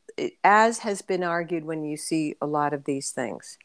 as 0.45 0.81
has 0.81 1.03
been 1.03 1.23
argued 1.23 1.65
when 1.65 1.85
you 1.85 1.97
see 1.97 2.35
a 2.41 2.47
lot 2.47 2.73
of 2.73 2.85
these 2.85 3.11
things, 3.11 3.59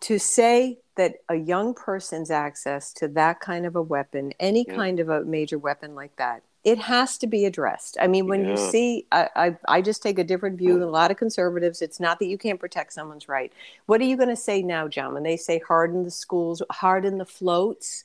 to 0.00 0.18
say 0.18 0.78
that 0.96 1.16
a 1.28 1.36
young 1.36 1.74
person's 1.74 2.30
access 2.30 2.92
to 2.94 3.08
that 3.08 3.40
kind 3.40 3.66
of 3.66 3.76
a 3.76 3.82
weapon, 3.82 4.32
any 4.40 4.64
Yeah. 4.66 4.74
kind 4.74 5.00
of 5.00 5.08
a 5.08 5.24
major 5.24 5.58
weapon 5.58 5.94
like 5.94 6.16
that, 6.16 6.42
it 6.64 6.78
has 6.78 7.18
to 7.18 7.26
be 7.26 7.44
addressed. 7.44 7.96
I 8.00 8.06
mean, 8.06 8.26
when 8.26 8.48
you 8.48 8.56
see, 8.56 9.06
I, 9.12 9.28
I, 9.36 9.56
I 9.68 9.82
just 9.82 10.02
take 10.02 10.18
a 10.18 10.24
different 10.24 10.56
view 10.56 10.74
than 10.78 10.88
a 10.88 10.90
lot 10.90 11.10
of 11.10 11.18
conservatives. 11.18 11.82
It's 11.82 12.00
not 12.00 12.18
that 12.20 12.26
you 12.26 12.38
can't 12.38 12.58
protect 12.58 12.94
someone's 12.94 13.28
right. 13.28 13.52
What 13.86 14.00
are 14.00 14.04
you 14.04 14.16
going 14.16 14.30
to 14.30 14.36
say 14.36 14.62
now, 14.62 14.88
John, 14.88 15.12
when 15.12 15.24
they 15.24 15.36
say 15.36 15.58
harden 15.58 16.04
the 16.04 16.10
schools, 16.10 16.62
harden 16.70 17.18
the 17.18 17.26
floats, 17.26 18.04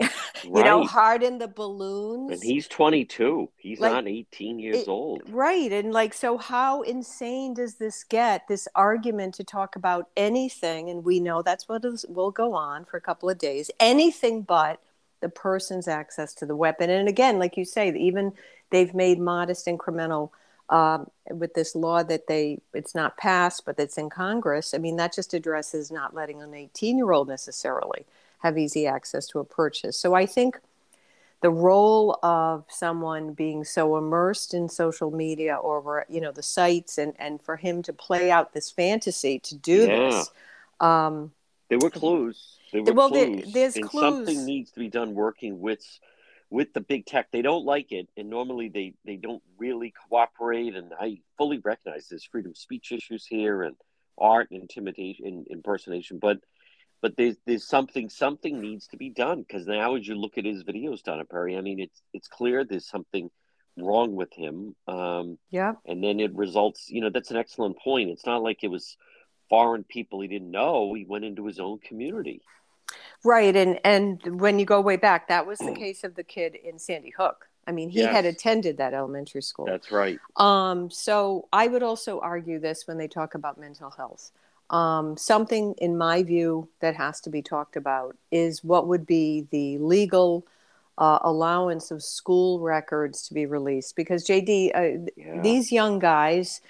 you 0.44 0.50
know, 0.64 0.84
harden 0.84 1.38
the 1.38 1.48
balloons? 1.48 2.32
And 2.32 2.42
he's 2.42 2.66
22. 2.68 3.48
He's 3.56 3.80
Like, 3.80 3.92
not 3.92 4.08
18 4.08 4.58
years 4.58 4.78
it- 4.78 4.88
old. 4.88 5.22
Right. 5.28 5.70
And 5.72 5.92
like, 5.92 6.14
so 6.14 6.38
how 6.38 6.82
insane 6.82 7.54
does 7.54 7.74
this 7.76 8.04
get? 8.04 8.48
This 8.48 8.66
argument 8.74 9.34
to 9.34 9.44
talk 9.44 9.76
about 9.76 10.08
anything, 10.16 10.90
and 10.90 11.04
we 11.04 11.20
know 11.20 11.42
that's 11.42 11.68
what 11.68 11.84
is, 11.84 12.04
will 12.08 12.30
go 12.30 12.54
on 12.54 12.84
for 12.84 12.96
a 12.96 13.00
couple 13.00 13.28
of 13.30 13.38
days, 13.38 13.70
anything 13.78 14.42
but 14.42 14.80
the 15.20 15.28
person's 15.28 15.86
access 15.86 16.34
to 16.34 16.46
the 16.46 16.56
weapon. 16.56 16.90
And 16.90 17.08
again, 17.08 17.38
like 17.38 17.56
you 17.56 17.64
say, 17.64 17.92
even 17.96 18.32
they've 18.70 18.92
made 18.92 19.18
modest 19.20 19.66
incremental 19.66 20.30
um, 20.68 21.10
with 21.30 21.54
this 21.54 21.74
law 21.76 22.02
that 22.02 22.26
they 22.26 22.58
it's 22.74 22.94
not 22.94 23.16
passed, 23.16 23.64
but 23.64 23.76
that's 23.76 23.98
in 23.98 24.10
Congress. 24.10 24.74
I 24.74 24.78
mean, 24.78 24.96
that 24.96 25.14
just 25.14 25.34
addresses 25.34 25.90
not 25.92 26.14
letting 26.14 26.42
an 26.42 26.54
18 26.54 26.96
year 26.96 27.12
old 27.12 27.28
necessarily 27.28 28.04
have 28.42 28.58
easy 28.58 28.86
access 28.86 29.26
to 29.28 29.38
a 29.38 29.44
purchase. 29.44 29.98
So 29.98 30.14
I 30.14 30.26
think 30.26 30.58
the 31.40 31.50
role 31.50 32.18
of 32.22 32.64
someone 32.68 33.32
being 33.32 33.64
so 33.64 33.96
immersed 33.96 34.54
in 34.54 34.68
social 34.68 35.10
media 35.10 35.56
or 35.56 36.06
you 36.08 36.20
know 36.20 36.32
the 36.32 36.42
sites 36.42 36.98
and 36.98 37.14
and 37.18 37.42
for 37.42 37.56
him 37.56 37.82
to 37.82 37.92
play 37.92 38.30
out 38.30 38.52
this 38.52 38.70
fantasy 38.70 39.38
to 39.40 39.56
do 39.56 39.86
Yeah. 39.86 39.98
this 39.98 40.30
um 40.80 41.32
There 41.68 41.78
were 41.78 41.90
clues. 41.90 42.58
There 42.72 42.82
were 42.82 42.92
Well, 42.92 43.08
there- 43.08 43.42
there's 43.46 43.76
and 43.76 43.88
clues. 43.88 44.26
something 44.26 44.44
needs 44.44 44.70
to 44.72 44.80
be 44.80 44.88
done 44.88 45.14
working 45.14 45.60
with 45.60 45.84
with 46.50 46.74
the 46.74 46.80
big 46.82 47.06
tech. 47.06 47.30
They 47.30 47.40
don't 47.40 47.64
like 47.64 47.92
it, 47.92 48.08
and 48.16 48.28
normally 48.28 48.68
they 48.68 48.94
they 49.04 49.16
don't 49.16 49.42
really 49.56 49.90
cooperate. 50.08 50.74
And 50.76 50.92
I 51.00 51.22
fully 51.38 51.58
recognize 51.58 52.08
there's 52.08 52.24
freedom 52.24 52.50
of 52.50 52.58
speech 52.58 52.92
issues 52.92 53.26
here, 53.26 53.62
and 53.62 53.74
art, 54.18 54.50
and 54.50 54.60
intimidation, 54.60 55.26
and 55.26 55.46
impersonation. 55.48 56.18
But 56.18 56.38
but 57.02 57.16
there's 57.16 57.36
there's 57.46 57.66
something 57.66 58.08
something 58.08 58.60
needs 58.60 58.86
to 58.86 58.96
be 58.96 59.10
done 59.10 59.42
because 59.42 59.66
now 59.66 59.96
as 59.96 60.06
you 60.06 60.14
look 60.14 60.38
at 60.38 60.44
his 60.44 60.62
videos, 60.62 61.02
Donna 61.02 61.24
Perry, 61.24 61.58
I 61.58 61.60
mean 61.60 61.80
it's 61.80 62.00
it's 62.14 62.28
clear 62.28 62.64
there's 62.64 62.88
something 62.88 63.28
wrong 63.76 64.14
with 64.14 64.32
him. 64.32 64.76
Um, 64.86 65.38
yeah. 65.50 65.74
and 65.84 66.02
then 66.02 66.20
it 66.20 66.34
results 66.34 66.88
you 66.88 67.02
know 67.02 67.10
that's 67.10 67.32
an 67.32 67.36
excellent 67.36 67.78
point. 67.78 68.10
It's 68.10 68.24
not 68.24 68.42
like 68.42 68.62
it 68.62 68.68
was 68.68 68.96
foreign 69.50 69.84
people 69.84 70.20
he 70.20 70.28
didn't 70.28 70.50
know 70.50 70.94
he 70.94 71.04
went 71.04 71.24
into 71.24 71.44
his 71.44 71.58
own 71.58 71.80
community. 71.80 72.40
Right 73.24 73.54
and 73.54 73.80
and 73.84 74.40
when 74.40 74.60
you 74.60 74.64
go 74.64 74.80
way 74.80 74.96
back 74.96 75.28
that 75.28 75.46
was 75.46 75.58
the 75.58 75.72
case 75.76 76.04
of 76.04 76.14
the 76.14 76.24
kid 76.24 76.54
in 76.54 76.78
sandy 76.78 77.10
hook. 77.10 77.48
I 77.66 77.72
mean 77.72 77.90
he 77.90 78.02
had 78.02 78.26
attended 78.26 78.78
that 78.78 78.94
elementary 78.94 79.42
school. 79.42 79.66
That's 79.66 79.90
right. 79.90 80.20
Um, 80.36 80.88
so 80.90 81.48
I 81.52 81.66
would 81.66 81.82
also 81.82 82.20
argue 82.20 82.60
this 82.60 82.86
when 82.86 82.96
they 82.96 83.08
talk 83.08 83.34
about 83.34 83.58
mental 83.58 83.90
health. 83.90 84.30
Um, 84.72 85.16
something, 85.18 85.74
in 85.78 85.98
my 85.98 86.22
view, 86.22 86.68
that 86.80 86.96
has 86.96 87.20
to 87.22 87.30
be 87.30 87.42
talked 87.42 87.76
about 87.76 88.16
is 88.30 88.64
what 88.64 88.88
would 88.88 89.06
be 89.06 89.46
the 89.50 89.78
legal 89.78 90.46
uh, 90.98 91.18
allowance 91.22 91.90
of 91.90 92.02
school 92.02 92.60
records 92.60 93.28
to 93.28 93.34
be 93.34 93.44
released. 93.46 93.96
Because 93.96 94.26
JD, 94.26 94.70
uh, 94.74 95.10
yeah 95.16 95.42
these 95.42 95.70
young 95.72 95.98
guys, 95.98 96.60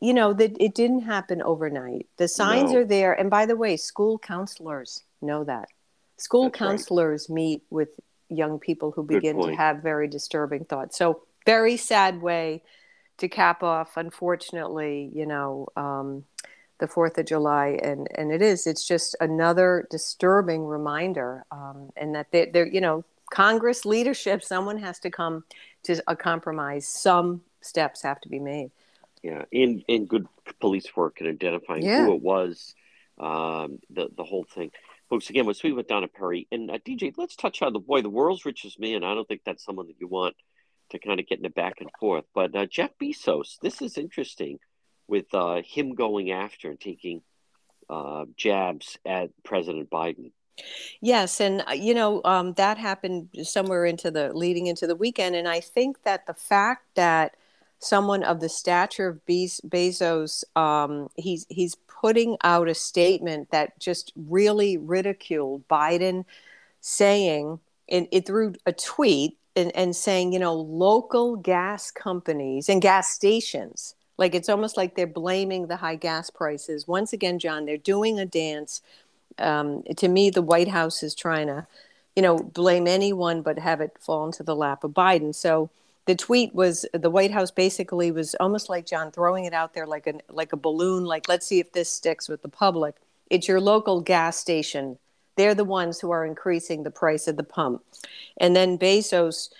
you 0.00 0.12
know, 0.12 0.32
that 0.32 0.56
it 0.60 0.74
didn't 0.74 1.02
happen 1.02 1.40
overnight. 1.42 2.06
The 2.16 2.28
signs 2.28 2.72
No. 2.72 2.80
are 2.80 2.84
there, 2.84 3.12
and 3.12 3.30
by 3.30 3.46
the 3.46 3.56
way, 3.56 3.76
school 3.76 4.18
counselors 4.18 5.04
know 5.22 5.44
that. 5.44 5.68
School 6.16 6.44
That's 6.44 6.60
right. 6.60 6.68
counselors 6.70 7.28
meet 7.28 7.62
with 7.70 7.90
young 8.28 8.58
people 8.58 8.90
who 8.90 9.04
Good 9.04 9.20
begin 9.20 9.40
to 9.42 9.54
have 9.54 9.82
very 9.82 10.08
disturbing 10.08 10.64
thoughts. 10.64 10.96
So, 10.96 11.22
very 11.44 11.76
sad 11.76 12.22
way 12.22 12.62
to 13.18 13.28
cap 13.28 13.62
off, 13.62 13.96
unfortunately, 13.96 15.10
you 15.14 15.26
know, 15.26 15.68
um, 15.76 16.24
the 16.78 16.88
Fourth 16.88 17.18
of 17.18 17.26
July, 17.26 17.78
and 17.82 18.06
and 18.16 18.30
it 18.32 18.42
is. 18.42 18.66
It's 18.66 18.86
just 18.86 19.16
another 19.20 19.86
disturbing 19.90 20.64
reminder, 20.66 21.44
um, 21.50 21.90
and 21.96 22.14
that 22.14 22.30
they, 22.32 22.46
they're, 22.46 22.66
you 22.66 22.80
know, 22.80 23.04
Congress 23.30 23.84
leadership, 23.84 24.42
someone 24.42 24.78
has 24.78 24.98
to 25.00 25.10
come 25.10 25.44
to 25.84 26.02
a 26.06 26.14
compromise. 26.16 26.86
Some 26.88 27.42
steps 27.60 28.02
have 28.02 28.20
to 28.20 28.28
be 28.28 28.38
made. 28.38 28.70
yeah 29.22 29.44
in 29.50 29.82
in 29.88 30.06
good 30.06 30.26
police 30.60 30.94
work 30.94 31.20
and 31.20 31.28
identifying 31.28 31.82
Yeah. 31.82 32.04
who 32.04 32.14
it 32.14 32.22
was 32.22 32.74
um 33.18 33.78
the 33.90 34.08
the 34.16 34.22
whole 34.24 34.44
thing 34.44 34.70
folks 35.08 35.30
again 35.30 35.46
we're 35.46 35.54
speaking 35.54 35.76
with 35.76 35.88
donna 35.88 36.06
perry 36.06 36.46
and 36.52 36.70
uh, 36.70 36.78
dj 36.86 37.12
let's 37.16 37.34
touch 37.34 37.62
on 37.62 37.72
the 37.72 37.80
boy 37.80 38.02
the 38.02 38.10
world's 38.10 38.44
richest 38.44 38.78
man 38.78 39.02
i 39.02 39.14
don't 39.14 39.26
think 39.26 39.40
that's 39.44 39.64
someone 39.64 39.86
that 39.88 39.96
you 39.98 40.06
want 40.06 40.36
to 40.90 40.98
kind 40.98 41.18
of 41.18 41.26
get 41.26 41.38
in 41.40 41.46
a 41.46 41.50
back 41.50 41.80
and 41.80 41.90
forth 41.98 42.24
but 42.34 42.54
uh, 42.54 42.66
jeff 42.66 42.90
bezos 43.02 43.58
this 43.62 43.80
is 43.82 43.96
interesting 43.98 44.58
with 45.08 45.26
uh, 45.34 45.62
him 45.62 45.94
going 45.94 46.30
after 46.30 46.70
and 46.70 46.80
taking 46.80 47.22
uh, 47.88 48.24
jabs 48.36 48.98
at 49.04 49.30
president 49.44 49.90
biden. 49.90 50.32
Yes, 51.00 51.40
and 51.40 51.62
uh, 51.68 51.72
you 51.72 51.94
know 51.94 52.22
um, 52.24 52.54
that 52.54 52.78
happened 52.78 53.28
somewhere 53.42 53.84
into 53.84 54.10
the 54.10 54.32
leading 54.32 54.66
into 54.66 54.86
the 54.86 54.96
weekend, 54.96 55.36
and 55.36 55.46
I 55.46 55.60
think 55.60 56.02
that 56.04 56.26
the 56.26 56.34
fact 56.34 56.94
that 56.94 57.36
someone 57.78 58.22
of 58.22 58.40
the 58.40 58.48
stature 58.48 59.08
of 59.08 59.26
Bez- 59.26 59.60
Bezos, 59.60 60.44
um, 60.56 61.08
he's 61.16 61.46
he's 61.50 61.74
putting 61.74 62.36
out 62.42 62.68
a 62.68 62.74
statement 62.74 63.50
that 63.50 63.78
just 63.78 64.12
really 64.16 64.78
ridiculed 64.78 65.68
Biden, 65.68 66.24
saying 66.80 67.60
in 67.86 68.08
it 68.10 68.26
through 68.26 68.54
a 68.64 68.72
tweet 68.72 69.36
and, 69.54 69.74
and 69.76 69.94
saying 69.94 70.32
you 70.32 70.38
know 70.38 70.54
local 70.54 71.36
gas 71.36 71.90
companies 71.90 72.68
and 72.68 72.80
gas 72.80 73.10
stations 73.10 73.94
like 74.18 74.34
it's 74.34 74.48
almost 74.48 74.76
like 74.76 74.94
they're 74.94 75.06
blaming 75.06 75.66
the 75.66 75.76
high 75.76 75.96
gas 75.96 76.30
prices 76.30 76.86
once 76.88 77.12
again 77.12 77.38
john 77.38 77.66
they're 77.66 77.76
doing 77.76 78.18
a 78.18 78.26
dance 78.26 78.82
um, 79.38 79.82
to 79.96 80.08
me, 80.08 80.30
the 80.30 80.42
White 80.42 80.68
House 80.68 81.02
is 81.02 81.14
trying 81.14 81.46
to, 81.48 81.66
you 82.14 82.22
know, 82.22 82.38
blame 82.38 82.86
anyone 82.86 83.42
but 83.42 83.58
have 83.58 83.80
it 83.80 83.96
fall 84.00 84.26
into 84.26 84.42
the 84.42 84.56
lap 84.56 84.84
of 84.84 84.92
Biden. 84.92 85.34
So 85.34 85.70
the 86.06 86.14
tweet 86.14 86.54
was 86.54 86.86
the 86.92 87.10
White 87.10 87.32
House 87.32 87.50
basically 87.50 88.10
was 88.10 88.34
almost 88.36 88.68
like 88.68 88.86
John 88.86 89.10
throwing 89.10 89.44
it 89.44 89.52
out 89.52 89.74
there 89.74 89.86
like 89.86 90.06
a 90.06 90.14
like 90.30 90.52
a 90.52 90.56
balloon, 90.56 91.04
like 91.04 91.28
let's 91.28 91.46
see 91.46 91.60
if 91.60 91.72
this 91.72 91.90
sticks 91.90 92.28
with 92.28 92.42
the 92.42 92.48
public. 92.48 92.94
It's 93.28 93.48
your 93.48 93.60
local 93.60 94.00
gas 94.00 94.36
station. 94.36 94.98
They're 95.36 95.54
the 95.54 95.64
ones 95.64 96.00
who 96.00 96.10
are 96.12 96.24
increasing 96.24 96.82
the 96.82 96.90
price 96.90 97.26
of 97.26 97.36
the 97.36 97.42
pump. 97.42 97.82
And 98.38 98.56
then 98.56 98.78
Bezos 98.78 99.50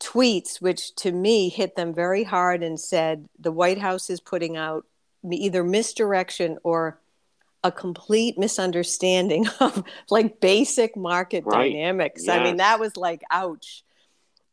tweets, 0.00 0.60
which 0.60 0.94
to 0.96 1.12
me 1.12 1.48
hit 1.48 1.76
them 1.76 1.94
very 1.94 2.24
hard 2.24 2.62
and 2.62 2.78
said 2.78 3.28
the 3.38 3.52
White 3.52 3.78
House 3.78 4.10
is 4.10 4.20
putting 4.20 4.56
out 4.56 4.86
either 5.30 5.64
misdirection 5.64 6.58
or 6.62 6.98
a 7.64 7.72
complete 7.72 8.38
misunderstanding 8.38 9.46
of 9.60 9.82
like 10.10 10.40
basic 10.40 10.96
market 10.96 11.44
right. 11.44 11.72
dynamics. 11.72 12.24
Yes. 12.26 12.40
I 12.40 12.44
mean, 12.44 12.58
that 12.58 12.78
was 12.78 12.96
like, 12.96 13.22
ouch 13.30 13.82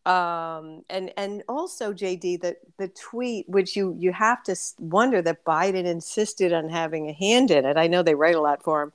um, 0.05 0.83
and 0.87 1.11
and 1.17 1.43
also 1.49 1.91
JD 1.91 2.41
the 2.41 2.55
the 2.77 2.87
tweet 2.89 3.49
which 3.49 3.75
you 3.75 3.95
you 3.97 4.13
have 4.13 4.43
to 4.43 4.55
wonder 4.79 5.21
that 5.21 5.43
Biden 5.43 5.85
insisted 5.85 6.53
on 6.53 6.69
having 6.69 7.09
a 7.09 7.13
hand 7.13 7.49
in 7.49 7.65
it. 7.65 7.75
I 7.75 7.87
know 7.87 8.03
they 8.03 8.15
write 8.15 8.35
a 8.35 8.41
lot 8.41 8.61
for 8.63 8.83
him 8.83 8.93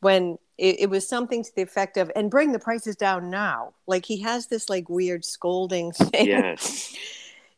when 0.00 0.38
it, 0.60 0.80
it, 0.80 0.90
was 0.90 1.08
something 1.08 1.42
to 1.42 1.50
the 1.56 1.62
effect 1.62 1.96
of 1.96 2.10
and 2.14 2.30
bring 2.30 2.52
the 2.52 2.58
prices 2.58 2.94
down 2.94 3.30
now. 3.30 3.72
Like 3.86 4.04
he 4.04 4.20
has 4.20 4.46
this 4.46 4.68
like 4.68 4.88
weird 4.88 5.24
scolding 5.24 5.92
thing. 5.92 6.26
Yes. 6.26 6.94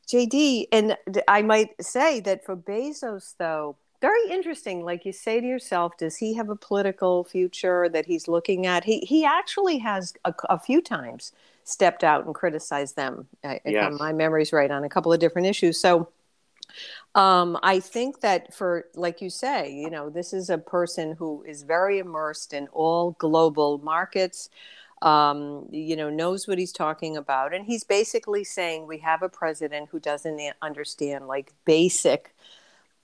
JD 0.08 0.68
and 0.72 0.96
I 1.28 1.42
might 1.42 1.70
say 1.82 2.20
that 2.20 2.44
for 2.44 2.56
Bezos 2.56 3.34
though 3.38 3.76
very 4.00 4.30
interesting 4.30 4.84
like 4.84 5.06
you 5.06 5.12
say 5.12 5.40
to 5.40 5.46
yourself 5.46 5.96
does 5.96 6.16
he 6.16 6.34
have 6.34 6.48
a 6.48 6.56
political 6.56 7.22
future 7.22 7.88
that 7.88 8.04
he's 8.04 8.26
looking 8.26 8.66
at 8.66 8.82
he 8.82 8.98
he 9.00 9.24
actually 9.24 9.78
has 9.78 10.12
a, 10.24 10.34
a 10.50 10.58
few 10.58 10.82
times 10.82 11.32
stepped 11.64 12.04
out 12.04 12.26
and 12.26 12.34
criticized 12.34 12.96
them. 12.96 13.26
Yes. 13.44 13.60
If 13.64 13.98
my 13.98 14.12
memory's 14.12 14.52
right 14.52 14.70
on 14.70 14.84
a 14.84 14.88
couple 14.88 15.12
of 15.12 15.20
different 15.20 15.46
issues. 15.46 15.80
So 15.80 16.08
um, 17.14 17.58
I 17.62 17.80
think 17.80 18.20
that 18.20 18.54
for, 18.54 18.86
like 18.94 19.20
you 19.20 19.30
say, 19.30 19.72
you 19.72 19.90
know, 19.90 20.10
this 20.10 20.32
is 20.32 20.50
a 20.50 20.58
person 20.58 21.16
who 21.18 21.42
is 21.46 21.62
very 21.62 21.98
immersed 21.98 22.52
in 22.52 22.68
all 22.72 23.12
global 23.18 23.78
markets. 23.78 24.48
Um, 25.02 25.66
you 25.72 25.96
know, 25.96 26.10
knows 26.10 26.46
what 26.46 26.58
he's 26.58 26.70
talking 26.70 27.16
about, 27.16 27.52
and 27.52 27.66
he's 27.66 27.82
basically 27.82 28.44
saying 28.44 28.86
we 28.86 28.98
have 28.98 29.24
a 29.24 29.28
president 29.28 29.88
who 29.90 29.98
doesn't 29.98 30.40
understand 30.62 31.26
like 31.26 31.52
basic 31.64 32.32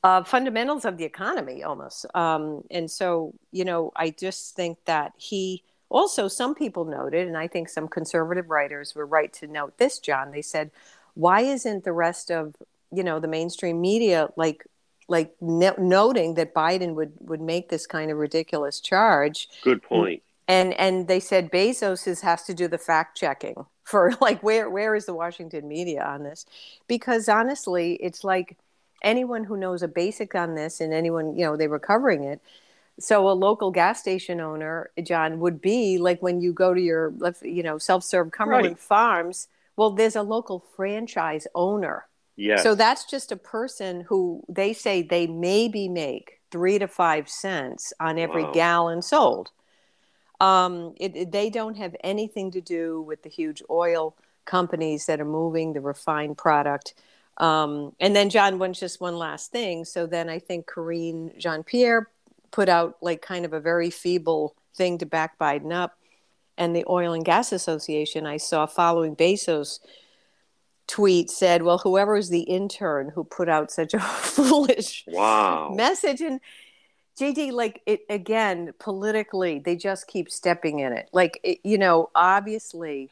uh, 0.04 0.22
fundamentals 0.22 0.84
of 0.84 0.96
the 0.96 1.04
economy 1.04 1.64
almost. 1.64 2.06
Um, 2.14 2.62
and 2.70 2.88
so, 2.88 3.34
you 3.50 3.64
know, 3.64 3.90
I 3.96 4.10
just 4.10 4.54
think 4.54 4.78
that 4.84 5.12
he 5.16 5.64
also, 5.88 6.28
some 6.28 6.54
people 6.54 6.84
noted, 6.84 7.26
and 7.26 7.36
I 7.36 7.48
think 7.48 7.68
some 7.68 7.88
conservative 7.88 8.48
writers 8.48 8.94
were 8.94 9.06
right 9.06 9.32
to 9.32 9.48
note 9.48 9.78
this, 9.78 9.98
John. 9.98 10.30
They 10.30 10.42
said, 10.42 10.70
why 11.14 11.40
isn't 11.40 11.82
the 11.82 11.92
rest 11.92 12.30
of 12.30 12.54
you 12.92 13.02
know 13.02 13.20
the 13.20 13.28
mainstream 13.28 13.80
media 13.80 14.28
like 14.36 14.64
like 15.08 15.34
no- 15.40 15.74
noting 15.78 16.34
that 16.34 16.54
Biden 16.54 16.94
would 16.94 17.12
would 17.20 17.40
make 17.40 17.68
this 17.68 17.86
kind 17.86 18.10
of 18.10 18.18
ridiculous 18.18 18.80
charge? 18.80 19.48
Good 19.62 19.82
point. 19.82 20.22
And 20.46 20.74
and 20.74 21.08
they 21.08 21.20
said 21.20 21.50
Bezos 21.50 22.06
is, 22.06 22.20
has 22.20 22.44
to 22.44 22.54
do 22.54 22.68
the 22.68 22.78
fact 22.78 23.18
checking 23.18 23.66
for 23.84 24.12
like 24.20 24.42
where 24.42 24.70
where 24.70 24.94
is 24.94 25.06
the 25.06 25.14
Washington 25.14 25.66
media 25.66 26.04
on 26.04 26.22
this? 26.22 26.46
Because 26.86 27.28
honestly, 27.28 27.94
it's 27.94 28.22
like 28.22 28.56
anyone 29.02 29.44
who 29.44 29.56
knows 29.56 29.82
a 29.82 29.88
basic 29.88 30.34
on 30.34 30.54
this 30.54 30.80
and 30.80 30.92
anyone 30.92 31.36
you 31.36 31.44
know 31.44 31.56
they 31.56 31.68
were 31.68 31.78
covering 31.78 32.24
it 32.24 32.40
so 32.98 33.28
a 33.28 33.32
local 33.32 33.70
gas 33.70 34.00
station 34.00 34.40
owner 34.40 34.90
john 35.02 35.38
would 35.38 35.60
be 35.60 35.98
like 35.98 36.20
when 36.20 36.40
you 36.40 36.52
go 36.52 36.74
to 36.74 36.80
your 36.80 37.12
you 37.42 37.62
know 37.62 37.78
self-serve 37.78 38.32
cumberland 38.32 38.66
right. 38.66 38.78
farms 38.78 39.48
well 39.76 39.90
there's 39.90 40.16
a 40.16 40.22
local 40.22 40.64
franchise 40.74 41.46
owner 41.54 42.06
yeah 42.38 42.56
so 42.56 42.74
that's 42.74 43.04
just 43.04 43.30
a 43.30 43.36
person 43.36 44.00
who 44.00 44.42
they 44.48 44.72
say 44.72 45.02
they 45.02 45.26
maybe 45.26 45.88
make 45.88 46.40
three 46.50 46.78
to 46.78 46.88
five 46.88 47.28
cents 47.28 47.92
on 48.00 48.18
every 48.18 48.44
wow. 48.44 48.52
gallon 48.52 49.02
sold 49.02 49.50
um, 50.40 50.94
it, 51.00 51.16
it, 51.16 51.32
they 51.32 51.50
don't 51.50 51.76
have 51.76 51.96
anything 52.04 52.52
to 52.52 52.60
do 52.60 53.02
with 53.02 53.24
the 53.24 53.28
huge 53.28 53.60
oil 53.68 54.14
companies 54.44 55.06
that 55.06 55.20
are 55.20 55.24
moving 55.24 55.72
the 55.72 55.80
refined 55.80 56.38
product 56.38 56.94
um, 57.36 57.92
and 58.00 58.16
then 58.16 58.30
john 58.30 58.58
wants 58.58 58.80
just 58.80 59.00
one 59.00 59.18
last 59.18 59.52
thing 59.52 59.84
so 59.84 60.06
then 60.06 60.30
i 60.30 60.38
think 60.38 60.66
karine 60.66 61.36
jean-pierre 61.38 62.08
put 62.50 62.68
out 62.68 62.96
like 63.00 63.20
kind 63.20 63.44
of 63.44 63.52
a 63.52 63.60
very 63.60 63.90
feeble 63.90 64.54
thing 64.78 64.96
to 64.98 65.06
back 65.06 65.38
Biden 65.38 65.72
up. 65.72 65.98
And 66.56 66.74
the 66.74 66.84
Oil 66.88 67.12
and 67.12 67.24
Gas 67.24 67.52
Association, 67.52 68.26
I 68.26 68.38
saw 68.38 68.66
following 68.66 69.14
Bezos' 69.14 69.80
tweet, 70.88 71.30
said, 71.30 71.62
Well, 71.62 71.78
whoever 71.78 72.16
is 72.16 72.30
the 72.30 72.40
intern 72.40 73.10
who 73.14 73.22
put 73.22 73.48
out 73.48 73.70
such 73.70 73.94
a 73.94 74.00
foolish 74.00 75.04
wow. 75.06 75.72
message. 75.74 76.20
And 76.20 76.40
JD, 77.18 77.52
like 77.52 77.82
it 77.86 78.00
again, 78.10 78.72
politically, 78.80 79.60
they 79.60 79.76
just 79.76 80.08
keep 80.08 80.30
stepping 80.30 80.80
in 80.80 80.92
it. 80.92 81.08
Like, 81.12 81.38
it, 81.44 81.58
you 81.62 81.78
know, 81.78 82.10
obviously, 82.14 83.10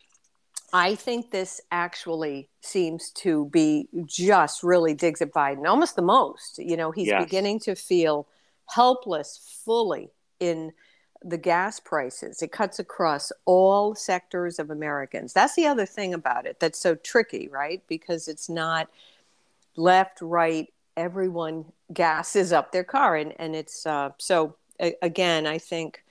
I 0.73 0.95
think 0.95 1.31
this 1.31 1.61
actually 1.71 2.49
seems 2.61 3.11
to 3.11 3.47
be 3.47 3.89
just 4.05 4.63
really 4.63 4.95
digs 4.95 5.23
at 5.23 5.33
Biden 5.33 5.67
almost 5.67 5.97
the 5.97 6.03
most. 6.03 6.59
You 6.59 6.77
know, 6.77 6.91
he's 6.91 7.09
yes. 7.09 7.25
beginning 7.25 7.61
to 7.61 7.75
feel 7.75 8.27
helpless 8.69 9.61
fully 9.65 10.11
in 10.41 10.73
the 11.27 11.37
gas 11.37 11.81
prices. 11.81 12.41
It 12.41 12.53
cuts 12.53 12.79
across 12.79 13.33
all 13.45 13.95
sectors 13.95 14.59
of 14.59 14.71
Americans. 14.71 15.33
That's 15.33 15.57
the 15.57 15.67
other 15.67 15.85
thing 15.85 16.15
about 16.15 16.47
it 16.47 16.61
that's 16.61 16.79
so 16.79 16.95
tricky, 16.95 17.49
right? 17.49 17.83
Because 17.89 18.29
it's 18.29 18.49
not 18.49 18.89
left, 19.75 20.23
right, 20.23 20.73
everyone 20.97 21.65
gasses 21.93 22.53
up 22.53 22.71
their 22.71 22.85
car. 22.85 23.17
And, 23.17 23.35
and 23.39 23.57
it's 23.57 23.85
uh, 23.85 24.11
so, 24.19 24.57
a- 24.81 24.97
again, 25.03 25.47
I 25.47 25.59
think. 25.59 26.03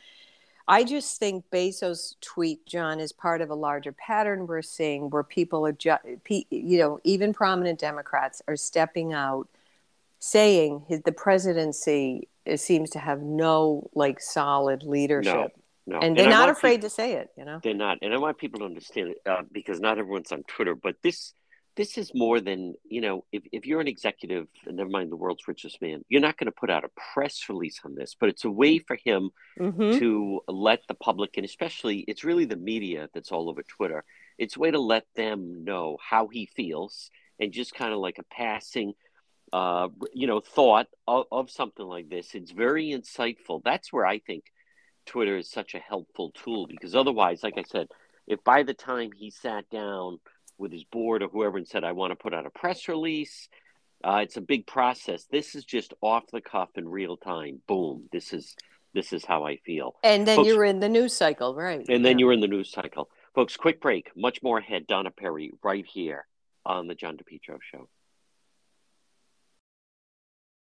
I 0.67 0.83
just 0.83 1.19
think 1.19 1.45
Bezos' 1.51 2.15
tweet, 2.21 2.65
John, 2.65 2.99
is 2.99 3.11
part 3.11 3.41
of 3.41 3.51
a 3.51 3.55
larger 3.55 3.91
pattern 3.91 4.47
we're 4.47 4.63
seeing 4.63 5.11
where 5.11 5.21
people 5.21 5.63
are, 5.63 5.71
ju- 5.71 6.19
you 6.49 6.79
know, 6.79 6.99
even 7.03 7.33
prominent 7.33 7.79
Democrats 7.79 8.41
are 8.47 8.55
stepping 8.55 9.13
out 9.13 9.47
saying 10.17 10.83
his, 10.87 11.01
the 11.01 11.11
presidency 11.11 12.27
seems 12.59 12.91
to 12.91 12.99
have 12.99 13.21
no 13.21 13.89
like 13.93 14.21
solid 14.21 14.83
leadership. 14.83 15.51
No, 15.85 15.99
no. 15.99 15.99
And 15.99 16.15
they're 16.15 16.25
and 16.25 16.33
not 16.33 16.49
afraid 16.49 16.77
people, 16.77 16.89
to 16.89 16.95
say 16.95 17.13
it, 17.13 17.29
you 17.37 17.45
know. 17.45 17.59
They're 17.63 17.73
not, 17.73 17.99
and 18.01 18.13
I 18.13 18.17
want 18.17 18.37
people 18.37 18.59
to 18.59 18.65
understand 18.65 19.09
it 19.09 19.17
uh, 19.25 19.43
because 19.51 19.79
not 19.79 19.97
everyone's 19.97 20.31
on 20.31 20.43
Twitter. 20.47 20.75
But 20.75 20.95
this, 21.03 21.33
this 21.75 21.97
is 21.97 22.11
more 22.13 22.39
than 22.39 22.75
you 22.89 23.01
know. 23.01 23.25
If 23.31 23.43
if 23.51 23.65
you're 23.65 23.81
an 23.81 23.87
executive, 23.87 24.47
and 24.65 24.77
never 24.77 24.89
mind 24.89 25.11
the 25.11 25.15
world's 25.15 25.47
richest 25.47 25.81
man, 25.81 26.03
you're 26.09 26.21
not 26.21 26.37
going 26.37 26.47
to 26.47 26.51
put 26.51 26.69
out 26.69 26.83
a 26.83 26.89
press 27.13 27.45
release 27.49 27.79
on 27.83 27.95
this. 27.95 28.15
But 28.19 28.29
it's 28.29 28.45
a 28.45 28.51
way 28.51 28.79
for 28.79 28.97
him 29.03 29.29
mm-hmm. 29.59 29.99
to 29.99 30.41
let 30.47 30.81
the 30.87 30.95
public, 30.95 31.37
and 31.37 31.45
especially, 31.45 31.99
it's 32.07 32.23
really 32.23 32.45
the 32.45 32.55
media 32.55 33.09
that's 33.13 33.31
all 33.31 33.49
over 33.49 33.63
Twitter. 33.63 34.03
It's 34.37 34.55
a 34.57 34.59
way 34.59 34.71
to 34.71 34.79
let 34.79 35.05
them 35.15 35.63
know 35.63 35.97
how 36.01 36.27
he 36.27 36.45
feels, 36.45 37.09
and 37.39 37.51
just 37.51 37.73
kind 37.73 37.93
of 37.93 37.99
like 37.99 38.17
a 38.17 38.23
passing 38.23 38.93
uh, 39.55 39.87
you 40.13 40.27
know, 40.27 40.41
thought 40.41 40.87
of, 41.07 41.27
of 41.31 41.49
something 41.49 41.85
like 41.85 42.09
this. 42.09 42.35
It's 42.35 42.51
very 42.51 42.87
insightful. 42.87 43.61
That's 43.63 43.93
where 43.93 44.05
I 44.05 44.19
think 44.19 44.43
Twitter 45.05 45.37
is 45.37 45.49
such 45.49 45.75
a 45.75 45.79
helpful 45.79 46.31
tool 46.31 46.67
because 46.67 46.93
otherwise, 46.93 47.41
like 47.41 47.57
I 47.57 47.63
said, 47.63 47.87
if 48.27 48.43
by 48.43 48.63
the 48.63 48.73
time 48.73 49.11
he 49.15 49.31
sat 49.31 49.69
down 49.69 50.19
with 50.57 50.73
his 50.73 50.83
board 50.83 51.23
or 51.23 51.29
whoever 51.29 51.57
and 51.57 51.65
said, 51.65 51.85
I 51.85 51.93
want 51.93 52.11
to 52.11 52.17
put 52.17 52.33
out 52.33 52.45
a 52.45 52.49
press 52.49 52.89
release, 52.89 53.47
uh, 54.03 54.19
it's 54.23 54.35
a 54.35 54.41
big 54.41 54.67
process. 54.67 55.23
This 55.31 55.55
is 55.55 55.63
just 55.63 55.93
off 56.01 56.23
the 56.33 56.41
cuff 56.41 56.71
in 56.75 56.89
real 56.89 57.15
time. 57.15 57.61
Boom. 57.65 58.09
This 58.11 58.33
is 58.33 58.57
this 58.93 59.13
is 59.13 59.23
how 59.23 59.45
I 59.45 59.55
feel. 59.65 59.95
And 60.03 60.27
then 60.27 60.35
Folks, 60.35 60.49
you're 60.49 60.65
in 60.65 60.81
the 60.81 60.89
news 60.89 61.15
cycle, 61.15 61.55
right? 61.55 61.85
And 61.87 62.03
then 62.03 62.19
yeah. 62.19 62.23
you're 62.23 62.33
in 62.33 62.41
the 62.41 62.49
news 62.49 62.73
cycle. 62.73 63.09
Folks, 63.33 63.55
quick 63.55 63.79
break. 63.79 64.11
Much 64.17 64.43
more 64.43 64.57
ahead. 64.57 64.85
Donna 64.85 65.11
Perry 65.11 65.53
right 65.63 65.85
here 65.85 66.25
on 66.65 66.87
the 66.87 66.95
John 66.95 67.15
DePetro 67.15 67.59
Show. 67.71 67.87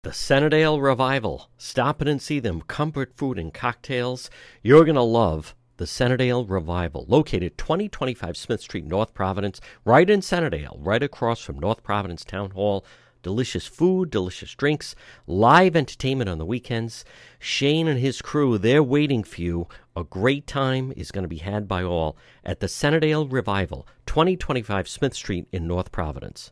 The 0.04 0.12
Centredale 0.12 0.82
Revival. 0.82 1.50
Stop 1.58 2.02
in 2.02 2.10
and 2.10 2.22
see 2.22 2.42
them. 2.42 2.60
Comfort 2.64 3.16
food 3.16 3.40
and 3.40 3.54
cocktails. 3.54 4.30
You're 4.62 4.84
going 4.84 4.96
to 4.96 5.02
love 5.02 5.56
the 5.78 5.88
Centredale 5.88 6.46
Revival, 6.46 7.06
located 7.08 7.58
2025 7.58 8.36
Smith 8.36 8.60
Street, 8.60 8.84
North 8.84 9.14
Providence, 9.14 9.62
right 9.86 10.10
in 10.10 10.22
Centredale, 10.22 10.78
right 10.82 11.02
across 11.02 11.40
from 11.40 11.58
North 11.58 11.84
Providence 11.84 12.26
Town 12.26 12.52
Hall. 12.52 12.86
Delicious 13.22 13.66
food, 13.66 14.10
delicious 14.10 14.54
drinks, 14.56 14.94
live 15.26 15.74
entertainment 15.74 16.30
on 16.30 16.38
the 16.38 16.46
weekends. 16.46 17.06
Shane 17.40 17.88
and 17.88 17.98
his 17.98 18.22
crew, 18.22 18.58
they're 18.58 18.84
waiting 18.84 19.24
for 19.24 19.40
you. 19.40 19.70
A 19.96 20.04
great 20.04 20.48
time 20.48 20.92
is 20.98 21.12
going 21.12 21.24
to 21.24 21.30
be 21.30 21.38
had 21.38 21.66
by 21.66 21.82
all 21.82 22.18
at 22.44 22.60
the 22.60 22.68
Centredale 22.68 23.26
Revival, 23.26 23.88
2025 24.08 24.86
Smith 24.90 25.14
Street 25.14 25.48
in 25.54 25.66
North 25.66 25.94
Providence. 25.94 26.52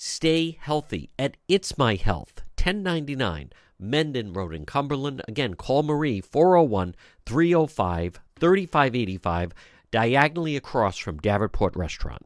Stay 0.00 0.56
healthy 0.60 1.10
at 1.18 1.36
It's 1.48 1.76
My 1.76 1.96
Health, 1.96 2.42
1099 2.56 3.50
Mendon 3.80 4.32
Road 4.32 4.54
in 4.54 4.64
Cumberland. 4.64 5.22
Again, 5.26 5.54
call 5.54 5.82
Marie 5.82 6.20
401 6.20 6.94
305 7.26 8.20
3585, 8.38 9.52
diagonally 9.90 10.54
across 10.54 10.98
from 10.98 11.18
Davenport 11.18 11.74
Restaurant. 11.74 12.24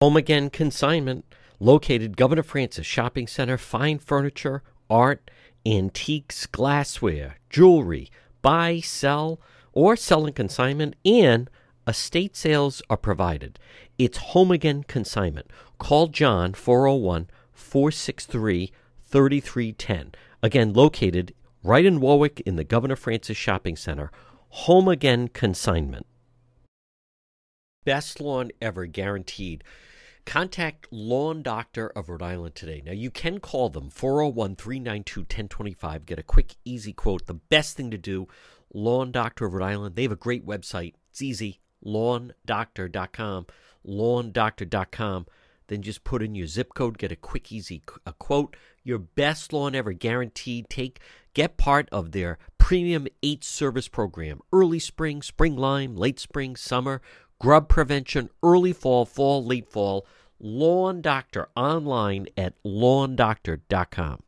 Home 0.00 0.16
Again 0.16 0.48
Consignment, 0.48 1.26
located 1.60 2.16
Governor 2.16 2.42
Francis 2.42 2.86
Shopping 2.86 3.26
Center, 3.26 3.58
fine 3.58 3.98
furniture, 3.98 4.62
art, 4.88 5.30
antiques, 5.66 6.46
glassware, 6.46 7.36
jewelry, 7.50 8.10
buy, 8.40 8.80
sell, 8.80 9.38
or 9.74 9.96
sell 9.96 10.24
in 10.24 10.32
consignment, 10.32 10.96
and 11.04 11.50
estate 11.86 12.36
sales 12.36 12.82
are 12.90 12.96
provided. 12.96 13.58
It's 13.98 14.18
Home 14.18 14.50
Again 14.50 14.82
Consignment. 14.84 15.48
Call 15.78 16.08
John 16.08 16.52
401 16.54 17.28
463 17.52 18.72
3310. 19.04 20.12
Again, 20.42 20.72
located 20.72 21.34
right 21.62 21.84
in 21.84 22.00
Warwick 22.00 22.40
in 22.40 22.56
the 22.56 22.64
Governor 22.64 22.96
Francis 22.96 23.36
Shopping 23.36 23.76
Center. 23.76 24.10
Home 24.48 24.88
Again 24.88 25.28
Consignment. 25.28 26.06
Best 27.84 28.20
lawn 28.20 28.50
ever 28.60 28.86
guaranteed. 28.86 29.62
Contact 30.24 30.88
Lawn 30.90 31.40
Doctor 31.40 31.86
of 31.90 32.08
Rhode 32.08 32.20
Island 32.20 32.56
today. 32.56 32.82
Now, 32.84 32.92
you 32.92 33.12
can 33.12 33.38
call 33.38 33.68
them 33.68 33.90
401 33.90 34.56
392 34.56 35.20
1025. 35.20 36.04
Get 36.04 36.18
a 36.18 36.24
quick, 36.24 36.56
easy 36.64 36.92
quote. 36.92 37.26
The 37.26 37.34
best 37.34 37.76
thing 37.76 37.92
to 37.92 37.98
do, 37.98 38.26
Lawn 38.74 39.12
Doctor 39.12 39.46
of 39.46 39.54
Rhode 39.54 39.64
Island. 39.64 39.94
They 39.94 40.02
have 40.02 40.10
a 40.10 40.16
great 40.16 40.44
website. 40.44 40.94
It's 41.10 41.22
easy 41.22 41.60
lawndoctor.com. 41.86 43.46
Lawndoctor.com 43.86 45.26
then 45.68 45.82
just 45.82 46.04
put 46.04 46.22
in 46.22 46.34
your 46.34 46.46
zip 46.46 46.74
code, 46.74 46.98
get 46.98 47.12
a 47.12 47.16
quick, 47.16 47.50
easy 47.50 47.82
a 48.04 48.12
quote. 48.12 48.56
Your 48.84 48.98
best 48.98 49.52
lawn 49.52 49.74
ever 49.74 49.92
guaranteed. 49.92 50.68
Take 50.70 51.00
get 51.34 51.56
part 51.56 51.88
of 51.90 52.12
their 52.12 52.38
premium 52.58 53.08
eight 53.22 53.42
service 53.42 53.88
program: 53.88 54.40
early 54.52 54.78
spring, 54.78 55.22
spring 55.22 55.56
lime, 55.56 55.96
late 55.96 56.20
spring, 56.20 56.56
summer, 56.56 57.02
grub 57.40 57.68
prevention, 57.68 58.30
early 58.42 58.72
fall, 58.72 59.04
fall, 59.04 59.44
late 59.44 59.70
fall. 59.70 60.06
Lawn 60.38 61.00
Doctor 61.00 61.48
online 61.56 62.26
at 62.36 62.62
lawndoctor.com. 62.62 64.22